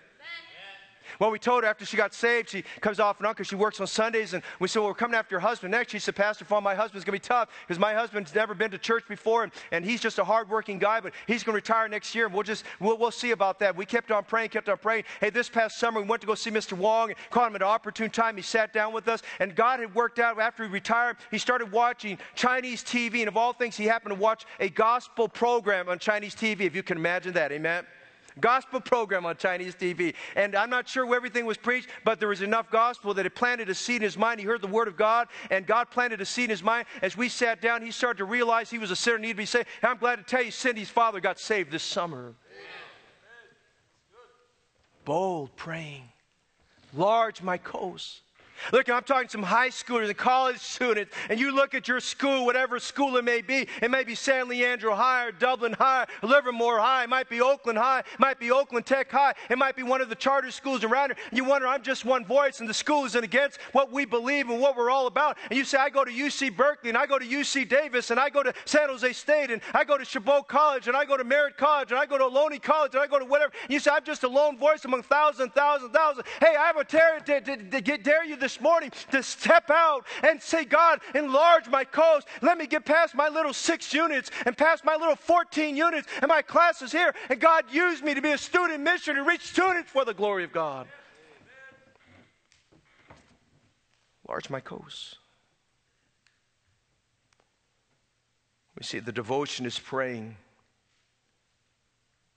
Well, 1.19 1.31
we 1.31 1.39
told 1.39 1.65
her 1.65 1.71
after 1.71 1.85
she 1.85 1.97
got 1.97 2.15
saved, 2.15 2.51
she 2.51 2.65
comes 2.81 3.01
off 3.01 3.19
and 3.19 3.27
on 3.27 3.33
because 3.33 3.47
she 3.47 3.57
works 3.57 3.81
on 3.81 3.87
Sundays. 3.87 4.35
And 4.35 4.43
we 4.61 4.69
said, 4.69 4.81
Well, 4.81 4.89
we're 4.89 4.95
coming 4.95 5.17
after 5.17 5.35
your 5.35 5.41
husband 5.41 5.73
next. 5.73 5.93
She 5.93 5.99
said, 5.99 6.17
Pastor 6.17 6.45
Fong, 6.45 6.63
my 6.63 6.75
husband's 6.75 7.05
going 7.05 7.19
to 7.19 7.23
be 7.23 7.29
tough 7.29 7.49
because 7.67 7.79
my 7.79 7.95
husband's 7.95 8.35
never 8.35 8.55
been 8.55 8.71
to 8.71 8.79
church 8.79 9.05
before 9.09 9.45
and, 9.45 9.53
and 9.73 9.85
he's 9.85 10.01
just 10.01 10.19
a 10.19 10.25
hardworking 10.25 10.79
guy, 10.79 11.01
but 11.01 11.13
he's 11.27 11.43
going 11.43 11.53
to 11.53 11.57
retire 11.57 11.89
next 11.89 12.15
year. 12.15 12.27
And 12.27 12.35
we'll 12.35 12.43
just, 12.43 12.65
we'll, 12.81 12.99
we'll 12.99 13.11
see 13.11 13.31
about 13.31 13.59
that. 13.61 13.77
We 13.77 13.87
kept 13.87 14.11
on 14.11 14.25
praying, 14.25 14.51
kept 14.51 14.69
on 14.69 14.79
praying. 14.79 15.05
Hey, 15.21 15.31
this 15.31 15.49
past 15.49 15.79
summer, 15.79 16.01
we 16.01 16.07
went 16.07 16.21
to 16.23 16.27
go 16.27 16.35
see 16.35 16.51
Mr. 16.51 16.75
Wong 16.75 17.11
and 17.11 17.19
caught 17.31 17.49
him 17.49 17.57
at 17.57 17.63
an 17.63 17.69
opportune 17.69 18.11
time. 18.11 18.37
He 18.37 18.43
sat 18.43 18.73
down 18.73 18.93
with 18.93 19.09
us 19.09 19.23
and 19.41 19.55
God 19.55 19.81
had 19.81 19.95
worked 19.95 20.19
out 20.19 20.39
after 20.39 20.65
he 20.65 20.71
retired. 20.71 21.17
He 21.31 21.39
started 21.39 21.73
watching 21.73 22.19
Chinese 22.35 22.83
TV. 22.83 23.21
And 23.21 23.29
of 23.29 23.37
all 23.37 23.53
things, 23.53 23.77
he 23.77 23.85
happened 23.85 24.15
to 24.15 24.21
watch 24.21 24.45
a 24.61 24.69
gospel 24.69 25.29
program 25.29 25.89
on 25.89 25.99
Chinese 25.99 26.35
TV, 26.35 26.63
if 26.63 26.75
you 26.75 26.83
can 26.83 26.97
imagine 26.97 27.35
that. 27.35 27.53
Amen 27.53 27.85
gospel 28.41 28.81
program 28.81 29.27
on 29.27 29.37
Chinese 29.37 29.75
TV. 29.75 30.15
And 30.37 30.55
I'm 30.55 30.71
not 30.71 30.89
sure 30.89 31.07
where 31.07 31.17
everything 31.17 31.47
was 31.47 31.57
preached, 31.57 31.89
but 32.05 32.19
there 32.19 32.29
was 32.29 32.43
enough 32.43 32.71
gospel 32.71 33.15
that 33.15 33.27
it 33.27 33.35
planted 33.35 33.69
a 33.69 33.75
seed 33.75 33.97
in 33.97 34.03
his 34.03 34.17
mind. 34.17 34.41
He 34.41 34.47
heard 34.47 34.61
the 34.61 34.67
word 34.67 34.89
of 34.89 34.97
God, 34.97 35.29
and 35.51 35.67
God 35.67 35.91
planted 35.91 36.21
a 36.21 36.25
seed 36.25 36.45
in 36.45 36.51
his 36.51 36.63
mind. 36.63 36.87
As 37.03 37.17
we 37.17 37.29
sat 37.29 37.61
down, 37.61 37.83
he 37.83 37.91
started 37.91 38.19
to 38.19 38.25
realize 38.25 38.71
he 38.71 38.79
was 38.79 38.91
a 38.91 38.97
sinner, 38.97 39.19
needed 39.19 39.35
to 39.35 39.39
be 39.39 39.47
saved. 39.47 39.67
And 39.83 39.91
I'm 39.91 39.99
glad 39.99 40.17
to 40.17 40.23
tell 40.23 40.43
you, 40.43 40.51
Cindy's 40.51 40.91
father 40.91 41.21
got 41.21 41.39
saved 41.39 41.71
this 41.71 41.83
summer. 41.83 42.35
Bold 45.05 45.57
praying, 45.57 46.05
large 46.95 47.43
my 47.43 47.57
coast. 47.57 48.21
Look, 48.73 48.89
I'm 48.89 49.03
talking 49.03 49.29
to 49.29 49.33
some 49.33 49.43
high 49.43 49.69
schoolers 49.69 50.09
and 50.09 50.17
college 50.17 50.59
students, 50.59 51.15
and 51.29 51.39
you 51.39 51.55
look 51.55 51.75
at 51.75 51.89
your 51.89 52.01
school, 52.01 52.45
whatever 52.45 52.79
school 52.79 53.17
it 53.17 53.25
may 53.25 53.41
be. 53.41 53.69
It 53.83 53.91
may 53.91 54.05
be 54.05 54.15
San 54.15 54.49
Leandro 54.49 54.95
High 54.95 55.27
or 55.27 55.33
Dublin 55.33 55.73
High, 55.73 56.07
or 56.23 56.29
Livermore 56.29 56.79
High. 56.79 57.05
It 57.05 57.09
might 57.09 57.29
be 57.29 57.41
Oakland 57.41 57.79
High. 57.79 58.01
It 58.01 58.21
might 58.21 58.39
be 58.39 58.51
Oakland 58.51 58.87
Tech 58.87 59.11
High. 59.11 59.35
It 59.51 59.59
might 59.59 59.77
be 59.77 59.83
one 59.83 60.01
of 60.01 60.09
the 60.09 60.15
charter 60.15 60.51
schools 60.51 60.85
around 60.85 61.11
here. 61.11 61.17
And 61.31 61.39
you 61.39 61.45
wonder, 61.45 61.67
I'm 61.67 61.83
just 61.83 62.05
one 62.05 62.25
voice, 62.25 62.61
and 62.61 62.69
the 62.69 62.75
school 62.75 63.05
isn't 63.05 63.25
against 63.25 63.61
what 63.73 63.93
we 63.93 64.05
believe 64.05 64.49
and 64.51 64.61
what 64.61 64.77
we're 64.77 64.91
all 64.91 65.07
about. 65.07 65.37
And 65.51 65.59
you 65.59 65.65
say, 65.65 65.79
I 65.79 65.91
go 65.91 66.05
to 66.05 66.11
UC 66.11 66.57
Berkeley, 66.57 66.91
and 66.91 66.99
I 66.99 67.07
go 67.07 67.19
to 67.19 67.27
UC 67.27 67.69
Davis, 67.69 68.11
and 68.11 68.19
I 68.19 68.31
go 68.31 68.43
to 68.43 68.53
San 68.65 68.89
Jose 68.89 69.13
State, 69.13 69.51
and 69.51 69.61
I 69.75 69.85
go 69.85 69.99
to 69.99 70.05
Chabot 70.05 70.49
College, 70.49 70.89
and 70.89 70.97
I 70.97 71.05
go 71.05 71.17
to 71.17 71.25
Merritt 71.25 71.57
College, 71.57 71.91
and 71.91 71.99
I 71.99 72.07
go 72.07 72.19
to 72.19 72.25
Ohlone 72.25 72.61
College, 72.63 72.95
and 72.95 73.03
I 73.03 73.07
go 73.07 73.19
to 73.19 73.25
whatever. 73.25 73.53
And 73.63 73.73
you 73.73 73.79
say, 73.79 73.91
I'm 73.91 74.05
just 74.05 74.23
a 74.25 74.29
lone 74.29 74.59
voice 74.59 74.85
among 74.85 75.03
thousands, 75.03 75.53
thousands, 75.55 75.93
thousands. 75.93 76.27
Hey, 76.41 76.57
I 76.59 76.67
have 76.67 76.77
a 76.77 76.85
dare, 76.85 77.21
dare, 77.21 77.41
dare 77.41 78.25
you 78.25 78.37
this 78.49 78.63
morning 78.63 78.91
to 79.11 79.23
step 79.23 79.69
out 79.69 80.07
and 80.23 80.41
say, 80.41 80.65
God, 80.65 81.01
enlarge 81.15 81.69
my 81.69 81.85
coast. 81.85 82.27
Let 82.41 82.57
me 82.57 82.67
get 82.67 82.87
past 82.87 83.15
my 83.15 83.29
little 83.29 83.53
six 83.53 83.93
units 83.93 84.31
and 84.47 84.57
past 84.57 84.87
my 84.87 84.97
little 84.97 85.17
14 85.17 85.77
units 85.77 86.09
and 86.23 86.29
my 86.29 86.41
classes 86.41 86.91
here. 86.91 87.15
And 87.29 87.39
God, 87.39 87.67
use 87.71 88.01
me 88.03 88.15
to 88.15 88.23
be 88.23 88.31
a 88.31 88.39
student 88.39 88.81
missionary 88.81 89.27
reach 89.27 89.43
students 89.43 89.91
for 89.91 90.07
the 90.07 90.15
glory 90.15 90.45
of 90.45 90.53
God. 90.53 90.87
Enlarge 94.27 94.49
my 94.49 94.61
coast. 94.61 95.19
We 98.79 98.85
see 98.85 98.99
the 98.99 99.13
devotion 99.13 99.67
is 99.67 99.79
praying. 99.79 100.37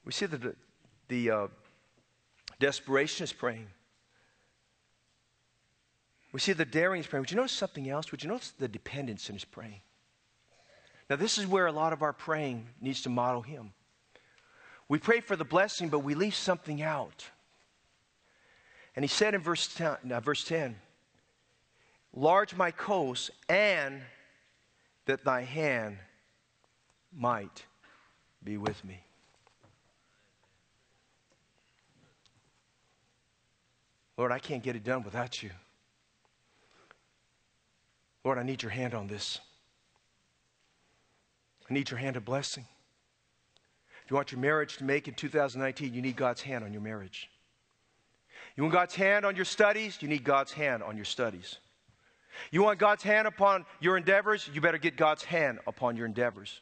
We 0.03 0.12
see 0.12 0.26
the, 0.26 0.55
the 1.07 1.32
uh, 1.32 1.47
desperation 2.59 3.24
is 3.24 3.32
praying. 3.32 3.68
We 6.32 6.39
see 6.39 6.53
the 6.53 6.65
daring 6.65 7.01
is 7.01 7.07
praying. 7.07 7.23
Would 7.23 7.32
you 7.32 7.38
notice 7.38 7.51
something 7.51 7.89
else? 7.89 8.11
Would 8.11 8.23
you 8.23 8.29
notice 8.29 8.51
the 8.51 8.67
dependence 8.67 9.29
in 9.29 9.36
his 9.36 9.45
praying? 9.45 9.82
Now, 11.09 11.17
this 11.17 11.38
is 11.38 11.45
where 11.45 11.67
a 11.67 11.73
lot 11.73 11.91
of 11.91 12.01
our 12.01 12.13
praying 12.13 12.67
needs 12.79 13.01
to 13.01 13.09
model 13.09 13.41
him. 13.41 13.73
We 14.88 14.97
pray 14.97 15.19
for 15.19 15.36
the 15.36 15.43
blessing, 15.43 15.89
but 15.89 15.99
we 15.99 16.15
leave 16.15 16.36
something 16.36 16.82
out. 16.82 17.25
And 18.95 19.03
he 19.03 19.09
said 19.09 19.34
in 19.34 19.41
verse 19.41 19.73
10, 19.73 20.11
uh, 20.11 20.19
verse 20.19 20.43
10 20.43 20.75
Large 22.13 22.55
my 22.55 22.71
coast, 22.71 23.32
and 23.47 24.01
that 25.05 25.23
thy 25.23 25.41
hand 25.41 25.97
might 27.13 27.65
be 28.43 28.57
with 28.57 28.84
me. 28.84 29.03
Lord, 34.17 34.32
I 34.32 34.39
can't 34.39 34.61
get 34.61 34.75
it 34.75 34.84
done 34.84 35.03
without 35.03 35.41
you. 35.41 35.51
Lord, 38.24 38.38
I 38.38 38.43
need 38.43 38.61
your 38.61 38.72
hand 38.72 38.93
on 38.93 39.07
this. 39.07 39.39
I 41.69 41.74
need 41.74 41.89
your 41.89 41.99
hand 41.99 42.17
of 42.17 42.26
blessing. 42.26 42.65
If 44.03 44.11
you 44.11 44.15
want 44.15 44.32
your 44.32 44.41
marriage 44.41 44.78
to 44.78 44.84
make 44.84 45.07
in 45.07 45.13
2019, 45.13 45.93
you 45.93 46.01
need 46.01 46.15
God's 46.15 46.41
hand 46.41 46.63
on 46.63 46.74
your 46.74 46.82
marriage. 46.82 47.30
You 48.55 48.63
want 48.63 48.74
God's 48.74 48.95
hand 48.95 49.26
on 49.26 49.36
your 49.36 49.45
studies, 49.45 49.97
you 50.01 50.07
need 50.07 50.24
God's 50.24 50.51
hand 50.51 50.84
on 50.84 50.95
your 50.95 51.05
studies. 51.05 51.57
You 52.51 52.63
want 52.63 52.80
God's 52.80 53.03
hand 53.03 53.28
upon 53.28 53.65
your 53.80 53.97
endeavors, 53.97 54.49
you 54.53 54.61
better 54.61 54.78
get 54.78 54.97
God's 54.97 55.24
hand 55.24 55.59
upon 55.67 55.95
your 55.95 56.05
endeavors, 56.05 56.61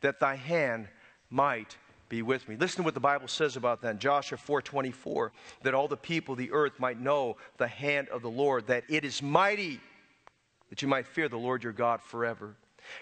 that 0.00 0.20
thy 0.20 0.36
hand 0.36 0.88
might 1.30 1.76
be 2.08 2.22
with 2.22 2.48
me. 2.48 2.56
Listen 2.56 2.78
to 2.78 2.82
what 2.82 2.94
the 2.94 3.00
Bible 3.00 3.28
says 3.28 3.56
about 3.56 3.82
that 3.82 3.98
Joshua 3.98 4.38
4:24, 4.38 5.32
that 5.62 5.74
all 5.74 5.88
the 5.88 5.96
people 5.96 6.32
of 6.32 6.38
the 6.38 6.52
earth 6.52 6.78
might 6.78 6.98
know 6.98 7.36
the 7.56 7.66
hand 7.66 8.08
of 8.10 8.22
the 8.22 8.30
Lord, 8.30 8.68
that 8.68 8.84
it 8.88 9.04
is 9.04 9.22
mighty, 9.22 9.80
that 10.70 10.82
you 10.82 10.88
might 10.88 11.06
fear 11.06 11.28
the 11.28 11.38
Lord 11.38 11.62
your 11.62 11.72
God 11.72 12.00
forever. 12.02 12.56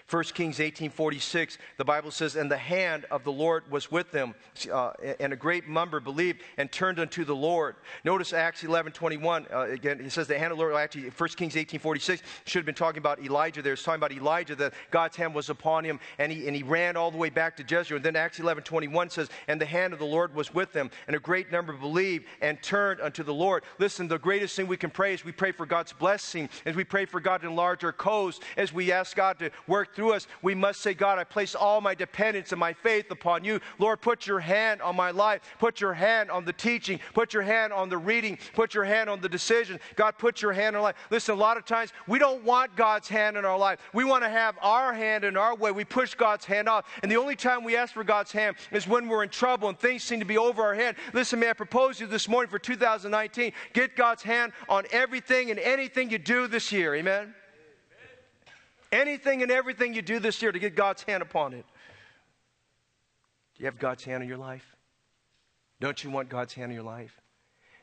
1 0.07 0.23
Kings 0.33 0.59
18:46, 0.59 1.57
the 1.77 1.85
Bible 1.85 2.11
says, 2.11 2.35
"And 2.35 2.51
the 2.51 2.57
hand 2.57 3.05
of 3.11 3.23
the 3.23 3.31
Lord 3.31 3.69
was 3.71 3.91
with 3.91 4.11
them, 4.11 4.35
uh, 4.71 4.91
and 5.19 5.33
a 5.33 5.35
great 5.35 5.67
number 5.67 5.99
believed 5.99 6.41
and 6.57 6.71
turned 6.71 6.99
unto 6.99 7.23
the 7.23 7.35
Lord." 7.35 7.75
Notice 8.03 8.33
Acts 8.33 8.63
11:21. 8.63 9.47
Uh, 9.51 9.61
again, 9.61 9.99
it 9.99 10.11
says 10.11 10.27
the 10.27 10.37
hand 10.37 10.51
of 10.51 10.57
the 10.57 10.63
Lord. 10.63 10.75
Actually, 10.75 11.09
1 11.09 11.37
Kings 11.37 11.55
18:46 11.55 12.21
should 12.45 12.59
have 12.59 12.65
been 12.65 12.75
talking 12.75 12.99
about 12.99 13.19
Elijah. 13.19 13.61
There, 13.61 13.73
it's 13.73 13.83
talking 13.83 13.99
about 13.99 14.11
Elijah 14.11 14.55
that 14.55 14.73
God's 14.91 15.15
hand 15.15 15.33
was 15.33 15.49
upon 15.49 15.83
him, 15.83 15.99
and 16.17 16.31
he 16.31 16.47
and 16.47 16.55
he 16.55 16.63
ran 16.63 16.95
all 16.97 17.11
the 17.11 17.17
way 17.17 17.29
back 17.29 17.57
to 17.57 17.63
Jezreel. 17.63 17.97
And 17.97 18.05
then 18.05 18.15
Acts 18.15 18.39
11:21 18.39 19.09
says, 19.09 19.29
"And 19.47 19.59
the 19.59 19.65
hand 19.65 19.93
of 19.93 19.99
the 19.99 20.05
Lord 20.05 20.33
was 20.33 20.53
with 20.53 20.71
them, 20.73 20.91
and 21.07 21.15
a 21.15 21.19
great 21.19 21.51
number 21.51 21.73
believed 21.73 22.25
and 22.41 22.61
turned 22.61 23.01
unto 23.01 23.23
the 23.23 23.33
Lord." 23.33 23.63
Listen, 23.79 24.07
the 24.07 24.19
greatest 24.19 24.55
thing 24.55 24.67
we 24.67 24.77
can 24.77 24.89
pray 24.89 25.13
is 25.13 25.25
we 25.25 25.31
pray 25.31 25.51
for 25.51 25.65
God's 25.65 25.93
blessing, 25.93 26.49
as 26.65 26.75
we 26.75 26.83
pray 26.83 27.05
for 27.05 27.19
God 27.19 27.41
to 27.41 27.47
enlarge 27.47 27.83
our 27.83 27.93
coast, 27.93 28.43
as 28.57 28.73
we 28.73 28.91
ask 28.91 29.15
God 29.15 29.39
to 29.39 29.51
work 29.67 29.74
work 29.75 29.93
through 29.93 30.13
us, 30.13 30.25
we 30.41 30.55
must 30.55 30.79
say, 30.79 30.93
God, 30.93 31.19
I 31.19 31.25
place 31.25 31.53
all 31.53 31.81
my 31.81 31.93
dependence 31.93 32.53
and 32.53 32.59
my 32.59 32.71
faith 32.71 33.11
upon 33.11 33.43
you. 33.43 33.59
Lord, 33.77 33.99
put 33.99 34.25
your 34.25 34.39
hand 34.39 34.81
on 34.81 34.95
my 34.95 35.11
life. 35.11 35.41
Put 35.59 35.81
your 35.81 35.93
hand 35.93 36.31
on 36.31 36.45
the 36.45 36.53
teaching. 36.53 36.97
Put 37.13 37.33
your 37.33 37.43
hand 37.43 37.73
on 37.73 37.89
the 37.89 37.97
reading. 37.97 38.37
Put 38.53 38.73
your 38.73 38.85
hand 38.85 39.09
on 39.09 39.19
the 39.19 39.27
decision. 39.27 39.81
God, 39.97 40.17
put 40.17 40.41
your 40.41 40.53
hand 40.53 40.77
on 40.77 40.83
life. 40.83 40.95
Listen, 41.09 41.35
a 41.35 41.37
lot 41.37 41.57
of 41.57 41.65
times 41.65 41.91
we 42.07 42.19
don't 42.19 42.41
want 42.45 42.73
God's 42.77 43.09
hand 43.09 43.35
in 43.35 43.43
our 43.43 43.57
life. 43.57 43.79
We 43.91 44.05
want 44.05 44.23
to 44.23 44.29
have 44.29 44.55
our 44.61 44.93
hand 44.93 45.25
in 45.25 45.35
our 45.35 45.53
way. 45.53 45.71
We 45.71 45.83
push 45.83 46.15
God's 46.15 46.45
hand 46.45 46.69
off. 46.69 46.85
And 47.03 47.11
the 47.11 47.17
only 47.17 47.35
time 47.35 47.65
we 47.65 47.75
ask 47.75 47.93
for 47.93 48.05
God's 48.05 48.31
hand 48.31 48.55
is 48.71 48.87
when 48.87 49.09
we're 49.09 49.23
in 49.23 49.29
trouble 49.29 49.67
and 49.67 49.77
things 49.77 50.03
seem 50.03 50.19
to 50.19 50.25
be 50.25 50.37
over 50.37 50.63
our 50.63 50.75
head. 50.75 50.95
Listen, 51.11 51.41
may 51.41 51.49
I 51.49 51.53
propose 51.53 51.97
to 51.97 52.05
you 52.05 52.09
this 52.09 52.29
morning 52.29 52.49
for 52.49 52.59
2019, 52.59 53.51
get 53.73 53.97
God's 53.97 54.23
hand 54.23 54.53
on 54.69 54.85
everything 54.91 55.51
and 55.51 55.59
anything 55.59 56.09
you 56.09 56.17
do 56.17 56.47
this 56.47 56.71
year. 56.71 56.95
Amen. 56.95 57.35
Anything 58.95 59.41
and 59.41 59.51
everything 59.51 59.93
you 59.93 60.01
do 60.01 60.19
this 60.19 60.41
year 60.41 60.53
to 60.53 60.59
get 60.59 60.73
God's 60.73 61.03
hand 61.03 61.21
upon 61.21 61.53
it. 61.53 61.65
Do 63.55 63.63
you 63.63 63.65
have 63.65 63.77
God's 63.77 64.05
hand 64.05 64.23
in 64.23 64.29
your 64.29 64.37
life? 64.37 64.75
Don't 65.81 66.01
you 66.01 66.09
want 66.09 66.29
God's 66.29 66.53
hand 66.53 66.71
in 66.71 66.75
your 66.75 66.85
life? 66.85 67.19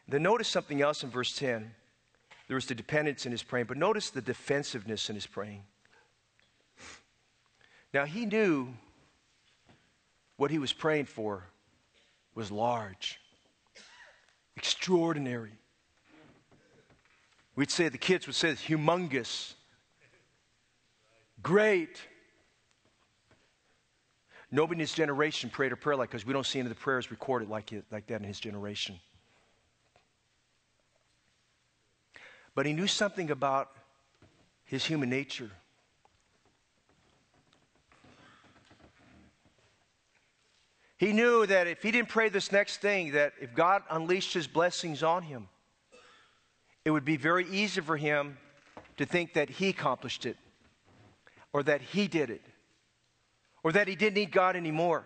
Then 0.09 0.23
notice 0.23 0.49
something 0.49 0.81
else 0.81 1.03
in 1.03 1.11
verse 1.11 1.37
10. 1.37 1.71
There 2.49 2.55
was 2.55 2.65
the 2.65 2.75
dependence 2.75 3.27
in 3.27 3.33
his 3.33 3.43
praying, 3.43 3.67
but 3.67 3.77
notice 3.77 4.09
the 4.09 4.23
defensiveness 4.23 5.11
in 5.11 5.15
his 5.15 5.27
praying. 5.27 5.65
Now, 7.93 8.07
he 8.07 8.25
knew 8.25 8.69
what 10.39 10.51
he 10.51 10.59
was 10.59 10.73
praying 10.73 11.05
for 11.05 11.45
was 12.35 12.51
large, 12.51 13.21
extraordinary. 14.57 15.53
We'd 17.55 17.71
say, 17.71 17.91
the 17.91 17.99
kids 17.99 18.27
would 18.27 18.35
say, 18.35 18.53
humongous. 18.53 19.53
Great. 21.43 22.01
Nobody 24.51 24.77
in 24.77 24.81
his 24.81 24.93
generation 24.93 25.51
prayed 25.51 25.73
a 25.73 25.77
prayer 25.77 25.97
like 25.97 26.11
because 26.11 26.27
we 26.27 26.33
don't 26.33 26.47
see 26.47 26.59
any 26.59 26.67
of 26.67 26.75
the 26.75 26.81
prayers 26.81 27.11
recorded 27.11 27.49
like, 27.49 27.73
it, 27.73 27.85
like 27.91 28.07
that 28.09 28.21
in 28.21 28.27
his 28.27 28.39
generation. 28.39 29.01
But 32.55 32.67
he 32.67 32.75
knew 32.75 32.87
something 32.87 33.31
about 33.31 33.71
his 34.65 34.85
human 34.85 35.09
nature. 35.09 35.51
He 40.99 41.13
knew 41.13 41.47
that 41.47 41.67
if 41.67 41.83
he 41.83 41.91
didn't 41.91 42.11
pray 42.11 42.29
this 42.29 42.53
next 42.53 42.77
thing, 42.77 43.13
that 43.13 43.33
if 43.41 43.55
God 43.55 43.83
unleashed 43.91 44.35
his 44.35 44.47
blessings 44.47 45.03
on 45.03 45.23
him, 45.23 45.49
it 46.85 46.91
would 46.91 47.05
be 47.05 47.17
very 47.17 47.49
easy 47.49 47.81
for 47.81 47.97
him 47.97 48.37
to 48.99 49.07
think 49.07 49.33
that 49.33 49.49
he 49.49 49.71
accomplished 49.71 50.27
it 50.27 50.37
or 51.53 51.63
that 51.63 51.81
he 51.81 52.09
did 52.09 52.31
it 52.31 52.43
or 53.63 53.73
that 53.73 53.89
he 53.89 53.95
didn't 53.95 54.15
need 54.15 54.33
God 54.33 54.57
anymore. 54.57 55.05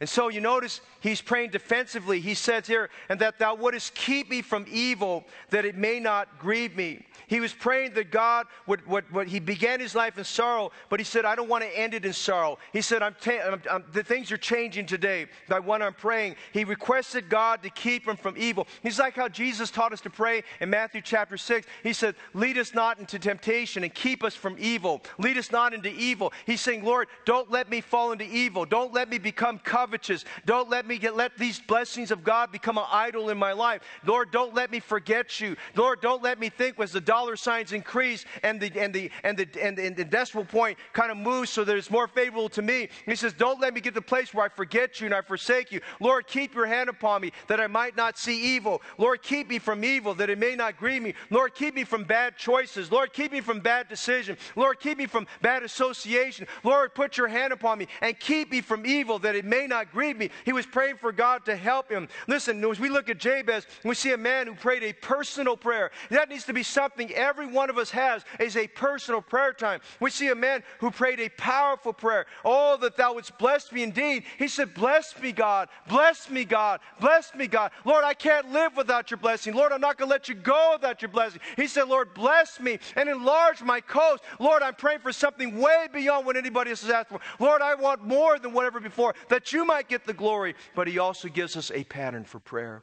And 0.00 0.08
so 0.08 0.28
you 0.28 0.40
notice 0.40 0.80
he's 1.00 1.20
praying 1.20 1.50
defensively. 1.50 2.20
He 2.20 2.34
says 2.34 2.66
here, 2.66 2.90
and 3.08 3.20
that 3.20 3.38
thou 3.38 3.54
wouldest 3.54 3.94
keep 3.94 4.30
me 4.30 4.42
from 4.42 4.66
evil, 4.70 5.24
that 5.50 5.64
it 5.64 5.76
may 5.76 6.00
not 6.00 6.38
grieve 6.38 6.76
me. 6.76 7.04
He 7.28 7.40
was 7.40 7.52
praying 7.52 7.94
that 7.94 8.10
God 8.10 8.46
would, 8.66 8.86
would, 8.86 9.10
would 9.12 9.28
he 9.28 9.40
began 9.40 9.80
his 9.80 9.94
life 9.94 10.16
in 10.16 10.24
sorrow, 10.24 10.70
but 10.88 11.00
he 11.00 11.04
said, 11.04 11.24
I 11.24 11.34
don't 11.34 11.48
want 11.48 11.64
to 11.64 11.78
end 11.78 11.94
it 11.94 12.04
in 12.04 12.12
sorrow. 12.12 12.58
He 12.72 12.80
said, 12.80 13.02
I'm, 13.02 13.16
ta- 13.20 13.40
I'm, 13.52 13.62
I'm 13.70 13.84
the 13.92 14.04
things 14.04 14.30
are 14.30 14.36
changing 14.36 14.86
today. 14.86 15.26
By 15.48 15.58
what 15.58 15.82
I'm 15.82 15.94
praying, 15.94 16.36
he 16.52 16.64
requested 16.64 17.28
God 17.28 17.62
to 17.62 17.70
keep 17.70 18.06
him 18.06 18.16
from 18.16 18.36
evil. 18.36 18.66
He's 18.82 18.98
like 18.98 19.16
how 19.16 19.28
Jesus 19.28 19.70
taught 19.70 19.92
us 19.92 20.00
to 20.02 20.10
pray 20.10 20.44
in 20.60 20.70
Matthew 20.70 21.00
chapter 21.02 21.36
6. 21.36 21.66
He 21.82 21.92
said, 21.92 22.14
Lead 22.34 22.58
us 22.58 22.74
not 22.74 22.98
into 22.98 23.18
temptation 23.18 23.82
and 23.82 23.92
keep 23.92 24.22
us 24.22 24.34
from 24.34 24.56
evil. 24.58 25.02
Lead 25.18 25.36
us 25.36 25.50
not 25.50 25.74
into 25.74 25.90
evil. 25.90 26.32
He's 26.44 26.60
saying, 26.60 26.84
Lord, 26.84 27.08
don't 27.24 27.50
let 27.50 27.68
me 27.68 27.80
fall 27.80 28.12
into 28.12 28.24
evil. 28.24 28.64
Don't 28.64 28.92
let 28.92 29.08
me 29.08 29.18
become 29.18 29.58
covetous. 29.66 30.24
Don't 30.46 30.70
let 30.70 30.86
me 30.86 30.96
get, 30.96 31.14
let 31.14 31.36
these 31.36 31.60
blessings 31.60 32.10
of 32.10 32.24
God 32.24 32.50
become 32.50 32.78
an 32.78 32.86
idol 32.90 33.28
in 33.28 33.36
my 33.36 33.52
life. 33.52 33.82
Lord, 34.06 34.30
don't 34.30 34.54
let 34.54 34.70
me 34.70 34.80
forget 34.80 35.40
you. 35.40 35.56
Lord, 35.74 36.00
don't 36.00 36.22
let 36.22 36.38
me 36.38 36.48
think 36.48 36.78
was 36.78 36.92
the 36.92 37.00
dollar 37.00 37.36
signs 37.36 37.72
increase 37.72 38.24
and 38.42 38.58
the 38.60 38.72
and 38.80 38.94
the 38.94 39.10
and 39.24 39.36
the 39.36 39.48
and, 39.60 39.76
the, 39.76 39.86
and 39.86 39.96
the 39.96 40.04
decimal 40.04 40.44
point 40.44 40.78
kind 40.92 41.10
of 41.10 41.18
moves 41.18 41.50
so 41.50 41.64
that 41.64 41.76
it's 41.76 41.90
more 41.90 42.06
favorable 42.06 42.48
to 42.50 42.62
me. 42.62 42.88
He 43.04 43.16
says, 43.16 43.32
Don't 43.32 43.60
let 43.60 43.74
me 43.74 43.80
get 43.80 43.90
to 43.90 44.00
the 44.00 44.02
place 44.02 44.32
where 44.32 44.46
I 44.46 44.48
forget 44.48 45.00
you 45.00 45.06
and 45.06 45.14
I 45.14 45.20
forsake 45.20 45.72
you. 45.72 45.80
Lord, 46.00 46.26
keep 46.26 46.54
your 46.54 46.66
hand 46.66 46.88
upon 46.88 47.22
me 47.22 47.32
that 47.48 47.60
I 47.60 47.66
might 47.66 47.96
not 47.96 48.16
see 48.16 48.56
evil. 48.56 48.82
Lord, 48.98 49.22
keep 49.22 49.48
me 49.48 49.58
from 49.58 49.84
evil 49.84 50.14
that 50.14 50.30
it 50.30 50.38
may 50.38 50.54
not 50.54 50.76
grieve 50.76 51.02
me. 51.02 51.14
Lord, 51.30 51.54
keep 51.54 51.74
me 51.74 51.84
from 51.84 52.04
bad 52.04 52.36
choices. 52.36 52.92
Lord, 52.92 53.12
keep 53.12 53.32
me 53.32 53.40
from 53.40 53.60
bad 53.60 53.88
decisions. 53.88 54.38
Lord, 54.54 54.78
keep 54.78 54.98
me 54.98 55.06
from 55.06 55.26
bad 55.42 55.62
association. 55.62 56.46
Lord, 56.62 56.94
put 56.94 57.16
your 57.16 57.28
hand 57.28 57.52
upon 57.52 57.78
me 57.78 57.88
and 58.00 58.18
keep 58.18 58.50
me 58.50 58.60
from 58.60 58.86
evil 58.86 59.18
that 59.20 59.34
it 59.34 59.44
may 59.44 59.55
may 59.56 59.66
not 59.66 59.90
grieve 59.90 60.18
me. 60.18 60.30
He 60.44 60.52
was 60.52 60.66
praying 60.66 60.96
for 60.96 61.12
God 61.12 61.46
to 61.46 61.56
help 61.56 61.90
him. 61.90 62.08
Listen, 62.26 62.62
as 62.64 62.78
we 62.78 62.90
look 62.90 63.08
at 63.08 63.18
Jabez, 63.18 63.66
we 63.84 63.94
see 63.94 64.12
a 64.12 64.18
man 64.18 64.46
who 64.46 64.54
prayed 64.54 64.82
a 64.82 64.92
personal 64.92 65.56
prayer. 65.56 65.90
That 66.10 66.28
needs 66.28 66.44
to 66.44 66.52
be 66.52 66.62
something 66.62 67.10
every 67.14 67.46
one 67.46 67.70
of 67.70 67.78
us 67.78 67.90
has 67.90 68.22
is 68.38 68.56
a 68.56 68.68
personal 68.68 69.22
prayer 69.22 69.54
time. 69.54 69.80
We 70.00 70.10
see 70.10 70.28
a 70.28 70.34
man 70.34 70.62
who 70.80 70.90
prayed 70.90 71.20
a 71.20 71.30
powerful 71.30 71.94
prayer. 71.94 72.26
Oh, 72.44 72.76
that 72.82 72.96
thou 72.96 73.14
wouldst 73.14 73.38
bless 73.38 73.72
me 73.72 73.82
indeed. 73.82 74.24
He 74.38 74.48
said, 74.48 74.74
Bless 74.74 75.18
me, 75.20 75.32
God. 75.32 75.68
Bless 75.88 76.28
me, 76.28 76.44
God. 76.44 76.80
Bless 77.00 77.34
me, 77.34 77.46
God. 77.46 77.70
Lord, 77.84 78.04
I 78.04 78.12
can't 78.12 78.52
live 78.52 78.76
without 78.76 79.10
your 79.10 79.18
blessing. 79.18 79.54
Lord, 79.54 79.72
I'm 79.72 79.80
not 79.80 79.96
going 79.96 80.08
to 80.08 80.12
let 80.12 80.28
you 80.28 80.34
go 80.34 80.72
without 80.74 81.00
your 81.00 81.08
blessing. 81.08 81.40
He 81.56 81.66
said, 81.66 81.84
Lord, 81.84 82.12
bless 82.12 82.60
me 82.60 82.78
and 82.94 83.08
enlarge 83.08 83.62
my 83.62 83.80
coast. 83.80 84.22
Lord, 84.38 84.62
I'm 84.62 84.74
praying 84.74 85.00
for 85.00 85.12
something 85.12 85.58
way 85.58 85.88
beyond 85.92 86.26
what 86.26 86.36
anybody 86.36 86.70
else 86.70 86.82
has 86.82 86.90
asked 86.90 87.08
for. 87.08 87.20
Lord, 87.38 87.62
I 87.62 87.74
want 87.74 88.04
more 88.04 88.38
than 88.38 88.52
whatever 88.52 88.80
before, 88.80 89.14
that 89.28 89.45
you 89.52 89.64
might 89.64 89.88
get 89.88 90.06
the 90.06 90.12
glory. 90.12 90.54
But 90.74 90.88
he 90.88 90.98
also 90.98 91.28
gives 91.28 91.56
us 91.56 91.70
a 91.70 91.84
pattern 91.84 92.24
for 92.24 92.38
prayer. 92.38 92.82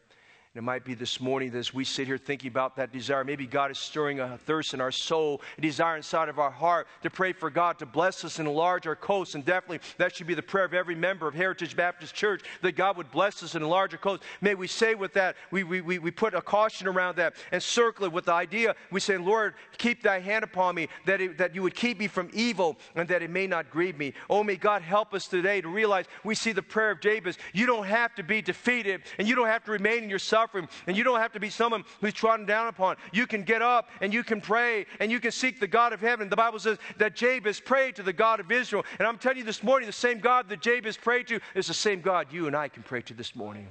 And 0.55 0.61
it 0.61 0.65
might 0.65 0.85
be 0.85 0.93
this 0.93 1.19
morning 1.19 1.49
that 1.49 1.57
as 1.57 1.73
we 1.73 1.83
sit 1.83 2.05
here 2.05 2.19
thinking 2.19 2.47
about 2.47 2.75
that 2.75 2.91
desire, 2.91 3.23
maybe 3.23 3.47
God 3.47 3.71
is 3.71 3.79
stirring 3.79 4.19
a 4.19 4.37
thirst 4.37 4.75
in 4.75 4.81
our 4.81 4.91
soul, 4.91 5.41
a 5.57 5.61
desire 5.61 5.97
inside 5.97 6.29
of 6.29 6.37
our 6.37 6.51
heart 6.51 6.85
to 7.01 7.09
pray 7.09 7.33
for 7.33 7.49
God 7.49 7.79
to 7.79 7.87
bless 7.87 8.23
us 8.23 8.37
and 8.37 8.47
enlarge 8.47 8.85
our 8.85 8.95
coast. 8.95 9.33
And 9.33 9.43
definitely 9.43 9.79
that 9.97 10.15
should 10.15 10.27
be 10.27 10.35
the 10.35 10.43
prayer 10.43 10.65
of 10.65 10.75
every 10.75 10.93
member 10.93 11.27
of 11.27 11.33
Heritage 11.33 11.75
Baptist 11.75 12.13
Church 12.13 12.43
that 12.61 12.73
God 12.73 12.97
would 12.97 13.09
bless 13.09 13.41
us 13.41 13.55
and 13.55 13.63
enlarge 13.63 13.93
our 13.93 13.97
coast. 13.97 14.21
May 14.41 14.53
we 14.53 14.67
say 14.67 14.93
with 14.93 15.13
that, 15.13 15.37
we, 15.49 15.63
we, 15.63 15.81
we, 15.81 15.97
we 15.97 16.11
put 16.11 16.35
a 16.35 16.41
caution 16.41 16.85
around 16.87 17.15
that 17.15 17.33
and 17.51 17.61
circle 17.61 18.05
it 18.05 18.11
with 18.11 18.25
the 18.25 18.33
idea 18.33 18.75
we 18.91 18.99
say, 18.99 19.17
Lord, 19.17 19.55
keep 19.79 20.03
thy 20.03 20.19
hand 20.19 20.43
upon 20.43 20.75
me, 20.75 20.87
that, 21.07 21.19
it, 21.19 21.35
that 21.39 21.55
you 21.55 21.63
would 21.63 21.73
keep 21.73 21.97
me 21.97 22.05
from 22.05 22.29
evil 22.31 22.77
and 22.95 23.09
that 23.09 23.23
it 23.23 23.31
may 23.31 23.47
not 23.47 23.71
grieve 23.71 23.97
me. 23.97 24.13
Oh, 24.29 24.43
may 24.43 24.57
God 24.57 24.83
help 24.83 25.15
us 25.15 25.25
today 25.25 25.61
to 25.61 25.67
realize 25.67 26.05
we 26.23 26.35
see 26.35 26.51
the 26.51 26.61
prayer 26.61 26.91
of 26.91 27.01
Jabez. 27.01 27.39
You 27.53 27.65
don't 27.65 27.87
have 27.87 28.13
to 28.13 28.23
be 28.23 28.43
defeated 28.43 29.01
and 29.17 29.27
you 29.27 29.33
don't 29.33 29.47
have 29.47 29.63
to 29.63 29.71
remain 29.71 30.03
in 30.03 30.11
your 30.11 30.19
suffering. 30.19 30.42
And 30.87 30.97
you 30.97 31.03
don't 31.03 31.19
have 31.19 31.31
to 31.33 31.39
be 31.39 31.49
someone 31.49 31.83
who's 32.01 32.13
trodden 32.13 32.45
down 32.45 32.67
upon. 32.67 32.97
You 33.11 33.27
can 33.27 33.43
get 33.43 33.61
up 33.61 33.89
and 34.01 34.13
you 34.13 34.23
can 34.23 34.41
pray 34.41 34.85
and 34.99 35.11
you 35.11 35.19
can 35.19 35.31
seek 35.31 35.59
the 35.59 35.67
God 35.67 35.93
of 35.93 36.01
heaven. 36.01 36.29
The 36.29 36.35
Bible 36.35 36.59
says 36.59 36.77
that 36.97 37.15
Jabez 37.15 37.59
prayed 37.59 37.95
to 37.95 38.03
the 38.03 38.13
God 38.13 38.39
of 38.39 38.51
Israel. 38.51 38.85
And 38.99 39.07
I'm 39.07 39.17
telling 39.17 39.39
you 39.39 39.43
this 39.43 39.63
morning, 39.63 39.87
the 39.87 39.93
same 39.93 40.19
God 40.19 40.49
that 40.49 40.61
Jabez 40.61 40.97
prayed 40.97 41.27
to 41.27 41.39
is 41.55 41.67
the 41.67 41.73
same 41.73 42.01
God 42.01 42.27
you 42.31 42.47
and 42.47 42.55
I 42.55 42.67
can 42.67 42.83
pray 42.83 43.01
to 43.03 43.13
this 43.13 43.35
morning. 43.35 43.67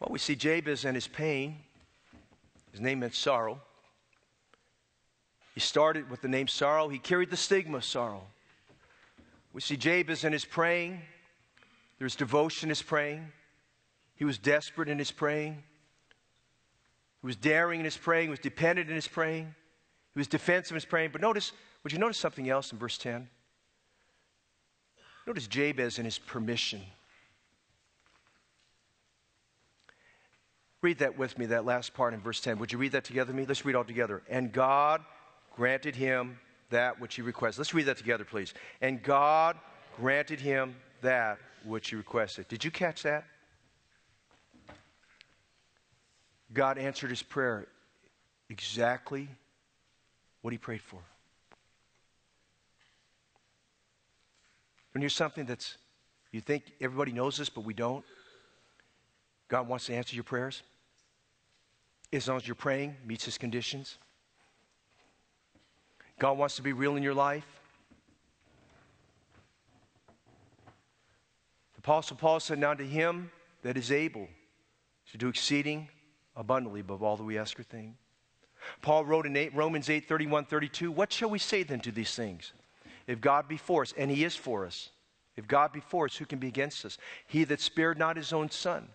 Well, 0.00 0.10
we 0.10 0.18
see 0.18 0.34
Jabez 0.34 0.84
and 0.84 0.96
his 0.96 1.06
pain. 1.06 1.58
His 2.72 2.80
name 2.80 3.00
meant 3.00 3.14
sorrow. 3.14 3.60
He 5.54 5.60
started 5.60 6.10
with 6.10 6.22
the 6.22 6.28
name 6.28 6.48
sorrow, 6.48 6.88
he 6.88 6.98
carried 6.98 7.30
the 7.30 7.36
stigma 7.36 7.76
of 7.78 7.84
sorrow. 7.84 8.22
We 9.52 9.60
see 9.60 9.76
Jabez 9.76 10.24
and 10.24 10.32
his 10.32 10.46
praying. 10.46 11.02
There's 11.98 12.16
devotion 12.16 12.66
in 12.66 12.70
his 12.70 12.82
praying. 12.82 13.30
He 14.14 14.24
was 14.24 14.38
desperate 14.38 14.88
in 14.88 14.98
his 14.98 15.10
praying. 15.10 15.62
He 17.20 17.26
was 17.26 17.36
daring 17.36 17.80
in 17.80 17.84
his 17.84 17.96
praying. 17.96 18.26
He 18.26 18.30
was 18.30 18.38
dependent 18.38 18.88
in 18.88 18.94
his 18.94 19.08
praying. 19.08 19.54
He 20.14 20.20
was 20.20 20.28
defensive 20.28 20.72
in 20.72 20.76
his 20.76 20.84
praying. 20.84 21.10
But 21.12 21.20
notice, 21.20 21.52
would 21.82 21.92
you 21.92 21.98
notice 21.98 22.18
something 22.18 22.48
else 22.48 22.72
in 22.72 22.78
verse 22.78 22.98
10? 22.98 23.28
Notice 25.26 25.46
Jabez 25.46 25.98
and 25.98 26.04
his 26.04 26.18
permission. 26.18 26.82
Read 30.82 30.98
that 30.98 31.16
with 31.16 31.38
me, 31.38 31.46
that 31.46 31.64
last 31.64 31.94
part 31.94 32.12
in 32.12 32.20
verse 32.20 32.40
10. 32.40 32.58
Would 32.58 32.72
you 32.72 32.78
read 32.78 32.92
that 32.92 33.04
together 33.04 33.28
with 33.28 33.36
me? 33.36 33.46
Let's 33.46 33.64
read 33.64 33.76
all 33.76 33.84
together. 33.84 34.22
And 34.28 34.52
God 34.52 35.00
granted 35.54 35.94
him 35.94 36.40
that 36.70 37.00
which 37.00 37.14
he 37.14 37.22
requested. 37.22 37.60
Let's 37.60 37.72
read 37.72 37.86
that 37.86 37.98
together, 37.98 38.24
please. 38.24 38.52
And 38.80 39.00
God 39.00 39.56
granted 39.96 40.40
him 40.40 40.74
that 41.00 41.38
which 41.64 41.90
he 41.90 41.96
requested. 41.96 42.48
Did 42.48 42.64
you 42.64 42.72
catch 42.72 43.04
that? 43.04 43.24
God 46.52 46.78
answered 46.78 47.10
his 47.10 47.22
prayer 47.22 47.66
exactly 48.50 49.28
what 50.42 50.52
he 50.52 50.58
prayed 50.58 50.82
for. 50.82 50.98
When 54.92 55.00
you're 55.00 55.08
something 55.08 55.46
that's, 55.46 55.78
you 56.32 56.40
think 56.40 56.64
everybody 56.80 57.12
knows 57.12 57.38
this, 57.38 57.48
but 57.48 57.64
we 57.64 57.72
don't, 57.72 58.04
God 59.48 59.68
wants 59.68 59.86
to 59.86 59.94
answer 59.94 60.14
your 60.14 60.24
prayers. 60.24 60.62
As 62.12 62.28
long 62.28 62.36
as 62.36 62.46
you're 62.46 62.54
praying, 62.54 62.96
meets 63.06 63.24
his 63.24 63.38
conditions. 63.38 63.96
God 66.18 66.36
wants 66.36 66.56
to 66.56 66.62
be 66.62 66.74
real 66.74 66.96
in 66.96 67.02
your 67.02 67.14
life. 67.14 67.46
The 71.74 71.78
Apostle 71.78 72.16
Paul 72.16 72.38
said, 72.38 72.58
Now 72.58 72.74
to 72.74 72.86
him 72.86 73.30
that 73.62 73.78
is 73.78 73.90
able 73.90 74.28
to 75.10 75.16
do 75.16 75.28
exceeding 75.28 75.88
abundantly 76.36 76.80
above 76.80 77.02
all 77.02 77.16
that 77.16 77.24
we 77.24 77.38
ask 77.38 77.58
or 77.58 77.62
think. 77.62 77.94
Paul 78.80 79.04
wrote 79.04 79.26
in 79.26 79.36
8, 79.36 79.54
Romans 79.54 79.90
8 79.90 80.08
31 80.08 80.44
32, 80.44 80.90
What 80.90 81.12
shall 81.12 81.30
we 81.30 81.38
say 81.38 81.62
then 81.62 81.80
to 81.80 81.92
these 81.92 82.14
things? 82.14 82.52
If 83.06 83.20
God 83.20 83.48
be 83.48 83.56
for 83.56 83.82
us, 83.82 83.92
and 83.96 84.10
he 84.10 84.24
is 84.24 84.36
for 84.36 84.64
us, 84.64 84.90
if 85.36 85.46
God 85.48 85.72
be 85.72 85.80
for 85.80 86.04
us, 86.04 86.16
who 86.16 86.26
can 86.26 86.38
be 86.38 86.48
against 86.48 86.84
us? 86.84 86.98
He 87.26 87.44
that 87.44 87.60
spared 87.60 87.98
not 87.98 88.16
his 88.16 88.32
own 88.32 88.50
son, 88.50 88.88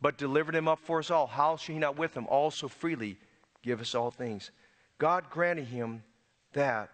but 0.00 0.18
delivered 0.18 0.54
him 0.54 0.66
up 0.66 0.80
for 0.80 0.98
us 0.98 1.10
all, 1.10 1.26
how 1.26 1.56
shall 1.56 1.74
he 1.74 1.78
not 1.78 1.96
with 1.96 2.16
him 2.16 2.26
also 2.26 2.66
freely 2.66 3.16
give 3.62 3.80
us 3.80 3.94
all 3.94 4.10
things? 4.10 4.50
God 4.98 5.30
granted 5.30 5.66
him 5.66 6.02
that 6.54 6.90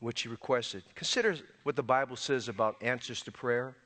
which 0.00 0.22
he 0.22 0.28
requested. 0.28 0.82
Consider 0.94 1.36
what 1.62 1.76
the 1.76 1.82
Bible 1.82 2.16
says 2.16 2.48
about 2.48 2.76
answers 2.82 3.22
to 3.22 3.32
prayer. 3.32 3.76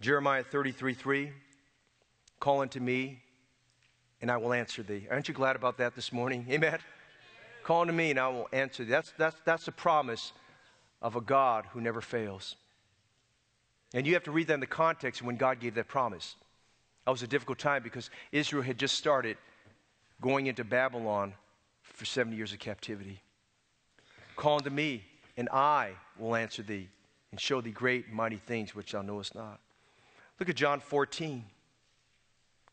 Jeremiah 0.00 0.44
33 0.44 0.94
3, 0.94 1.32
Call 2.40 2.60
unto 2.60 2.78
me, 2.80 3.22
and 4.24 4.30
I 4.30 4.38
will 4.38 4.54
answer 4.54 4.82
thee. 4.82 5.06
Aren't 5.10 5.28
you 5.28 5.34
glad 5.34 5.54
about 5.54 5.76
that 5.76 5.94
this 5.94 6.10
morning? 6.10 6.46
Amen. 6.50 6.78
Call 7.62 7.82
unto 7.82 7.92
me 7.92 8.10
and 8.10 8.18
I 8.18 8.28
will 8.28 8.48
answer 8.54 8.82
thee. 8.82 8.90
That's, 8.90 9.12
that's, 9.18 9.36
that's 9.44 9.68
a 9.68 9.72
promise 9.72 10.32
of 11.02 11.14
a 11.14 11.20
God 11.20 11.66
who 11.74 11.82
never 11.82 12.00
fails. 12.00 12.56
And 13.92 14.06
you 14.06 14.14
have 14.14 14.22
to 14.22 14.30
read 14.30 14.46
that 14.46 14.54
in 14.54 14.60
the 14.60 14.66
context 14.66 15.20
when 15.20 15.36
God 15.36 15.60
gave 15.60 15.74
that 15.74 15.88
promise. 15.88 16.36
That 17.04 17.10
was 17.10 17.22
a 17.22 17.26
difficult 17.26 17.58
time 17.58 17.82
because 17.82 18.08
Israel 18.32 18.62
had 18.62 18.78
just 18.78 18.94
started 18.94 19.36
going 20.22 20.46
into 20.46 20.64
Babylon 20.64 21.34
for 21.82 22.06
70 22.06 22.34
years 22.34 22.54
of 22.54 22.60
captivity. 22.60 23.20
Call 24.36 24.56
unto 24.56 24.70
me, 24.70 25.04
and 25.36 25.50
I 25.50 25.90
will 26.18 26.34
answer 26.34 26.62
thee 26.62 26.88
and 27.30 27.38
show 27.38 27.60
thee 27.60 27.72
great 27.72 28.06
and 28.06 28.14
mighty 28.14 28.40
things 28.46 28.74
which 28.74 28.92
thou 28.92 29.02
knowest 29.02 29.34
not. 29.34 29.60
Look 30.40 30.48
at 30.48 30.56
John 30.56 30.80
14, 30.80 31.44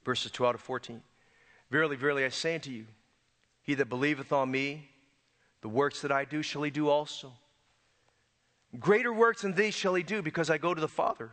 verses 0.05 0.31
12 0.31 0.55
to 0.55 0.57
14. 0.57 1.01
Verily, 1.71 1.95
verily, 1.95 2.25
I 2.25 2.29
say 2.29 2.55
unto 2.55 2.69
you, 2.69 2.85
he 3.63 3.75
that 3.75 3.87
believeth 3.87 4.33
on 4.33 4.51
me, 4.51 4.89
the 5.61 5.69
works 5.69 6.01
that 6.01 6.11
I 6.11 6.25
do 6.25 6.41
shall 6.41 6.63
he 6.63 6.69
do 6.69 6.89
also. 6.89 7.31
Greater 8.77 9.13
works 9.13 9.43
than 9.43 9.53
these 9.53 9.73
shall 9.73 9.95
he 9.95 10.03
do, 10.03 10.21
because 10.21 10.49
I 10.49 10.57
go 10.57 10.73
to 10.73 10.81
the 10.81 10.87
Father. 10.87 11.31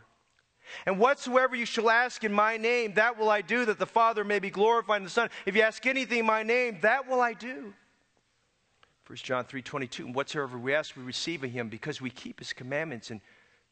And 0.85 0.97
whatsoever 0.97 1.55
you 1.55 1.65
shall 1.65 1.89
ask 1.89 2.23
in 2.23 2.31
my 2.31 2.55
name, 2.55 2.93
that 2.93 3.17
will 3.17 3.29
I 3.29 3.41
do, 3.41 3.65
that 3.65 3.79
the 3.79 3.85
Father 3.85 4.23
may 4.23 4.39
be 4.39 4.49
glorified 4.49 4.97
in 4.97 5.03
the 5.03 5.09
Son. 5.09 5.29
If 5.45 5.55
you 5.55 5.61
ask 5.61 5.85
anything 5.85 6.19
in 6.19 6.25
my 6.25 6.43
name, 6.43 6.77
that 6.81 7.07
will 7.09 7.21
I 7.21 7.33
do. 7.33 7.73
1 9.07 9.17
John 9.17 9.43
3 9.43 9.61
22. 9.61 10.05
And 10.05 10.15
whatsoever 10.15 10.57
we 10.57 10.73
ask, 10.73 10.95
we 10.95 11.03
receive 11.03 11.43
of 11.43 11.49
him, 11.49 11.67
because 11.67 11.99
we 11.99 12.11
keep 12.11 12.39
his 12.39 12.53
commandments 12.53 13.09
and 13.09 13.19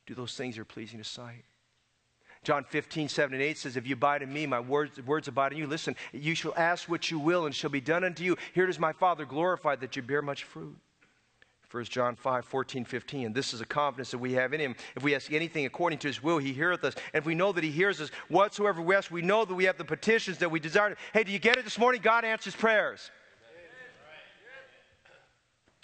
do 0.06 0.16
those 0.16 0.36
things 0.36 0.56
that 0.56 0.62
are 0.62 0.66
pleasing 0.66 0.98
to 0.98 1.06
sight. 1.06 1.46
John 2.48 2.64
15, 2.64 3.10
7 3.10 3.34
and 3.34 3.44
8 3.44 3.58
says, 3.58 3.76
If 3.76 3.86
you 3.86 3.96
abide 3.96 4.22
in 4.22 4.32
me, 4.32 4.46
my 4.46 4.62
words, 4.62 5.02
words 5.02 5.28
abide 5.28 5.52
in 5.52 5.58
you. 5.58 5.68
Listen, 5.68 5.98
you 6.14 6.34
shall 6.34 6.54
ask 6.56 6.88
what 6.88 7.12
you 7.12 7.20
will, 7.20 7.46
and 7.46 7.54
shall 7.54 7.70
be 7.70 7.82
done 7.82 8.06
unto 8.06 8.24
you. 8.24 8.38
Here 8.54 8.70
is 8.70 8.80
my 8.80 8.94
Father 8.94 9.26
glorified 9.26 9.82
that 9.82 9.98
you 9.98 10.02
bear 10.02 10.22
much 10.22 10.46
fruit. 10.46 10.78
1 11.70 11.84
John 11.84 12.16
5, 12.16 12.46
14, 12.46 12.86
15. 12.86 13.34
This 13.34 13.54
is 13.54 13.60
a 13.60 13.66
confidence 13.66 14.12
that 14.12 14.20
we 14.20 14.32
have 14.32 14.54
in 14.54 14.62
him. 14.62 14.78
If 14.96 15.04
we 15.04 15.14
ask 15.14 15.34
anything 15.34 15.66
according 15.66 16.00
to 16.00 16.08
his 16.08 16.24
will, 16.24 16.38
he 16.38 16.54
heareth 16.54 16.86
us. 16.86 16.94
And 17.14 17.22
if 17.22 17.26
we 17.26 17.36
know 17.36 17.52
that 17.52 17.66
he 17.66 17.70
hears 17.70 18.00
us, 18.00 18.12
whatsoever 18.30 18.82
we 18.82 18.96
ask, 18.96 19.12
we 19.12 19.22
know 19.22 19.44
that 19.44 19.54
we 19.54 19.66
have 19.66 19.78
the 19.78 19.84
petitions 19.84 20.38
that 20.38 20.50
we 20.50 20.62
desire. 20.62 20.96
Hey, 21.12 21.26
do 21.26 21.34
you 21.34 21.40
get 21.40 21.58
it 21.58 21.66
this 21.66 21.78
morning? 21.78 22.00
God 22.02 22.24
answers 22.24 22.56
prayers. 22.56 23.12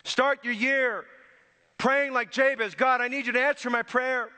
Start 0.05 0.45
your 0.45 0.53
year 0.53 1.03
praying 1.78 2.14
like 2.14 2.32
Jabez 2.32 2.74
God, 2.74 3.01
I 3.01 3.09
need 3.09 3.26
you 3.26 3.34
to 3.34 3.41
answer 3.41 3.70
my 3.70 3.84
prayer. 3.84 4.30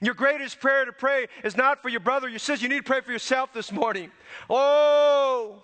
Your 0.00 0.14
greatest 0.14 0.60
prayer 0.60 0.84
to 0.84 0.92
pray 0.92 1.26
is 1.44 1.56
not 1.56 1.82
for 1.82 1.88
your 1.88 2.00
brother, 2.00 2.28
your 2.28 2.38
sister. 2.38 2.64
You 2.64 2.68
need 2.68 2.78
to 2.78 2.82
pray 2.82 3.00
for 3.00 3.12
yourself 3.12 3.52
this 3.52 3.72
morning. 3.72 4.10
Oh, 4.50 5.62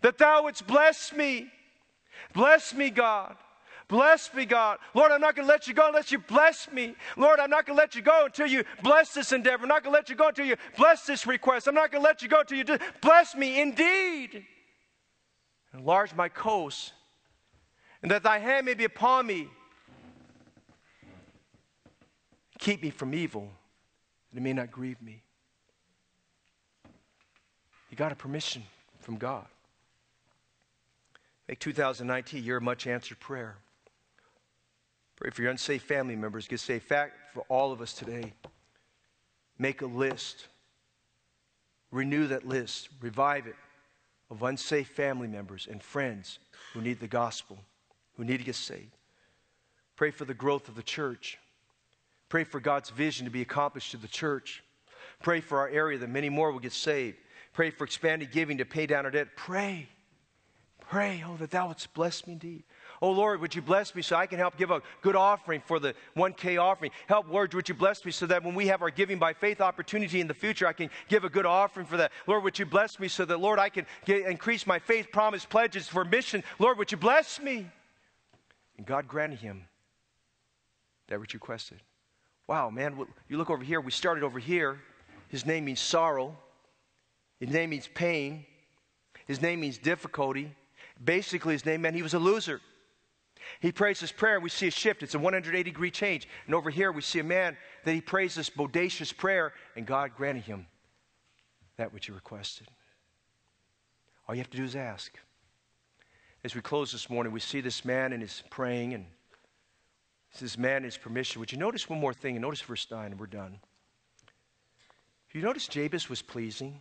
that 0.00 0.18
thou 0.18 0.44
wouldst 0.44 0.66
bless 0.66 1.12
me. 1.12 1.50
Bless 2.32 2.74
me, 2.74 2.90
God. 2.90 3.36
Bless 3.88 4.32
me, 4.32 4.46
God. 4.46 4.78
Lord, 4.94 5.12
I'm 5.12 5.20
not 5.20 5.36
going 5.36 5.46
to 5.46 5.52
let 5.52 5.68
you 5.68 5.74
go 5.74 5.88
unless 5.88 6.10
you 6.10 6.18
bless 6.18 6.70
me. 6.72 6.94
Lord, 7.16 7.38
I'm 7.40 7.50
not 7.50 7.66
going 7.66 7.76
to 7.76 7.82
let 7.82 7.94
you 7.94 8.00
go 8.00 8.24
until 8.24 8.46
you 8.46 8.64
bless 8.82 9.12
this 9.12 9.32
endeavor. 9.32 9.64
I'm 9.64 9.68
not 9.68 9.82
going 9.84 9.92
to 9.92 9.98
let 9.98 10.08
you 10.08 10.16
go 10.16 10.28
until 10.28 10.46
you 10.46 10.56
bless 10.78 11.04
this 11.04 11.26
request. 11.26 11.66
I'm 11.66 11.74
not 11.74 11.92
going 11.92 12.02
to 12.02 12.08
let 12.08 12.22
you 12.22 12.28
go 12.28 12.40
until 12.40 12.56
you 12.56 12.64
do. 12.64 12.78
bless 13.02 13.34
me 13.34 13.60
indeed. 13.60 14.46
Enlarge 15.74 16.14
my 16.14 16.28
coast, 16.28 16.92
and 18.02 18.10
that 18.10 18.22
thy 18.22 18.38
hand 18.38 18.66
may 18.66 18.74
be 18.74 18.84
upon 18.84 19.26
me 19.26 19.48
keep 22.62 22.80
me 22.80 22.90
from 22.90 23.12
evil, 23.12 23.50
that 24.30 24.38
it 24.38 24.42
may 24.42 24.52
not 24.52 24.70
grieve 24.70 25.02
me. 25.02 25.20
He 27.90 27.96
got 27.96 28.12
a 28.12 28.14
permission 28.14 28.62
from 29.00 29.16
God. 29.16 29.46
Make 31.48 31.58
2019 31.58 32.40
a 32.40 32.42
year 32.42 32.58
of 32.58 32.62
much 32.62 32.86
answered 32.86 33.18
prayer. 33.18 33.56
Pray 35.16 35.30
for 35.30 35.42
your 35.42 35.50
unsafe 35.50 35.82
family 35.82 36.14
members. 36.14 36.46
Get 36.46 36.60
safe. 36.60 36.84
Fact 36.84 37.34
for 37.34 37.44
all 37.48 37.72
of 37.72 37.80
us 37.80 37.92
today. 37.92 38.32
Make 39.58 39.82
a 39.82 39.86
list. 39.86 40.46
Renew 41.90 42.28
that 42.28 42.46
list. 42.46 42.88
Revive 43.00 43.48
it 43.48 43.56
of 44.30 44.42
unsafe 44.42 44.88
family 44.88 45.28
members 45.28 45.68
and 45.70 45.82
friends 45.82 46.38
who 46.72 46.80
need 46.80 47.00
the 47.00 47.08
gospel, 47.08 47.58
who 48.16 48.24
need 48.24 48.38
to 48.38 48.44
get 48.44 48.54
saved. 48.54 48.96
Pray 49.96 50.10
for 50.10 50.24
the 50.24 50.32
growth 50.32 50.68
of 50.68 50.76
the 50.76 50.82
church. 50.82 51.38
Pray 52.32 52.44
for 52.44 52.60
God's 52.60 52.88
vision 52.88 53.26
to 53.26 53.30
be 53.30 53.42
accomplished 53.42 53.90
to 53.90 53.98
the 53.98 54.08
church. 54.08 54.64
Pray 55.20 55.42
for 55.42 55.58
our 55.58 55.68
area 55.68 55.98
that 55.98 56.08
many 56.08 56.30
more 56.30 56.50
will 56.50 56.60
get 56.60 56.72
saved. 56.72 57.18
Pray 57.52 57.68
for 57.68 57.84
expanded 57.84 58.32
giving 58.32 58.56
to 58.56 58.64
pay 58.64 58.86
down 58.86 59.04
our 59.04 59.10
debt. 59.10 59.36
Pray. 59.36 59.86
Pray, 60.80 61.22
oh, 61.28 61.36
that 61.36 61.50
thou 61.50 61.68
wouldst 61.68 61.92
bless 61.92 62.26
me 62.26 62.32
indeed. 62.32 62.62
Oh, 63.02 63.10
Lord, 63.10 63.42
would 63.42 63.54
you 63.54 63.60
bless 63.60 63.94
me 63.94 64.00
so 64.00 64.16
I 64.16 64.24
can 64.24 64.38
help 64.38 64.56
give 64.56 64.70
a 64.70 64.80
good 65.02 65.14
offering 65.14 65.60
for 65.60 65.78
the 65.78 65.94
1K 66.16 66.58
offering? 66.58 66.90
Help, 67.06 67.28
Lord, 67.28 67.52
would 67.52 67.68
you 67.68 67.74
bless 67.74 68.02
me 68.02 68.10
so 68.10 68.24
that 68.24 68.42
when 68.42 68.54
we 68.54 68.68
have 68.68 68.80
our 68.80 68.88
giving 68.88 69.18
by 69.18 69.34
faith 69.34 69.60
opportunity 69.60 70.18
in 70.18 70.26
the 70.26 70.32
future, 70.32 70.66
I 70.66 70.72
can 70.72 70.88
give 71.10 71.24
a 71.24 71.28
good 71.28 71.44
offering 71.44 71.84
for 71.84 71.98
that. 71.98 72.12
Lord, 72.26 72.44
would 72.44 72.58
you 72.58 72.64
bless 72.64 72.98
me 72.98 73.08
so 73.08 73.26
that, 73.26 73.40
Lord, 73.40 73.58
I 73.58 73.68
can 73.68 73.84
get, 74.06 74.24
increase 74.24 74.66
my 74.66 74.78
faith 74.78 75.08
promise 75.12 75.44
pledges 75.44 75.86
for 75.86 76.02
mission? 76.02 76.44
Lord, 76.58 76.78
would 76.78 76.92
you 76.92 76.96
bless 76.96 77.38
me? 77.38 77.66
And 78.78 78.86
God 78.86 79.06
granted 79.06 79.40
him 79.40 79.66
that 81.08 81.20
which 81.20 81.34
requested. 81.34 81.82
Wow, 82.52 82.68
man, 82.68 82.98
you 83.30 83.38
look 83.38 83.48
over 83.48 83.64
here. 83.64 83.80
We 83.80 83.92
started 83.92 84.22
over 84.22 84.38
here. 84.38 84.78
His 85.28 85.46
name 85.46 85.64
means 85.64 85.80
sorrow. 85.80 86.36
His 87.40 87.48
name 87.48 87.70
means 87.70 87.88
pain. 87.94 88.44
His 89.26 89.40
name 89.40 89.60
means 89.60 89.78
difficulty. 89.78 90.54
Basically, 91.02 91.54
his 91.54 91.64
name 91.64 91.80
meant 91.80 91.96
he 91.96 92.02
was 92.02 92.12
a 92.12 92.18
loser. 92.18 92.60
He 93.60 93.72
prays 93.72 94.00
this 94.00 94.12
prayer, 94.12 94.38
we 94.38 94.50
see 94.50 94.66
a 94.66 94.70
shift. 94.70 95.02
It's 95.02 95.14
a 95.14 95.18
180 95.18 95.62
degree 95.62 95.90
change. 95.90 96.28
And 96.44 96.54
over 96.54 96.68
here, 96.68 96.92
we 96.92 97.00
see 97.00 97.20
a 97.20 97.24
man 97.24 97.56
that 97.86 97.94
he 97.94 98.02
prays 98.02 98.34
this 98.34 98.50
bodacious 98.50 99.16
prayer, 99.16 99.54
and 99.74 99.86
God 99.86 100.10
granted 100.14 100.44
him 100.44 100.66
that 101.78 101.90
which 101.94 102.04
he 102.04 102.12
requested. 102.12 102.68
All 104.28 104.34
you 104.34 104.42
have 104.42 104.50
to 104.50 104.58
do 104.58 104.64
is 104.64 104.76
ask. 104.76 105.18
As 106.44 106.54
we 106.54 106.60
close 106.60 106.92
this 106.92 107.08
morning, 107.08 107.32
we 107.32 107.40
see 107.40 107.62
this 107.62 107.82
man 107.82 108.12
and 108.12 108.20
his 108.20 108.42
praying, 108.50 108.92
and 108.92 109.06
this 110.40 110.56
man 110.56 110.82
his 110.82 110.96
permission. 110.96 111.40
Would 111.40 111.52
you 111.52 111.58
notice 111.58 111.88
one 111.88 112.00
more 112.00 112.14
thing? 112.14 112.36
And 112.36 112.42
notice 112.42 112.60
verse 112.60 112.86
9, 112.90 113.12
and 113.12 113.20
we're 113.20 113.26
done. 113.26 113.58
You 115.32 115.40
notice 115.40 115.66
Jabez 115.66 116.10
was 116.10 116.20
pleasing, 116.20 116.80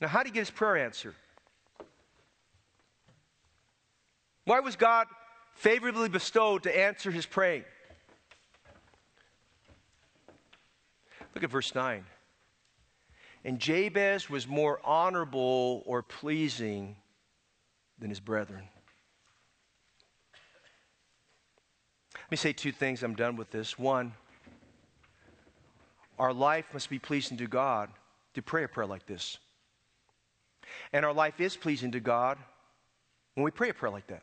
Now, 0.00 0.08
how 0.08 0.18
did 0.18 0.26
he 0.28 0.32
get 0.34 0.40
his 0.40 0.50
prayer 0.50 0.76
answered? 0.76 1.14
Why 4.44 4.60
was 4.60 4.76
God 4.76 5.06
favorably 5.54 6.10
bestowed 6.10 6.64
to 6.64 6.78
answer 6.78 7.10
his 7.10 7.24
praying? 7.24 7.64
Look 11.34 11.42
at 11.42 11.50
verse 11.50 11.74
9. 11.74 12.04
And 13.46 13.58
Jabez 13.58 14.28
was 14.28 14.46
more 14.46 14.78
honorable 14.84 15.82
or 15.86 16.02
pleasing 16.02 16.96
than 17.98 18.10
his 18.10 18.20
brethren. 18.20 18.68
Let 22.24 22.30
me 22.30 22.36
say 22.36 22.52
two 22.52 22.72
things. 22.72 23.02
I'm 23.02 23.14
done 23.14 23.36
with 23.36 23.50
this. 23.50 23.78
One, 23.78 24.14
our 26.18 26.32
life 26.32 26.66
must 26.72 26.88
be 26.88 26.98
pleasing 26.98 27.36
to 27.38 27.46
God 27.46 27.90
to 28.34 28.42
pray 28.42 28.64
a 28.64 28.68
prayer 28.68 28.86
like 28.86 29.06
this. 29.06 29.38
And 30.92 31.04
our 31.04 31.12
life 31.12 31.40
is 31.40 31.56
pleasing 31.56 31.92
to 31.92 32.00
God 32.00 32.38
when 33.34 33.44
we 33.44 33.50
pray 33.50 33.68
a 33.68 33.74
prayer 33.74 33.92
like 33.92 34.06
that. 34.06 34.22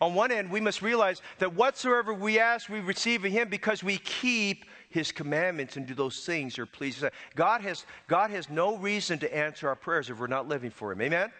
On 0.00 0.14
one 0.14 0.30
end, 0.30 0.50
we 0.50 0.60
must 0.60 0.82
realize 0.82 1.20
that 1.38 1.54
whatsoever 1.54 2.14
we 2.14 2.38
ask, 2.38 2.68
we 2.68 2.80
receive 2.80 3.24
of 3.24 3.32
Him 3.32 3.48
because 3.48 3.82
we 3.82 3.98
keep 3.98 4.64
His 4.88 5.10
commandments 5.10 5.76
and 5.76 5.86
do 5.86 5.94
those 5.94 6.24
things 6.24 6.54
that 6.54 6.62
are 6.62 6.66
pleasing. 6.66 7.10
God 7.34 7.60
has, 7.62 7.84
God 8.06 8.30
has 8.30 8.48
no 8.48 8.76
reason 8.76 9.18
to 9.18 9.36
answer 9.36 9.68
our 9.68 9.74
prayers 9.74 10.10
if 10.10 10.18
we're 10.18 10.28
not 10.28 10.48
living 10.48 10.70
for 10.70 10.92
Him. 10.92 11.02
Amen? 11.02 11.32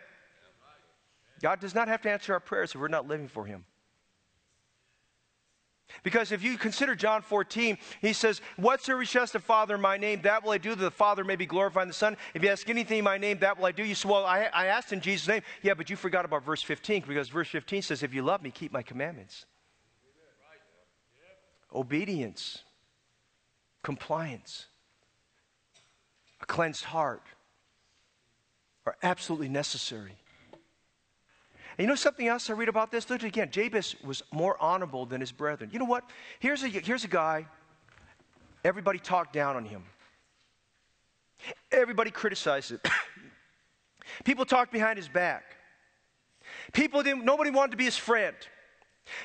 God 1.41 1.61
does 1.61 1.75
not 1.75 1.89
have 1.89 2.03
to 2.03 2.11
answer 2.11 2.33
our 2.33 2.41
prayers 2.41 2.75
if 2.75 2.81
we're 2.81 2.89
not 2.89 3.07
living 3.07 3.29
for 3.29 3.45
Him. 3.45 3.65
Because 6.03 6.32
if 6.32 6.43
you 6.43 6.59
consider 6.59 6.95
John 6.95 7.22
14, 7.22 7.78
he 8.01 8.12
says, 8.12 8.41
Whatsoever 8.57 9.03
you 9.03 9.20
ask 9.20 9.32
the 9.32 9.39
Father 9.39 9.74
in 9.74 9.80
my 9.80 9.97
name, 9.97 10.22
that 10.22 10.43
will 10.43 10.51
I 10.51 10.59
do, 10.59 10.70
that 10.70 10.82
the 10.82 10.91
Father 10.91 11.24
may 11.24 11.37
be 11.37 11.47
glorified 11.47 11.82
in 11.82 11.89
the 11.89 11.95
Son. 11.95 12.16
If 12.35 12.43
you 12.43 12.49
ask 12.49 12.68
anything 12.68 12.99
in 12.99 13.05
my 13.05 13.18
name, 13.18 13.39
that 13.39 13.59
will 13.59 13.66
I 13.66 13.72
do. 13.72 13.85
You 13.85 13.95
say, 13.95 14.09
Well, 14.09 14.24
I, 14.24 14.49
I 14.53 14.66
asked 14.66 14.93
in 14.93 15.01
Jesus' 15.01 15.28
name. 15.28 15.43
Yeah, 15.62 15.74
but 15.74 15.91
you 15.91 15.97
forgot 15.97 16.24
about 16.24 16.45
verse 16.45 16.62
15, 16.62 17.05
because 17.07 17.28
verse 17.28 17.49
15 17.49 17.82
says, 17.82 18.03
If 18.03 18.14
you 18.14 18.22
love 18.22 18.43
me, 18.43 18.51
keep 18.51 18.72
my 18.72 18.82
commandments. 18.82 19.47
Obedience, 21.74 22.62
compliance, 23.82 24.66
a 26.41 26.47
cleansed 26.47 26.85
heart 26.85 27.22
are 28.87 28.97
absolutely 29.03 29.49
necessary 29.49 30.16
and 31.77 31.85
you 31.85 31.89
know 31.89 31.97
something 31.97 32.29
else 32.29 32.49
I 32.51 32.53
read 32.53 32.68
about 32.68 32.93
this? 32.93 33.11
Look 33.11 33.22
again. 33.25 33.51
Jabez 33.51 33.97
was 34.05 34.22
more 34.33 34.57
honorable 34.62 35.07
than 35.07 35.20
his 35.20 35.33
brethren. 35.33 35.70
You 35.72 35.79
know 35.79 35.85
what? 35.85 36.05
Here's 36.39 36.62
a, 36.62 36.68
here's 36.68 37.05
a 37.05 37.09
guy, 37.09 37.47
everybody 38.64 38.99
talked 38.99 39.33
down 39.33 39.57
on 39.57 39.64
him. 39.64 39.83
Everybody 41.72 42.11
criticized 42.11 42.70
him. 42.70 42.81
People 44.25 44.45
talked 44.45 44.72
behind 44.72 44.99
his 44.99 45.09
back. 45.09 45.57
People 46.72 47.03
didn't, 47.03 47.25
nobody 47.25 47.51
wanted 47.51 47.72
to 47.72 47.77
be 47.77 47.85
his 47.85 47.97
friend. 47.97 48.37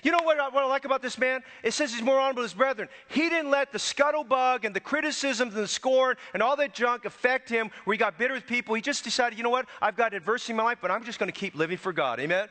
You 0.04 0.12
know 0.12 0.20
what 0.24 0.40
I, 0.40 0.50
what 0.50 0.64
I, 0.64 0.68
like 0.68 0.86
about 0.86 1.02
this 1.02 1.18
man? 1.18 1.42
It 1.64 1.72
says 1.72 1.94
he's 1.94 2.02
more 2.02 2.20
honorable 2.20 2.42
than 2.42 2.50
his 2.50 2.54
brethren. 2.54 2.90
He 3.08 3.30
didn't 3.30 3.50
let 3.50 3.72
the 3.72 3.78
scuttlebug 3.78 4.66
and 4.66 4.76
the 4.76 4.80
criticisms 4.80 5.54
and 5.54 5.64
the 5.64 5.68
scorn 5.68 6.18
and 6.34 6.44
all 6.44 6.56
that 6.58 6.74
junk 6.74 7.06
affect 7.06 7.50
him 7.50 7.72
where 7.86 7.94
he 7.94 7.98
got 7.98 8.18
bitter 8.18 8.34
with 8.34 8.46
people. 8.46 8.76
He 8.76 8.82
just 8.82 9.04
decided, 9.04 9.38
you 9.38 9.44
know 9.44 9.50
what? 9.50 9.68
I've 9.82 9.96
got 9.96 10.14
adversity 10.14 10.54
in 10.54 10.58
my 10.58 10.64
life, 10.64 10.80
but 10.82 10.92
I'm 10.92 11.04
just 11.04 11.20
going 11.20 11.32
to 11.32 11.38
keep 11.38 11.56
living 11.56 11.78
for 11.78 11.94
God. 11.94 12.20
Amen? 12.20 12.48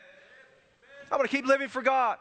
I'm 1.11 1.19
going 1.19 1.29
to 1.29 1.37
keep 1.37 1.47
living 1.47 1.69
for 1.69 1.83
God. 1.83 2.19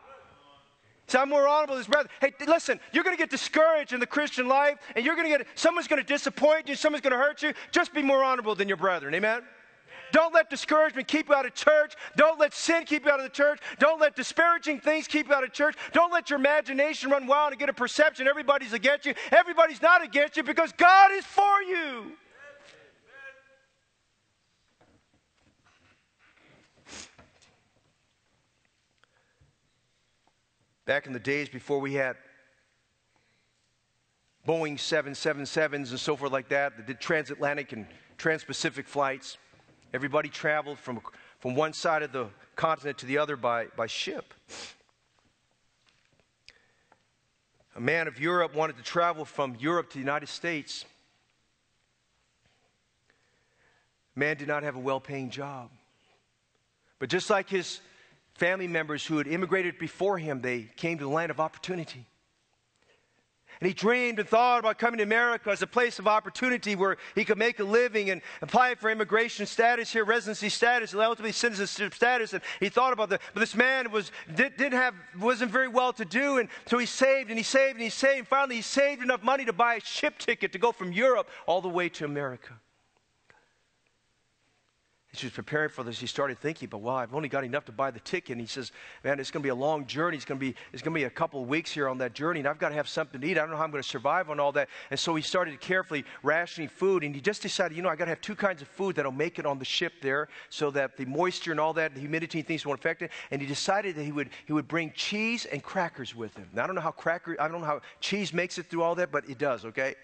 So 1.08 1.22
I'm 1.22 1.30
more 1.30 1.48
honorable 1.48 1.76
than 1.76 1.86
his 1.86 1.88
brethren. 1.88 2.10
Hey, 2.20 2.34
listen, 2.46 2.80
you're 2.92 3.04
going 3.04 3.16
to 3.16 3.22
get 3.22 3.30
discouraged 3.30 3.94
in 3.94 4.02
the 4.02 4.08
Christian 4.08 4.50
life, 4.50 4.78
and 4.94 5.06
you're 5.06 5.16
going 5.16 5.32
to 5.32 5.38
get, 5.38 5.48
someone's 5.56 5.88
going 5.88 6.02
to 6.02 6.08
disappoint 6.08 6.68
you, 6.68 6.76
someone's 6.76 7.02
going 7.02 7.12
to 7.12 7.18
hurt 7.18 7.42
you. 7.42 7.54
Just 7.72 7.94
be 7.94 8.02
more 8.02 8.24
honorable 8.24 8.56
than 8.56 8.68
your 8.68 8.76
brethren. 8.76 9.16
Amen? 9.16 9.42
Don't 10.12 10.34
let 10.34 10.50
discouragement 10.50 11.08
keep 11.08 11.30
you 11.30 11.36
out 11.36 11.46
of 11.46 11.54
church. 11.54 11.96
Don't 12.16 12.40
let 12.40 12.54
sin 12.54 12.86
keep 12.86 13.06
you 13.06 13.12
out 13.12 13.20
of 13.20 13.24
the 13.24 13.30
church. 13.30 13.60
Don't 13.80 14.00
let 14.00 14.16
disparaging 14.16 14.80
things 14.80 15.08
keep 15.08 15.28
you 15.28 15.34
out 15.34 15.44
of 15.44 15.54
church. 15.54 15.76
Don't 15.94 16.12
let 16.12 16.30
your 16.30 16.40
imagination 16.40 17.10
run 17.10 17.28
wild 17.28 17.52
and 17.52 17.60
get 17.60 17.70
a 17.70 17.74
perception 17.74 18.28
everybody's 18.28 18.74
against 18.74 19.06
you. 19.06 19.14
Everybody's 19.32 19.82
not 19.82 20.04
against 20.04 20.38
you 20.38 20.44
because 20.44 20.72
God 20.74 21.12
is 21.12 21.26
for 21.26 21.62
you. 21.62 22.12
Back 30.86 31.06
in 31.06 31.12
the 31.12 31.20
days 31.20 31.50
before 31.50 31.80
we 31.80 31.96
had 31.96 32.16
Boeing 34.48 34.78
777s 34.78 35.90
and 35.90 36.00
so 36.00 36.16
forth 36.16 36.32
like 36.32 36.48
that, 36.48 36.78
that 36.78 36.88
did 36.88 37.02
transatlantic 37.02 37.74
and 37.74 37.86
trans-Pacific 38.18 38.88
flights. 38.88 39.38
Everybody 39.94 40.30
traveled 40.30 40.80
from, 40.80 41.00
from 41.40 41.56
one 41.56 41.74
side 41.74 42.04
of 42.04 42.12
the 42.12 42.28
continent 42.56 42.98
to 43.00 43.06
the 43.06 43.18
other 43.18 43.36
by, 43.36 43.68
by 43.76 43.88
ship. 43.88 44.34
A 47.76 47.80
man 47.80 48.08
of 48.08 48.20
Europe 48.20 48.56
wanted 48.56 48.78
to 48.78 48.84
travel 48.84 49.24
from 49.24 49.56
Europe 49.60 49.90
to 49.90 49.94
the 49.94 50.00
United 50.00 50.30
States. 50.30 50.84
Man 54.16 54.36
did 54.36 54.48
not 54.48 54.64
have 54.64 54.76
a 54.76 54.80
well 54.80 55.00
paying 55.00 55.30
job. 55.30 55.70
But 57.00 57.10
just 57.10 57.30
like 57.30 57.50
his 57.50 57.80
family 58.34 58.68
members 58.68 59.06
who 59.06 59.20
had 59.20 59.28
immigrated 59.28 59.78
before 59.78 60.18
him, 60.18 60.42
they 60.42 60.64
came 60.76 60.98
to 60.98 61.04
the 61.04 61.10
land 61.10 61.30
of 61.30 61.40
opportunity. 61.40 62.08
And 63.60 63.68
he 63.68 63.74
dreamed 63.74 64.20
and 64.20 64.28
thought 64.28 64.60
about 64.60 64.78
coming 64.78 65.00
to 65.00 65.04
America 65.04 65.50
as 65.50 65.62
a 65.62 65.68
place 65.68 66.00
of 66.00 66.08
opportunity 66.08 66.76
where 66.76 66.98
he 67.16 67.26
could 67.26 67.38
make 67.38 67.60
a 67.60 67.64
living 67.64 68.10
and 68.10 68.22
apply 68.42 68.76
for 68.76 68.90
immigration 68.90 69.46
status 69.46 69.92
here, 69.92 70.06
residency 70.06 70.50
status, 70.50 70.94
and 70.94 71.02
ultimately 71.02 71.32
citizenship 71.32 71.94
status. 71.94 72.34
And 72.34 72.42
he 72.60 72.70
thought 72.70 72.94
about 72.94 73.10
that. 73.10 73.22
But 73.34 73.40
this 73.40 73.56
man 73.56 73.92
was, 73.92 74.12
did, 74.36 74.58
didn't 74.58 74.80
have, 74.80 74.94
wasn't 75.20 75.52
very 75.52 75.68
well 75.68 75.94
to 75.94 76.06
do. 76.06 76.38
And 76.38 76.50
so 76.68 76.78
he 76.78 76.86
saved 76.86 77.30
and 77.30 77.38
he 77.38 77.44
saved 77.44 77.76
and 77.76 77.84
he 77.84 77.90
saved. 77.90 78.20
And 78.20 78.28
finally, 78.28 78.58
he 78.58 78.62
saved 78.62 79.02
enough 79.02 79.24
money 79.24 79.46
to 79.46 79.54
buy 79.54 79.76
a 79.76 79.82
ship 79.82 80.18
ticket 80.20 80.52
to 80.52 80.60
go 80.60 80.72
from 80.72 80.92
Europe 80.92 81.30
all 81.46 81.62
the 81.62 81.70
way 81.70 81.90
to 81.90 82.06
America. 82.06 82.54
As 85.14 85.22
he 85.22 85.28
was 85.28 85.34
preparing 85.34 85.70
for 85.70 85.84
this, 85.84 86.00
he 86.00 86.06
started 86.06 86.38
thinking, 86.38 86.68
but 86.68 86.80
well, 86.80 86.96
I've 86.96 87.16
only 87.16 87.30
got 87.30 87.46
enough 87.46 87.64
to 87.66 87.72
buy 87.72 87.92
the 87.92 88.00
ticket. 88.02 88.32
And 88.32 88.42
he 88.42 88.48
says, 88.48 88.74
man, 89.06 89.20
it's 89.20 89.32
going 89.32 89.42
to 89.42 89.46
be 89.46 89.50
a 89.50 89.56
long 89.56 89.86
journey. 89.86 90.18
It's 90.18 90.26
going 90.26 90.38
to 90.38 90.46
be, 90.46 90.54
it's 90.74 90.82
going 90.82 90.94
to 90.94 91.00
be 91.00 91.06
a 91.06 91.10
couple 91.10 91.42
of 91.42 91.48
weeks 91.48 91.72
here 91.72 91.88
on 91.88 91.98
that 92.00 92.14
journey, 92.14 92.42
and 92.42 92.48
I've 92.48 92.60
got 92.60 92.70
to 92.70 92.76
have 92.76 92.90
something 92.90 93.22
to 93.22 93.28
eat. 93.28 93.38
I 93.38 93.42
don't 93.42 93.52
know 93.52 93.58
how 93.58 93.64
I'm 93.64 93.72
going 93.72 93.82
to 93.82 93.88
survive 93.88 94.30
on 94.30 94.40
all 94.40 94.52
that. 94.52 94.68
And 94.92 95.00
so 95.00 95.16
he 95.16 95.22
started 95.22 95.60
carefully 95.62 96.04
rationing 96.24 96.68
food, 96.68 97.04
and 97.04 97.16
he 97.16 97.22
just 97.22 97.42
decided, 97.42 97.78
you 97.78 97.84
know, 97.84 97.90
I 97.90 97.96
got 97.96 98.06
to 98.06 98.10
have 98.10 98.22
two 98.22 98.36
kinds 98.36 98.62
of 98.62 98.68
food 98.68 98.98
that'll 98.98 99.14
make 99.14 99.40
it 99.40 99.46
on 99.46 99.60
the 99.60 99.66
ship 99.66 99.94
there 100.02 100.28
so 100.50 100.72
that 100.72 100.98
the 100.98 101.06
moisture 101.06 101.52
and 101.52 101.60
all 101.60 101.74
that, 101.74 101.94
the 101.94 102.02
humidity 102.02 102.40
and 102.40 102.48
things 102.48 102.66
won't 102.66 102.80
affect 102.80 103.02
it. 103.02 103.12
And 103.32 103.42
he 103.42 103.48
decided 103.48 103.96
that 103.96 104.04
he 104.04 104.12
would, 104.12 104.30
he 104.46 104.52
would 104.52 104.68
bring 104.68 104.92
cheese 104.94 105.46
and 105.46 105.64
crackers 105.64 106.16
with 106.16 106.36
him. 106.36 106.50
Now, 106.54 106.66
I 106.66 106.68
don't 106.68 106.76
know 106.76 106.82
how 106.82 106.92
cracker, 106.92 107.38
I 107.40 107.48
don't 107.48 107.62
know 107.62 107.68
how 107.68 107.82
cheese 108.02 108.34
makes 108.34 108.58
it 108.58 108.66
through 108.66 108.84
all 108.84 108.96
that, 108.96 109.12
but 109.12 109.30
it 109.30 109.38
does, 109.38 109.64
okay? 109.64 109.96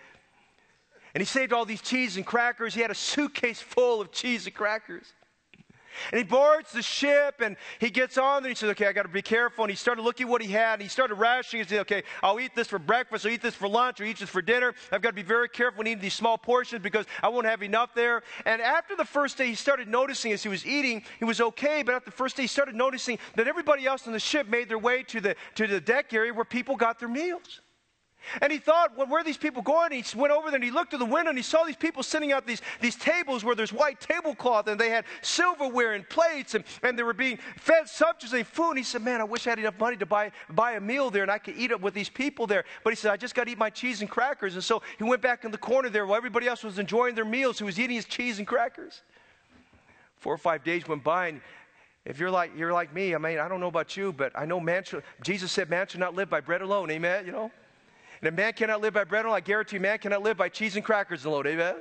And 1.13 1.21
he 1.21 1.25
saved 1.25 1.53
all 1.53 1.65
these 1.65 1.81
cheese 1.81 2.17
and 2.17 2.25
crackers. 2.25 2.73
He 2.73 2.81
had 2.81 2.91
a 2.91 2.95
suitcase 2.95 3.61
full 3.61 4.01
of 4.01 4.11
cheese 4.11 4.45
and 4.45 4.55
crackers. 4.55 5.13
And 6.11 6.17
he 6.17 6.23
boards 6.23 6.71
the 6.71 6.81
ship 6.81 7.41
and 7.41 7.55
he 7.79 7.89
gets 7.89 8.17
on 8.17 8.43
there. 8.43 8.49
He 8.49 8.55
says, 8.55 8.69
Okay, 8.71 8.87
I 8.87 8.93
got 8.93 9.03
to 9.03 9.09
be 9.09 9.21
careful. 9.21 9.63
And 9.63 9.71
he 9.71 9.75
started 9.75 10.01
looking 10.01 10.27
what 10.27 10.41
he 10.41 10.47
had. 10.47 10.73
And 10.73 10.81
he 10.81 10.87
started 10.87 11.15
rationing. 11.15 11.63
He 11.63 11.69
said, 11.69 11.81
Okay, 11.81 12.03
I'll 12.21 12.39
eat 12.39 12.55
this 12.55 12.67
for 12.67 12.79
breakfast, 12.79 13.25
I'll 13.25 13.31
eat 13.31 13.41
this 13.41 13.55
for 13.55 13.67
lunch, 13.67 14.01
or 14.01 14.05
eat 14.05 14.19
this 14.19 14.29
for 14.29 14.41
dinner. 14.41 14.73
I've 14.91 15.01
got 15.01 15.09
to 15.09 15.15
be 15.15 15.21
very 15.21 15.49
careful 15.49 15.79
when 15.79 15.87
eating 15.87 16.01
these 16.01 16.13
small 16.13 16.37
portions 16.37 16.81
because 16.81 17.05
I 17.21 17.29
won't 17.29 17.45
have 17.45 17.63
enough 17.63 17.93
there. 17.93 18.23
And 18.45 18.61
after 18.61 18.95
the 18.95 19.05
first 19.05 19.37
day, 19.37 19.47
he 19.47 19.55
started 19.55 19.87
noticing 19.87 20.31
as 20.31 20.43
he 20.43 20.49
was 20.49 20.65
eating, 20.65 21.03
he 21.19 21.25
was 21.25 21.41
okay. 21.41 21.83
But 21.83 21.95
after 21.95 22.09
the 22.09 22.15
first 22.15 22.35
day, 22.37 22.43
he 22.43 22.47
started 22.47 22.75
noticing 22.75 23.19
that 23.35 23.47
everybody 23.47 23.85
else 23.85 24.07
on 24.07 24.13
the 24.13 24.19
ship 24.19 24.47
made 24.47 24.69
their 24.69 24.79
way 24.79 25.03
to 25.03 25.21
the, 25.21 25.35
to 25.55 25.67
the 25.67 25.79
deck 25.79 26.13
area 26.13 26.33
where 26.33 26.45
people 26.45 26.75
got 26.75 26.99
their 26.99 27.09
meals. 27.09 27.61
And 28.41 28.51
he 28.51 28.59
thought, 28.59 28.97
well, 28.97 29.07
where 29.07 29.21
are 29.21 29.23
these 29.23 29.37
people 29.37 29.61
going? 29.61 29.91
And 29.91 30.05
he 30.05 30.17
went 30.17 30.31
over 30.31 30.49
there 30.49 30.55
and 30.55 30.63
he 30.63 30.71
looked 30.71 30.91
through 30.91 30.99
the 30.99 31.05
window 31.05 31.29
and 31.29 31.37
he 31.37 31.43
saw 31.43 31.63
these 31.63 31.75
people 31.75 32.03
sitting 32.03 32.31
at 32.31 32.45
these, 32.45 32.61
these 32.81 32.95
tables 32.95 33.43
where 33.43 33.55
there's 33.55 33.73
white 33.73 33.99
tablecloth 33.99 34.67
and 34.67 34.79
they 34.79 34.89
had 34.89 35.05
silverware 35.21 35.93
and 35.93 36.07
plates 36.09 36.55
and, 36.55 36.63
and 36.81 36.97
they 36.97 37.03
were 37.03 37.13
being 37.13 37.37
fed 37.57 37.87
sumptuously 37.87 38.43
food. 38.43 38.71
And 38.71 38.77
he 38.79 38.83
said, 38.83 39.01
man, 39.01 39.21
I 39.21 39.25
wish 39.25 39.47
I 39.47 39.51
had 39.51 39.59
enough 39.59 39.79
money 39.79 39.97
to 39.97 40.05
buy, 40.05 40.31
buy 40.49 40.73
a 40.73 40.81
meal 40.81 41.09
there 41.09 41.23
and 41.23 41.31
I 41.31 41.37
could 41.37 41.55
eat 41.57 41.71
it 41.71 41.81
with 41.81 41.93
these 41.93 42.09
people 42.09 42.47
there. 42.47 42.63
But 42.83 42.91
he 42.91 42.95
said, 42.95 43.11
I 43.11 43.17
just 43.17 43.35
got 43.35 43.45
to 43.45 43.51
eat 43.51 43.57
my 43.57 43.69
cheese 43.69 44.01
and 44.01 44.09
crackers. 44.09 44.55
And 44.55 44.63
so 44.63 44.81
he 44.97 45.03
went 45.03 45.21
back 45.21 45.45
in 45.45 45.51
the 45.51 45.57
corner 45.57 45.89
there 45.89 46.05
while 46.05 46.17
everybody 46.17 46.47
else 46.47 46.63
was 46.63 46.79
enjoying 46.79 47.15
their 47.15 47.25
meals. 47.25 47.57
He 47.57 47.63
was 47.63 47.79
eating 47.79 47.95
his 47.95 48.05
cheese 48.05 48.39
and 48.39 48.47
crackers. 48.47 49.01
Four 50.17 50.33
or 50.33 50.37
five 50.37 50.63
days 50.63 50.87
went 50.87 51.03
by 51.03 51.27
and 51.27 51.41
if 52.05 52.19
you're 52.19 52.31
like, 52.31 52.51
you're 52.57 52.73
like 52.73 52.93
me, 52.93 53.15
I 53.15 53.17
mean, 53.17 53.39
I 53.39 53.47
don't 53.47 53.61
know 53.61 53.67
about 53.67 53.95
you, 53.95 54.11
but 54.11 54.33
I 54.35 54.45
know 54.45 54.59
man 54.59 54.83
Jesus 55.21 55.51
said 55.51 55.69
man 55.69 55.87
should 55.87 56.01
not 56.01 56.15
live 56.15 56.29
by 56.29 56.41
bread 56.41 56.61
alone. 56.61 56.91
Amen, 56.91 57.25
you 57.25 57.31
know? 57.31 57.51
And 58.23 58.29
if 58.29 58.35
man 58.35 58.53
cannot 58.53 58.79
live 58.79 58.93
by 58.93 59.03
bread 59.03 59.25
alone, 59.25 59.35
I 59.35 59.41
guarantee 59.41 59.75
you, 59.75 59.81
man 59.81 59.97
cannot 59.97 60.23
live 60.23 60.37
by 60.37 60.47
cheese 60.47 60.77
and 60.77 60.85
crackers 60.85 61.25
alone. 61.25 61.45
Amen? 61.45 61.75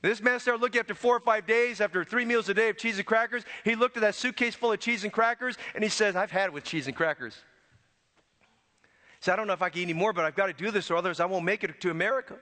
This 0.00 0.22
man 0.22 0.38
started 0.38 0.62
looking 0.62 0.78
after 0.78 0.94
four 0.94 1.16
or 1.16 1.20
five 1.20 1.48
days, 1.48 1.80
after 1.80 2.04
three 2.04 2.24
meals 2.24 2.48
a 2.48 2.54
day 2.54 2.68
of 2.68 2.78
cheese 2.78 2.98
and 2.98 3.04
crackers. 3.04 3.42
He 3.64 3.74
looked 3.74 3.96
at 3.96 4.02
that 4.02 4.14
suitcase 4.14 4.54
full 4.54 4.70
of 4.70 4.78
cheese 4.78 5.02
and 5.02 5.12
crackers, 5.12 5.58
and 5.74 5.82
he 5.82 5.90
says, 5.90 6.14
I've 6.14 6.30
had 6.30 6.44
it 6.44 6.52
with 6.52 6.62
cheese 6.62 6.86
and 6.86 6.94
crackers. 6.94 7.34
He 7.34 9.24
said, 9.24 9.32
I 9.32 9.36
don't 9.36 9.48
know 9.48 9.52
if 9.52 9.62
I 9.62 9.68
can 9.68 9.80
eat 9.80 9.84
any 9.84 9.94
more, 9.94 10.12
but 10.12 10.24
I've 10.24 10.36
got 10.36 10.46
to 10.46 10.52
do 10.52 10.70
this, 10.70 10.92
or 10.92 10.96
otherwise 10.96 11.18
I 11.18 11.26
won't 11.26 11.44
make 11.44 11.64
it 11.64 11.80
to 11.80 11.90
America. 11.90 12.36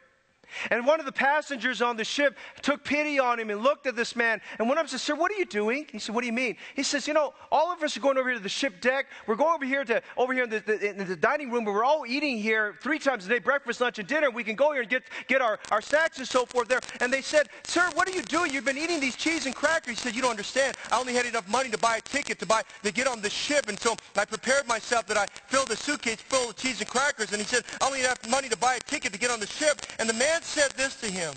And 0.70 0.86
one 0.86 1.00
of 1.00 1.06
the 1.06 1.12
passengers 1.12 1.82
on 1.82 1.96
the 1.96 2.04
ship 2.04 2.36
took 2.62 2.84
pity 2.84 3.18
on 3.18 3.38
him 3.38 3.50
and 3.50 3.62
looked 3.62 3.86
at 3.86 3.96
this 3.96 4.16
man 4.16 4.40
and 4.58 4.68
went 4.68 4.78
up 4.78 4.84
and 4.84 4.90
said, 4.90 5.00
Sir, 5.00 5.14
what 5.14 5.30
are 5.30 5.36
you 5.36 5.44
doing? 5.44 5.86
He 5.90 5.98
said, 5.98 6.14
What 6.14 6.22
do 6.22 6.26
you 6.26 6.32
mean? 6.32 6.56
He 6.74 6.82
says, 6.82 7.06
You 7.06 7.14
know, 7.14 7.34
all 7.50 7.72
of 7.72 7.82
us 7.82 7.96
are 7.96 8.00
going 8.00 8.18
over 8.18 8.28
here 8.28 8.38
to 8.38 8.42
the 8.42 8.48
ship 8.48 8.80
deck. 8.80 9.06
We're 9.26 9.36
going 9.36 9.54
over 9.54 9.64
here 9.64 9.84
to 9.84 10.02
over 10.16 10.32
here 10.32 10.44
in 10.44 10.50
the, 10.50 10.60
the, 10.60 10.90
in 10.90 11.06
the 11.06 11.16
dining 11.16 11.50
room, 11.50 11.64
but 11.64 11.72
we're 11.72 11.84
all 11.84 12.04
eating 12.06 12.38
here 12.38 12.76
three 12.82 12.98
times 12.98 13.26
a 13.26 13.28
day, 13.28 13.38
breakfast, 13.38 13.80
lunch, 13.80 13.98
and 13.98 14.08
dinner. 14.08 14.30
We 14.30 14.44
can 14.44 14.56
go 14.56 14.72
here 14.72 14.82
and 14.82 14.90
get, 14.90 15.02
get 15.28 15.40
our, 15.40 15.58
our 15.70 15.80
snacks 15.80 16.18
and 16.18 16.26
so 16.26 16.46
forth 16.46 16.68
there. 16.68 16.80
And 17.00 17.12
they 17.12 17.22
said, 17.22 17.48
Sir, 17.64 17.88
what 17.94 18.08
are 18.08 18.12
you 18.12 18.22
doing? 18.22 18.52
You've 18.52 18.64
been 18.64 18.78
eating 18.78 19.00
these 19.00 19.16
cheese 19.16 19.46
and 19.46 19.54
crackers. 19.54 19.90
He 19.90 19.96
said, 19.96 20.14
You 20.14 20.22
don't 20.22 20.30
understand. 20.30 20.76
I 20.90 20.98
only 20.98 21.14
had 21.14 21.26
enough 21.26 21.48
money 21.48 21.70
to 21.70 21.78
buy 21.78 21.96
a 21.96 22.00
ticket 22.00 22.38
to 22.40 22.46
buy 22.46 22.62
to 22.82 22.92
get 22.92 23.06
on 23.06 23.20
the 23.20 23.30
ship. 23.30 23.68
And 23.68 23.78
so 23.78 23.94
I 24.16 24.24
prepared 24.24 24.66
myself 24.66 25.06
that 25.06 25.16
I 25.16 25.26
filled 25.48 25.70
a 25.70 25.76
suitcase 25.76 26.20
full 26.20 26.50
of 26.50 26.56
cheese 26.56 26.80
and 26.80 26.88
crackers. 26.88 27.32
And 27.32 27.40
he 27.40 27.46
said, 27.46 27.64
I 27.80 27.86
only 27.86 28.00
had 28.00 28.06
enough 28.06 28.28
money 28.28 28.48
to 28.48 28.56
buy 28.56 28.76
a 28.76 28.80
ticket 28.80 29.12
to 29.12 29.18
get 29.18 29.30
on 29.30 29.40
the 29.40 29.46
ship. 29.46 29.80
And 29.98 30.08
the 30.08 30.14
man 30.14 30.39
said 30.44 30.70
this 30.72 30.96
to 31.00 31.10
him. 31.10 31.32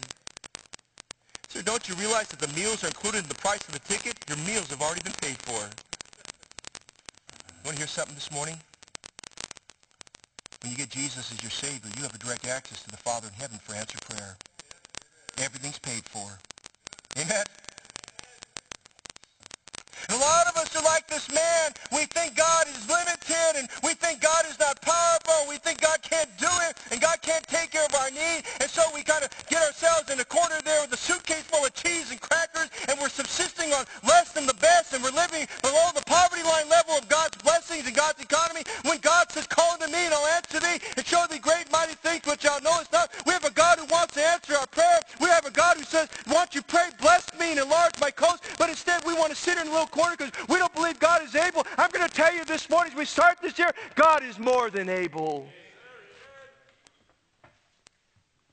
Sir, 1.48 1.62
don't 1.62 1.88
you 1.88 1.96
realize 1.96 2.28
that 2.30 2.40
the 2.40 2.54
meals 2.60 2.84
are 2.84 2.88
included 2.88 3.24
in 3.24 3.30
the 3.30 3.36
price 3.36 3.62
of 3.68 3.74
the 3.74 3.80
ticket? 3.80 4.16
Your 4.28 4.38
meals 4.38 4.70
have 4.70 4.82
already 4.82 5.02
been 5.02 5.14
paid 5.22 5.38
for. 5.38 5.60
You 5.60 7.66
want 7.66 7.78
to 7.78 7.78
hear 7.78 7.88
something 7.88 8.16
this 8.16 8.32
morning? 8.32 8.60
When 10.62 10.72
you 10.72 10.78
get 10.78 10.90
Jesus 10.90 11.32
as 11.32 11.42
your 11.44 11.52
Savior, 11.52 11.92
you 11.98 12.04
have 12.04 12.16
a 12.16 12.18
direct 12.18 12.48
access 12.48 12.82
to 12.84 12.90
the 12.90 12.98
Father 12.98 13.28
in 13.28 13.34
heaven 13.34 13.60
for 13.62 13.76
answered 13.76 14.02
prayer. 14.02 14.38
Everything's 15.38 15.80
paid 15.80 16.04
for. 16.06 16.40
Amen? 17.20 17.44
And 20.10 20.18
a 20.18 20.22
lot 20.22 20.48
of 20.48 20.58
us 20.58 20.76
are 20.76 20.84
like 20.84 21.08
this 21.08 21.30
man. 21.32 21.72
We 21.92 22.06
think 22.06 22.36
God 22.36 22.68
is 22.68 22.90
limited 22.90 23.60
and 23.60 23.70
we 23.84 23.94
think 23.94 24.22
God 24.22 24.46
is 24.50 24.58
not 24.60 24.82
powerful. 24.82 25.50
We 25.50 25.58
think 25.58 25.82
God 25.82 26.02
can't 26.02 26.30
do 26.38 26.50
it 26.70 26.78
and 26.92 27.02
God 27.02 27.22
can't 27.22 27.46
take 27.48 27.72
care 27.72 27.86
of 27.86 27.94
our 27.96 28.10
need. 28.12 28.44
And 28.62 28.70
so 28.70 28.82
we 28.96 29.04
kind 29.04 29.24
of 29.24 29.30
get 29.50 29.62
ourselves 29.62 30.10
in 30.10 30.20
a 30.20 30.26
corner 30.26 30.62
there 30.64 30.82
with 30.82 30.94
a 30.94 30.98
suitcase 30.98 31.44
full 31.44 31.66
of 31.66 31.74
cheese 31.74 32.12
and 32.12 32.20
crackers 32.22 32.70
and 32.88 32.98
we're 33.00 33.10
subsisting 33.10 33.74
on 33.74 33.86
less 34.08 34.32
than 34.32 34.46
the 34.48 34.56
best 34.56 34.94
and 34.94 35.04
we're 35.04 35.12
living 35.12 35.46
below 35.62 35.90
the 35.96 36.02
poverty 36.04 36.44
line 36.44 36.70
level 36.70 36.96
of 36.96 37.08
God's 37.10 37.38
blessings 37.38 37.86
and 37.86 37.96
God's 37.96 38.22
economy. 38.22 38.64
When 38.84 39.00
God 39.00 39.30
says, 39.32 39.48
call 39.48 39.78
to 39.78 39.88
me 39.88 40.06
and 40.06 40.14
I'll 40.14 40.28
answer 40.28 40.60
thee 40.60 40.80
and 40.98 41.06
show 41.06 41.26
thee 41.30 41.40
great 41.40 41.70
mighty 41.72 41.96
things 41.96 42.22
which 42.26 42.44
thou 42.44 42.60
knowest 42.64 42.92
not. 42.94 43.12
We 43.26 43.34
have 43.34 43.44
a 43.46 43.52
God 43.52 43.80
who 43.80 43.86
wants 43.86 44.14
to 44.16 44.24
answer 44.24 44.56
our 44.56 44.68
prayer. 44.68 45.02
We 45.20 45.28
have 45.28 45.46
a 45.46 45.52
God 45.52 45.78
who 45.78 45.84
says, 45.84 46.10
won't 46.28 46.56
you 46.56 46.62
pray, 46.62 46.90
bless 47.00 47.34
me 47.38 47.52
and 47.52 47.60
enlarge 47.60 47.94
my 48.00 48.12
coast. 48.12 48.44
But 48.58 48.70
instead 48.70 49.02
we 49.06 49.14
want 49.14 49.32
to 49.32 49.36
sit 49.36 49.58
in 49.58 49.68
a 49.68 49.72
little 49.72 49.88
corner 49.88 50.16
because 50.18 50.32
we 50.48 50.58
don't 50.58 50.74
believe 50.74 51.00
God 51.00 51.22
is 51.24 51.36
able. 51.36 51.66
I'm 51.78 51.92
going 51.92 52.08
to 52.08 52.14
tell 52.14 52.34
you 52.34 52.46
this 52.46 52.70
morning 52.70 52.94
as 52.94 52.98
we 52.98 53.06
start 53.06 53.38
this 53.42 53.60
year, 53.60 53.73
God 53.96 54.24
is 54.24 54.40
more 54.40 54.70
than 54.70 54.90
able. 54.90 55.48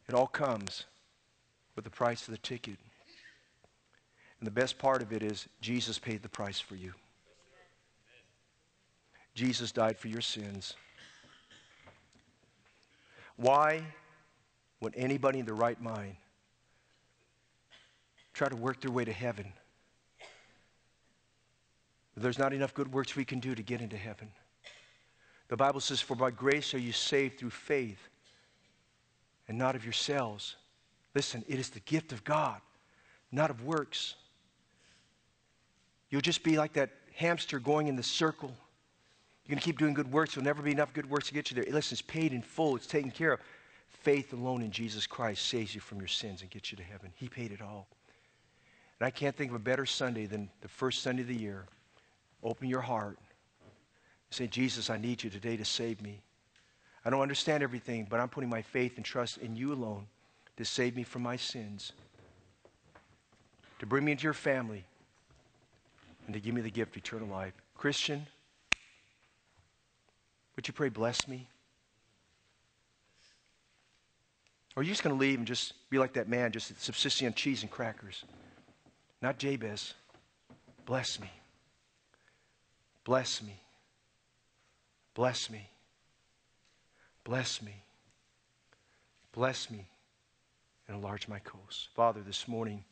It 0.08 0.14
all 0.14 0.26
comes 0.26 0.84
with 1.76 1.84
the 1.84 1.90
price 1.90 2.26
of 2.26 2.32
the 2.32 2.38
ticket. 2.38 2.76
And 4.38 4.46
the 4.46 4.50
best 4.50 4.78
part 4.78 5.02
of 5.02 5.12
it 5.12 5.22
is 5.22 5.46
Jesus 5.60 5.98
paid 5.98 6.22
the 6.22 6.28
price 6.28 6.58
for 6.58 6.74
you. 6.74 6.92
Jesus 9.34 9.70
died 9.70 9.98
for 9.98 10.08
your 10.08 10.20
sins. 10.20 10.74
Why 13.36 13.82
would 14.80 14.94
anybody 14.96 15.38
in 15.38 15.46
the 15.46 15.54
right 15.54 15.80
mind 15.80 16.16
try 18.32 18.48
to 18.48 18.56
work 18.56 18.80
their 18.80 18.90
way 18.90 19.04
to 19.04 19.12
heaven 19.12 19.52
there's 22.20 22.38
not 22.38 22.52
enough 22.52 22.74
good 22.74 22.92
works 22.92 23.16
we 23.16 23.24
can 23.24 23.40
do 23.40 23.54
to 23.54 23.62
get 23.62 23.80
into 23.80 23.96
heaven. 23.96 24.28
The 25.50 25.56
Bible 25.56 25.80
says, 25.80 26.00
For 26.00 26.14
by 26.14 26.30
grace 26.30 26.74
are 26.74 26.78
you 26.78 26.92
saved 26.92 27.38
through 27.38 27.50
faith 27.50 27.98
and 29.48 29.58
not 29.58 29.74
of 29.74 29.84
yourselves. 29.84 30.54
Listen, 31.12 31.44
it 31.48 31.58
is 31.58 31.70
the 31.70 31.80
gift 31.80 32.12
of 32.12 32.22
God, 32.22 32.60
not 33.32 33.50
of 33.50 33.64
works. 33.64 34.14
You'll 36.08 36.20
just 36.20 36.44
be 36.44 36.56
like 36.56 36.74
that 36.74 36.90
hamster 37.14 37.58
going 37.58 37.88
in 37.88 37.96
the 37.96 38.02
circle. 38.02 38.54
You're 39.44 39.56
going 39.56 39.58
to 39.58 39.64
keep 39.64 39.78
doing 39.78 39.92
good 39.92 40.12
works. 40.12 40.34
There'll 40.34 40.44
never 40.44 40.62
be 40.62 40.70
enough 40.70 40.92
good 40.92 41.10
works 41.10 41.26
to 41.28 41.34
get 41.34 41.50
you 41.50 41.56
there. 41.56 41.72
Listen, 41.72 41.94
it's 41.94 42.02
paid 42.02 42.32
in 42.32 42.42
full, 42.42 42.76
it's 42.76 42.86
taken 42.86 43.10
care 43.10 43.32
of. 43.32 43.40
Faith 43.88 44.32
alone 44.32 44.62
in 44.62 44.70
Jesus 44.70 45.04
Christ 45.04 45.46
saves 45.46 45.74
you 45.74 45.80
from 45.80 45.98
your 45.98 46.08
sins 46.08 46.42
and 46.42 46.50
gets 46.50 46.70
you 46.70 46.76
to 46.76 46.84
heaven. 46.84 47.10
He 47.16 47.28
paid 47.28 47.50
it 47.50 47.60
all. 47.60 47.88
And 49.00 49.06
I 49.06 49.10
can't 49.10 49.34
think 49.34 49.50
of 49.50 49.56
a 49.56 49.58
better 49.58 49.84
Sunday 49.84 50.26
than 50.26 50.48
the 50.60 50.68
first 50.68 51.02
Sunday 51.02 51.22
of 51.22 51.28
the 51.28 51.34
year 51.34 51.66
Open 52.42 52.68
your 52.68 52.80
heart. 52.80 53.18
Say, 54.30 54.46
Jesus, 54.46 54.90
I 54.90 54.96
need 54.96 55.22
you 55.24 55.30
today 55.30 55.56
to 55.56 55.64
save 55.64 56.00
me. 56.00 56.20
I 57.04 57.10
don't 57.10 57.20
understand 57.20 57.62
everything, 57.62 58.06
but 58.08 58.20
I'm 58.20 58.28
putting 58.28 58.50
my 58.50 58.62
faith 58.62 58.96
and 58.96 59.04
trust 59.04 59.38
in 59.38 59.56
you 59.56 59.72
alone 59.72 60.06
to 60.56 60.64
save 60.64 60.94
me 60.94 61.02
from 61.02 61.22
my 61.22 61.36
sins, 61.36 61.92
to 63.78 63.86
bring 63.86 64.04
me 64.04 64.12
into 64.12 64.24
your 64.24 64.34
family, 64.34 64.84
and 66.26 66.34
to 66.34 66.40
give 66.40 66.54
me 66.54 66.60
the 66.60 66.70
gift 66.70 66.94
of 66.94 67.02
eternal 67.02 67.28
life. 67.28 67.54
Christian, 67.76 68.26
would 70.54 70.68
you 70.68 70.74
pray, 70.74 70.90
bless 70.90 71.26
me? 71.26 71.48
Or 74.76 74.80
are 74.80 74.84
you 74.84 74.90
just 74.90 75.02
going 75.02 75.16
to 75.16 75.20
leave 75.20 75.38
and 75.38 75.46
just 75.46 75.72
be 75.90 75.98
like 75.98 76.12
that 76.12 76.28
man, 76.28 76.52
just 76.52 76.80
subsisting 76.80 77.26
on 77.26 77.34
cheese 77.34 77.62
and 77.62 77.70
crackers? 77.70 78.24
Not 79.22 79.38
Jabez. 79.38 79.94
Bless 80.84 81.18
me. 81.18 81.30
Bless 83.04 83.42
me. 83.42 83.60
Bless 85.14 85.50
me. 85.50 85.68
Bless 87.24 87.60
me. 87.62 87.82
Bless 89.32 89.70
me 89.70 89.88
and 90.88 90.96
enlarge 90.96 91.28
my 91.28 91.38
coast. 91.40 91.88
Father, 91.94 92.20
this 92.20 92.48
morning, 92.48 92.84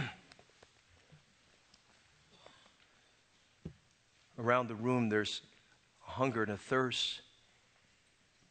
around 4.38 4.68
the 4.68 4.76
room, 4.76 5.10
there's 5.10 5.42
a 6.06 6.12
hunger 6.12 6.44
and 6.44 6.52
a 6.52 6.58
thirst. 6.58 7.22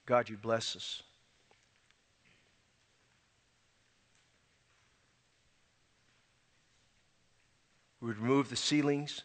God, 0.07 0.29
you 0.29 0.37
bless 0.37 0.75
us. 0.77 1.03
We 8.01 8.09
would 8.09 8.19
remove 8.19 8.51
the 8.51 8.57
ceilings, 8.57 9.23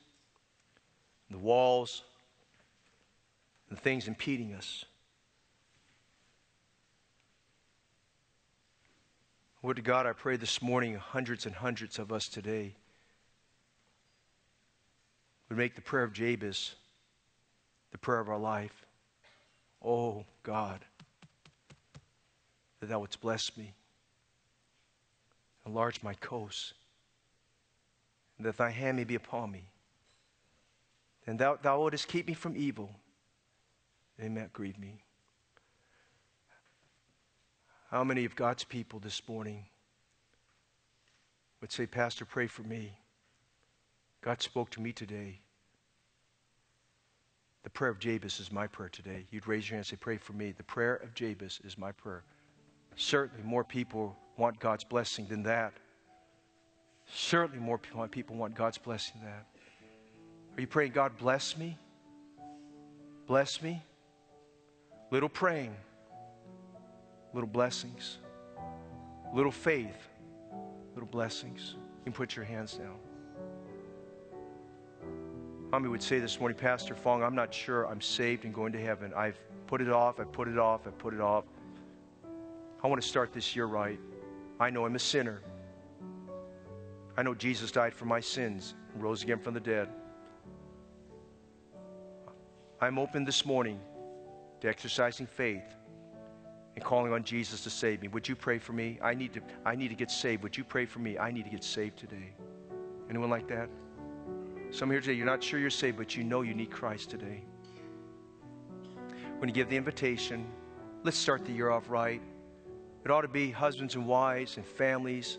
the 1.31 1.37
walls, 1.37 2.03
the 3.69 3.75
things 3.75 4.07
impeding 4.07 4.53
us. 4.53 4.85
Lord 9.63 9.75
to 9.77 9.81
God, 9.81 10.05
I 10.05 10.13
pray 10.13 10.37
this 10.37 10.61
morning, 10.61 10.95
hundreds 10.95 11.45
and 11.45 11.53
hundreds 11.53 11.99
of 11.99 12.11
us 12.11 12.27
today 12.27 12.73
would 15.49 15.57
make 15.57 15.75
the 15.75 15.81
prayer 15.81 16.03
of 16.03 16.13
Jabez 16.13 16.75
the 17.91 17.97
prayer 17.97 18.19
of 18.19 18.29
our 18.29 18.39
life. 18.39 18.85
Oh, 19.83 20.25
God, 20.43 20.79
that 22.79 22.87
thou 22.87 22.99
wouldst 22.99 23.21
bless 23.21 23.55
me, 23.57 23.73
enlarge 25.65 26.01
my 26.01 26.13
coast, 26.15 26.73
and 28.37 28.45
that 28.45 28.57
thy 28.57 28.69
hand 28.69 28.97
may 28.97 29.03
be 29.03 29.15
upon 29.15 29.51
me, 29.51 29.65
and 31.27 31.37
thou, 31.39 31.57
thou 31.61 31.81
wouldst 31.81 32.07
keep 32.07 32.27
me 32.27 32.33
from 32.33 32.55
evil, 32.57 32.89
not 34.17 34.53
grieve 34.53 34.77
me. 34.77 35.03
How 37.89 38.03
many 38.03 38.23
of 38.23 38.35
God's 38.35 38.63
people 38.63 38.99
this 38.99 39.21
morning 39.27 39.65
would 41.59 41.71
say, 41.71 41.85
Pastor, 41.85 42.25
pray 42.25 42.47
for 42.47 42.63
me? 42.63 42.97
God 44.21 44.41
spoke 44.41 44.69
to 44.71 44.81
me 44.81 44.93
today. 44.93 45.39
The 47.63 47.69
prayer 47.69 47.91
of 47.91 47.99
Jabez 47.99 48.39
is 48.39 48.51
my 48.51 48.65
prayer 48.67 48.89
today. 48.89 49.25
You'd 49.29 49.47
raise 49.47 49.69
your 49.69 49.75
hand 49.75 49.81
and 49.81 49.87
say, 49.87 49.97
Pray 49.97 50.17
for 50.17 50.33
me. 50.33 50.51
The 50.51 50.63
prayer 50.63 50.95
of 50.95 51.13
Jabez 51.13 51.59
is 51.63 51.77
my 51.77 51.91
prayer. 51.91 52.23
Certainly, 52.95 53.43
more 53.43 53.63
people 53.63 54.15
want 54.37 54.59
God's 54.59 54.83
blessing 54.83 55.27
than 55.27 55.43
that. 55.43 55.73
Certainly, 57.13 57.63
more 57.63 57.77
people 58.07 58.35
want 58.35 58.55
God's 58.55 58.77
blessing 58.77 59.21
than 59.21 59.31
that. 59.31 59.45
Are 60.61 60.63
you 60.63 60.67
praying, 60.67 60.91
God, 60.91 61.17
bless 61.17 61.57
me? 61.57 61.75
Bless 63.25 63.63
me? 63.63 63.81
Little 65.09 65.27
praying, 65.27 65.75
little 67.33 67.49
blessings, 67.49 68.19
little 69.33 69.51
faith, 69.51 70.07
little 70.93 71.09
blessings. 71.09 71.73
You 71.73 72.03
can 72.03 72.13
put 72.13 72.35
your 72.35 72.45
hands 72.45 72.75
down. 72.75 72.93
Mommy 75.71 75.89
would 75.89 76.03
say 76.03 76.19
this 76.19 76.39
morning, 76.39 76.59
Pastor 76.59 76.93
Fong, 76.93 77.23
I'm 77.23 77.33
not 77.33 77.51
sure 77.51 77.87
I'm 77.87 77.99
saved 77.99 78.45
and 78.45 78.53
going 78.53 78.71
to 78.73 78.79
heaven. 78.79 79.11
I've 79.15 79.39
put 79.65 79.81
it 79.81 79.89
off, 79.89 80.19
I've 80.19 80.31
put 80.31 80.47
it 80.47 80.59
off, 80.59 80.85
I've 80.85 80.99
put 80.99 81.15
it 81.15 81.21
off. 81.21 81.45
I 82.83 82.87
want 82.87 83.01
to 83.01 83.07
start 83.07 83.33
this 83.33 83.55
year 83.55 83.65
right. 83.65 83.99
I 84.59 84.69
know 84.69 84.85
I'm 84.85 84.95
a 84.95 84.99
sinner. 84.99 85.41
I 87.17 87.23
know 87.23 87.33
Jesus 87.33 87.71
died 87.71 87.95
for 87.95 88.05
my 88.05 88.19
sins 88.19 88.75
and 88.93 89.01
rose 89.01 89.23
again 89.23 89.39
from 89.39 89.55
the 89.55 89.59
dead. 89.59 89.89
I'm 92.83 92.97
open 92.97 93.25
this 93.25 93.45
morning 93.45 93.79
to 94.59 94.67
exercising 94.67 95.27
faith 95.27 95.75
and 96.75 96.83
calling 96.83 97.13
on 97.13 97.23
Jesus 97.23 97.61
to 97.63 97.69
save 97.69 98.01
me. 98.01 98.07
Would 98.07 98.27
you 98.27 98.35
pray 98.35 98.57
for 98.57 98.73
me? 98.73 98.97
I 99.03 99.13
need 99.13 99.33
to, 99.33 99.41
I 99.63 99.75
need 99.75 99.89
to 99.89 99.95
get 99.95 100.09
saved. 100.09 100.41
Would 100.41 100.57
you 100.57 100.63
pray 100.63 100.87
for 100.87 100.97
me? 100.97 101.15
I 101.19 101.29
need 101.29 101.43
to 101.43 101.51
get 101.51 101.63
saved 101.63 101.99
today. 101.99 102.33
Anyone 103.07 103.29
like 103.29 103.47
that? 103.49 103.69
Some 104.71 104.89
here 104.89 104.99
today, 104.99 105.13
you're 105.13 105.27
not 105.27 105.43
sure 105.43 105.59
you're 105.59 105.69
saved, 105.69 105.95
but 105.95 106.15
you 106.15 106.23
know 106.23 106.41
you 106.41 106.55
need 106.55 106.71
Christ 106.71 107.11
today. 107.11 107.43
When 109.37 109.47
you 109.47 109.53
give 109.53 109.69
the 109.69 109.77
invitation, 109.77 110.47
let's 111.03 111.17
start 111.17 111.45
the 111.45 111.51
year 111.51 111.69
off 111.69 111.87
right. 111.87 112.21
It 113.05 113.11
ought 113.11 113.21
to 113.21 113.27
be 113.27 113.51
husbands 113.51 113.93
and 113.93 114.07
wives 114.07 114.57
and 114.57 114.65
families, 114.65 115.37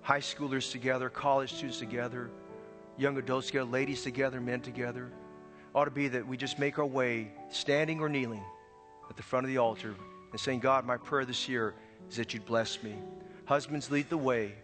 high 0.00 0.18
schoolers 0.18 0.72
together, 0.72 1.08
college 1.08 1.52
students 1.52 1.78
together, 1.78 2.30
young 2.96 3.16
adults 3.16 3.46
together, 3.46 3.70
ladies 3.70 4.02
together, 4.02 4.40
men 4.40 4.60
together. 4.60 5.12
Ought 5.74 5.86
to 5.86 5.90
be 5.90 6.08
that 6.08 6.26
we 6.26 6.36
just 6.36 6.58
make 6.58 6.78
our 6.78 6.86
way, 6.86 7.30
standing 7.50 8.00
or 8.00 8.08
kneeling, 8.08 8.44
at 9.08 9.16
the 9.16 9.22
front 9.22 9.44
of 9.44 9.48
the 9.48 9.58
altar 9.58 9.94
and 10.30 10.40
saying, 10.40 10.60
God, 10.60 10.86
my 10.86 10.96
prayer 10.96 11.24
this 11.24 11.48
year 11.48 11.74
is 12.10 12.16
that 12.16 12.32
you'd 12.34 12.46
bless 12.46 12.82
me. 12.82 12.94
Husbands, 13.44 13.90
lead 13.90 14.08
the 14.08 14.16
way. 14.16 14.54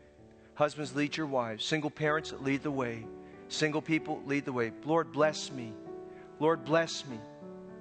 Husbands, 0.54 0.94
lead 0.96 1.16
your 1.16 1.26
wives. 1.26 1.64
Single 1.64 1.90
parents, 1.90 2.32
lead 2.40 2.62
the 2.62 2.70
way. 2.70 3.06
Single 3.48 3.82
people, 3.82 4.22
lead 4.26 4.44
the 4.44 4.52
way. 4.52 4.72
Lord, 4.84 5.12
bless 5.12 5.50
me. 5.50 5.72
Lord, 6.40 6.64
bless 6.64 7.06
me. 7.06 7.18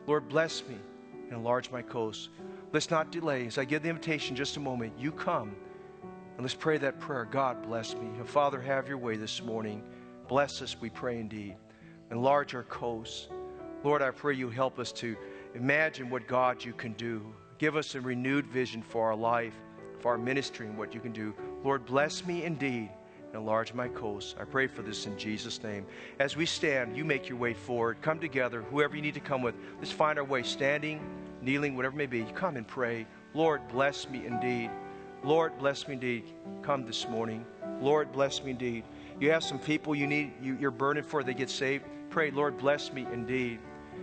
Lord, 0.06 0.28
bless 0.30 0.64
me 0.68 0.76
and 1.24 1.34
enlarge 1.34 1.72
my 1.72 1.82
coast. 1.82 2.30
Let's 2.72 2.90
not 2.90 3.12
delay. 3.12 3.48
As 3.48 3.58
I 3.58 3.66
give 3.66 3.84
the 3.84 3.90
invitation 3.90 4.36
just 4.36 4.58
a 4.58 4.60
moment, 4.60 4.94
you 4.98 5.12
come 5.12 5.56
and 6.02 6.42
let's 6.42 6.54
pray 6.54 6.78
that 6.78 7.00
prayer. 7.00 7.26
God, 7.26 7.64
bless 7.64 7.96
me. 7.96 8.08
Father, 8.26 8.62
have 8.62 8.88
your 8.88 8.98
way 8.98 9.18
this 9.18 9.42
morning. 9.42 9.82
Bless 10.28 10.62
us, 10.62 10.76
we 10.80 10.90
pray 10.90 11.20
indeed. 11.20 11.56
Enlarge 12.12 12.56
our 12.56 12.64
coast. 12.64 13.30
Lord, 13.84 14.02
I 14.02 14.12
pray 14.12 14.36
you 14.36 14.50
help 14.50 14.80
us 14.80 14.92
to 14.94 15.16
imagine 15.56 16.10
what 16.10 16.28
God 16.28 16.64
you 16.64 16.74
can 16.74 16.94
do. 16.94 17.22
Give 17.58 17.76
us 17.76 17.96
a 17.96 18.02
renewed 18.02 18.48
vision 18.48 18.82
for 18.82 19.08
our 19.08 19.16
life, 19.16 19.54
for 20.00 20.12
our 20.12 20.18
ministry, 20.18 20.68
and 20.68 20.78
what 20.78 20.94
you 20.94 21.00
can 21.00 21.12
do. 21.12 21.34
Lord, 21.64 21.86
bless 21.86 22.26
me 22.26 22.44
indeed 22.44 22.90
and 23.28 23.36
enlarge 23.36 23.74
my 23.74 23.88
coast. 23.90 24.36
I 24.40 24.46
pray 24.46 24.68
for 24.68 24.82
this 24.82 25.06
in 25.06 25.18
Jesus' 25.18 25.62
name. 25.62 25.86
As 26.20 26.38
we 26.38 26.46
stand, 26.46 26.96
you 26.96 27.04
make 27.04 27.28
your 27.28 27.38
way 27.38 27.54
forward. 27.54 27.98
Come 28.02 28.20
together, 28.20 28.62
whoever 28.62 28.96
you 28.96 29.02
need 29.02 29.16
to 29.16 29.20
come 29.20 29.42
with. 29.42 29.56
Let's 29.80 29.92
find 29.92 30.18
our 30.18 30.26
way, 30.26 30.44
standing, 30.44 31.02
kneeling, 31.42 31.76
whatever 31.76 31.96
it 31.96 31.98
may 31.98 32.06
be. 32.06 32.24
Come 32.36 32.56
and 32.56 32.68
pray. 32.68 33.06
Lord, 33.34 33.68
bless 33.68 34.08
me 34.10 34.26
indeed. 34.26 34.70
Lord, 35.24 35.58
bless 35.58 35.88
me 35.88 35.96
indeed. 35.96 36.24
Come 36.62 36.86
this 36.86 37.08
morning. 37.08 37.46
Lord, 37.82 38.12
bless 38.12 38.44
me 38.44 38.52
indeed. 38.52 38.84
You 39.20 39.32
have 39.32 39.44
some 39.44 39.60
people 39.60 39.96
you 39.96 40.08
need, 40.08 40.34
you, 40.42 40.58
you're 40.60 40.72
burning 40.72 41.04
for, 41.04 41.24
they 41.24 41.34
get 41.34 41.50
saved. 41.50 41.86
Pray, 42.18 42.32
Lord, 42.32 42.58
bless 42.58 42.92
me 42.92 43.06
indeed. 43.14 43.60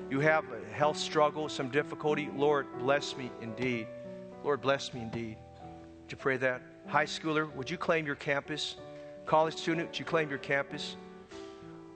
You 0.09 0.21
have 0.21 0.45
a 0.53 0.73
health 0.73 0.97
struggle, 0.97 1.49
some 1.49 1.69
difficulty. 1.69 2.31
Lord, 2.37 2.69
bless 2.79 3.17
me 3.17 3.33
indeed. 3.41 3.89
Lord, 4.45 4.61
bless 4.61 4.95
me 4.95 5.01
indeed. 5.01 5.37
Would 6.03 6.13
you 6.13 6.17
pray 6.17 6.37
that? 6.37 6.63
High 6.87 7.07
schooler, 7.07 7.53
would 7.57 7.69
you 7.69 7.77
claim 7.77 8.07
your 8.07 8.15
campus? 8.15 8.77
College 9.27 9.57
student, 9.57 9.89
would 9.89 9.99
you 9.99 10.05
claim 10.05 10.31
your 10.31 10.39
campus? 10.39 10.95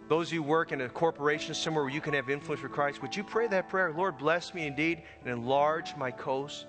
Those 0.08 0.28
who 0.28 0.42
work 0.42 0.72
in 0.72 0.80
a 0.80 0.88
corporation 0.88 1.54
somewhere 1.54 1.84
where 1.84 1.94
you 1.94 2.00
can 2.00 2.14
have 2.14 2.28
influence 2.28 2.62
for 2.62 2.68
Christ, 2.68 3.00
would 3.00 3.14
you 3.14 3.22
pray 3.22 3.46
that 3.46 3.68
prayer? 3.68 3.92
Lord, 3.96 4.18
bless 4.18 4.52
me 4.52 4.66
indeed 4.66 5.02
and 5.20 5.32
enlarge 5.32 5.94
my 5.96 6.10
coast. 6.10 6.66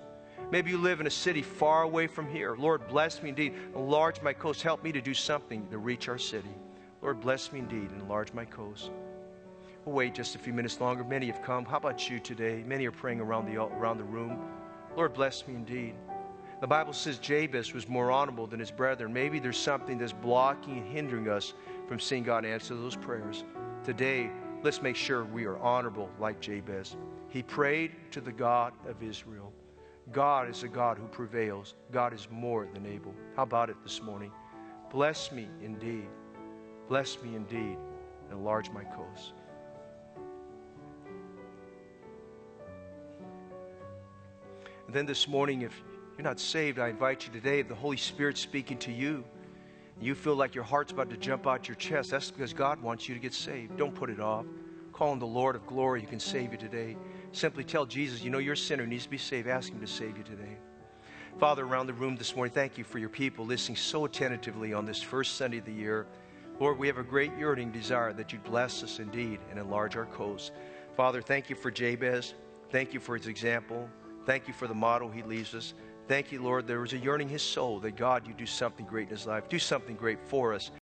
Maybe 0.52 0.70
you 0.70 0.78
live 0.78 1.00
in 1.00 1.08
a 1.08 1.10
city 1.10 1.42
far 1.42 1.82
away 1.82 2.06
from 2.06 2.30
here. 2.30 2.54
Lord, 2.54 2.86
bless 2.86 3.20
me 3.20 3.30
indeed. 3.30 3.54
Enlarge 3.74 4.22
my 4.22 4.32
coast. 4.32 4.62
Help 4.62 4.84
me 4.84 4.92
to 4.92 5.00
do 5.00 5.12
something 5.12 5.66
to 5.70 5.78
reach 5.78 6.08
our 6.08 6.18
city. 6.18 6.54
Lord, 7.02 7.20
bless 7.20 7.50
me 7.50 7.58
indeed 7.58 7.90
enlarge 7.98 8.32
my 8.32 8.44
coast. 8.44 8.92
We'll 9.84 9.94
wait 9.94 10.14
just 10.14 10.34
a 10.34 10.38
few 10.38 10.52
minutes 10.52 10.80
longer. 10.80 11.04
Many 11.04 11.26
have 11.26 11.42
come. 11.42 11.64
How 11.64 11.78
about 11.78 12.10
you 12.10 12.20
today? 12.20 12.62
Many 12.66 12.86
are 12.86 12.92
praying 12.92 13.20
around 13.20 13.46
the, 13.46 13.62
around 13.62 13.96
the 13.96 14.04
room. 14.04 14.38
Lord, 14.94 15.14
bless 15.14 15.46
me 15.46 15.54
indeed. 15.54 15.94
The 16.60 16.66
Bible 16.66 16.92
says 16.92 17.18
Jabez 17.18 17.72
was 17.72 17.88
more 17.88 18.10
honorable 18.10 18.46
than 18.46 18.60
his 18.60 18.70
brethren. 18.70 19.12
Maybe 19.14 19.38
there's 19.38 19.56
something 19.56 19.96
that's 19.96 20.12
blocking 20.12 20.78
and 20.78 20.86
hindering 20.86 21.28
us 21.28 21.54
from 21.88 21.98
seeing 21.98 22.22
God 22.22 22.44
answer 22.44 22.74
those 22.74 22.96
prayers. 22.96 23.44
Today, 23.82 24.30
let's 24.62 24.82
make 24.82 24.96
sure 24.96 25.24
we 25.24 25.46
are 25.46 25.56
honorable 25.58 26.10
like 26.18 26.40
Jabez. 26.40 26.96
He 27.30 27.42
prayed 27.42 27.92
to 28.10 28.20
the 28.20 28.32
God 28.32 28.74
of 28.86 29.02
Israel. 29.02 29.50
God 30.12 30.50
is 30.50 30.62
a 30.62 30.68
God 30.68 30.98
who 30.98 31.06
prevails. 31.06 31.74
God 31.90 32.12
is 32.12 32.28
more 32.30 32.68
than 32.74 32.84
able. 32.84 33.14
How 33.36 33.44
about 33.44 33.70
it 33.70 33.76
this 33.82 34.02
morning? 34.02 34.30
Bless 34.92 35.32
me 35.32 35.48
indeed. 35.62 36.08
Bless 36.88 37.22
me 37.22 37.36
indeed. 37.36 37.78
Enlarge 38.30 38.70
my 38.70 38.84
coast. 38.84 39.32
And 44.90 44.96
then 44.96 45.06
this 45.06 45.28
morning, 45.28 45.62
if 45.62 45.84
you're 46.18 46.24
not 46.24 46.40
saved, 46.40 46.80
I 46.80 46.88
invite 46.88 47.24
you 47.24 47.32
today, 47.32 47.60
if 47.60 47.68
the 47.68 47.76
Holy 47.76 47.96
Spirit's 47.96 48.40
speaking 48.40 48.76
to 48.78 48.90
you, 48.90 49.22
you 50.00 50.16
feel 50.16 50.34
like 50.34 50.52
your 50.52 50.64
heart's 50.64 50.90
about 50.90 51.10
to 51.10 51.16
jump 51.16 51.46
out 51.46 51.68
your 51.68 51.76
chest, 51.76 52.10
that's 52.10 52.32
because 52.32 52.52
God 52.52 52.82
wants 52.82 53.08
you 53.08 53.14
to 53.14 53.20
get 53.20 53.32
saved. 53.32 53.76
Don't 53.76 53.94
put 53.94 54.10
it 54.10 54.18
off. 54.18 54.46
Call 54.92 55.10
on 55.10 55.20
the 55.20 55.26
Lord 55.28 55.54
of 55.54 55.64
glory 55.64 56.00
who 56.00 56.08
can 56.08 56.18
save 56.18 56.50
you 56.50 56.58
today. 56.58 56.96
Simply 57.30 57.62
tell 57.62 57.86
Jesus, 57.86 58.24
you 58.24 58.30
know 58.30 58.38
you're 58.38 58.54
a 58.54 58.56
sinner, 58.56 58.84
needs 58.84 59.04
to 59.04 59.10
be 59.10 59.16
saved. 59.16 59.46
Ask 59.46 59.70
Him 59.70 59.78
to 59.78 59.86
save 59.86 60.18
you 60.18 60.24
today. 60.24 60.58
Father, 61.38 61.64
around 61.64 61.86
the 61.86 61.94
room 61.94 62.16
this 62.16 62.34
morning, 62.34 62.52
thank 62.52 62.76
you 62.76 62.82
for 62.82 62.98
your 62.98 63.10
people 63.10 63.46
listening 63.46 63.76
so 63.76 64.06
attentively 64.06 64.72
on 64.74 64.84
this 64.84 65.00
first 65.00 65.36
Sunday 65.36 65.58
of 65.58 65.66
the 65.66 65.72
year. 65.72 66.08
Lord, 66.58 66.80
we 66.80 66.88
have 66.88 66.98
a 66.98 67.04
great 67.04 67.30
yearning 67.38 67.70
desire 67.70 68.12
that 68.14 68.32
you'd 68.32 68.42
bless 68.42 68.82
us 68.82 68.98
indeed 68.98 69.38
and 69.50 69.58
enlarge 69.60 69.94
our 69.94 70.06
coast. 70.06 70.50
Father, 70.96 71.22
thank 71.22 71.48
you 71.48 71.54
for 71.54 71.70
Jabez. 71.70 72.34
Thank 72.70 72.92
you 72.92 72.98
for 72.98 73.16
his 73.16 73.28
example. 73.28 73.88
Thank 74.30 74.46
you 74.46 74.54
for 74.54 74.68
the 74.68 74.74
model 74.74 75.08
he 75.08 75.24
leaves 75.24 75.56
us. 75.56 75.74
Thank 76.06 76.30
you, 76.30 76.40
Lord. 76.40 76.68
There 76.68 76.78
was 76.78 76.92
a 76.92 76.98
yearning 76.98 77.26
in 77.26 77.32
his 77.32 77.42
soul 77.42 77.80
that 77.80 77.96
God, 77.96 78.28
you 78.28 78.32
do 78.32 78.46
something 78.46 78.86
great 78.86 79.08
in 79.08 79.16
his 79.16 79.26
life. 79.26 79.48
Do 79.48 79.58
something 79.58 79.96
great 79.96 80.20
for 80.22 80.54
us. 80.54 80.70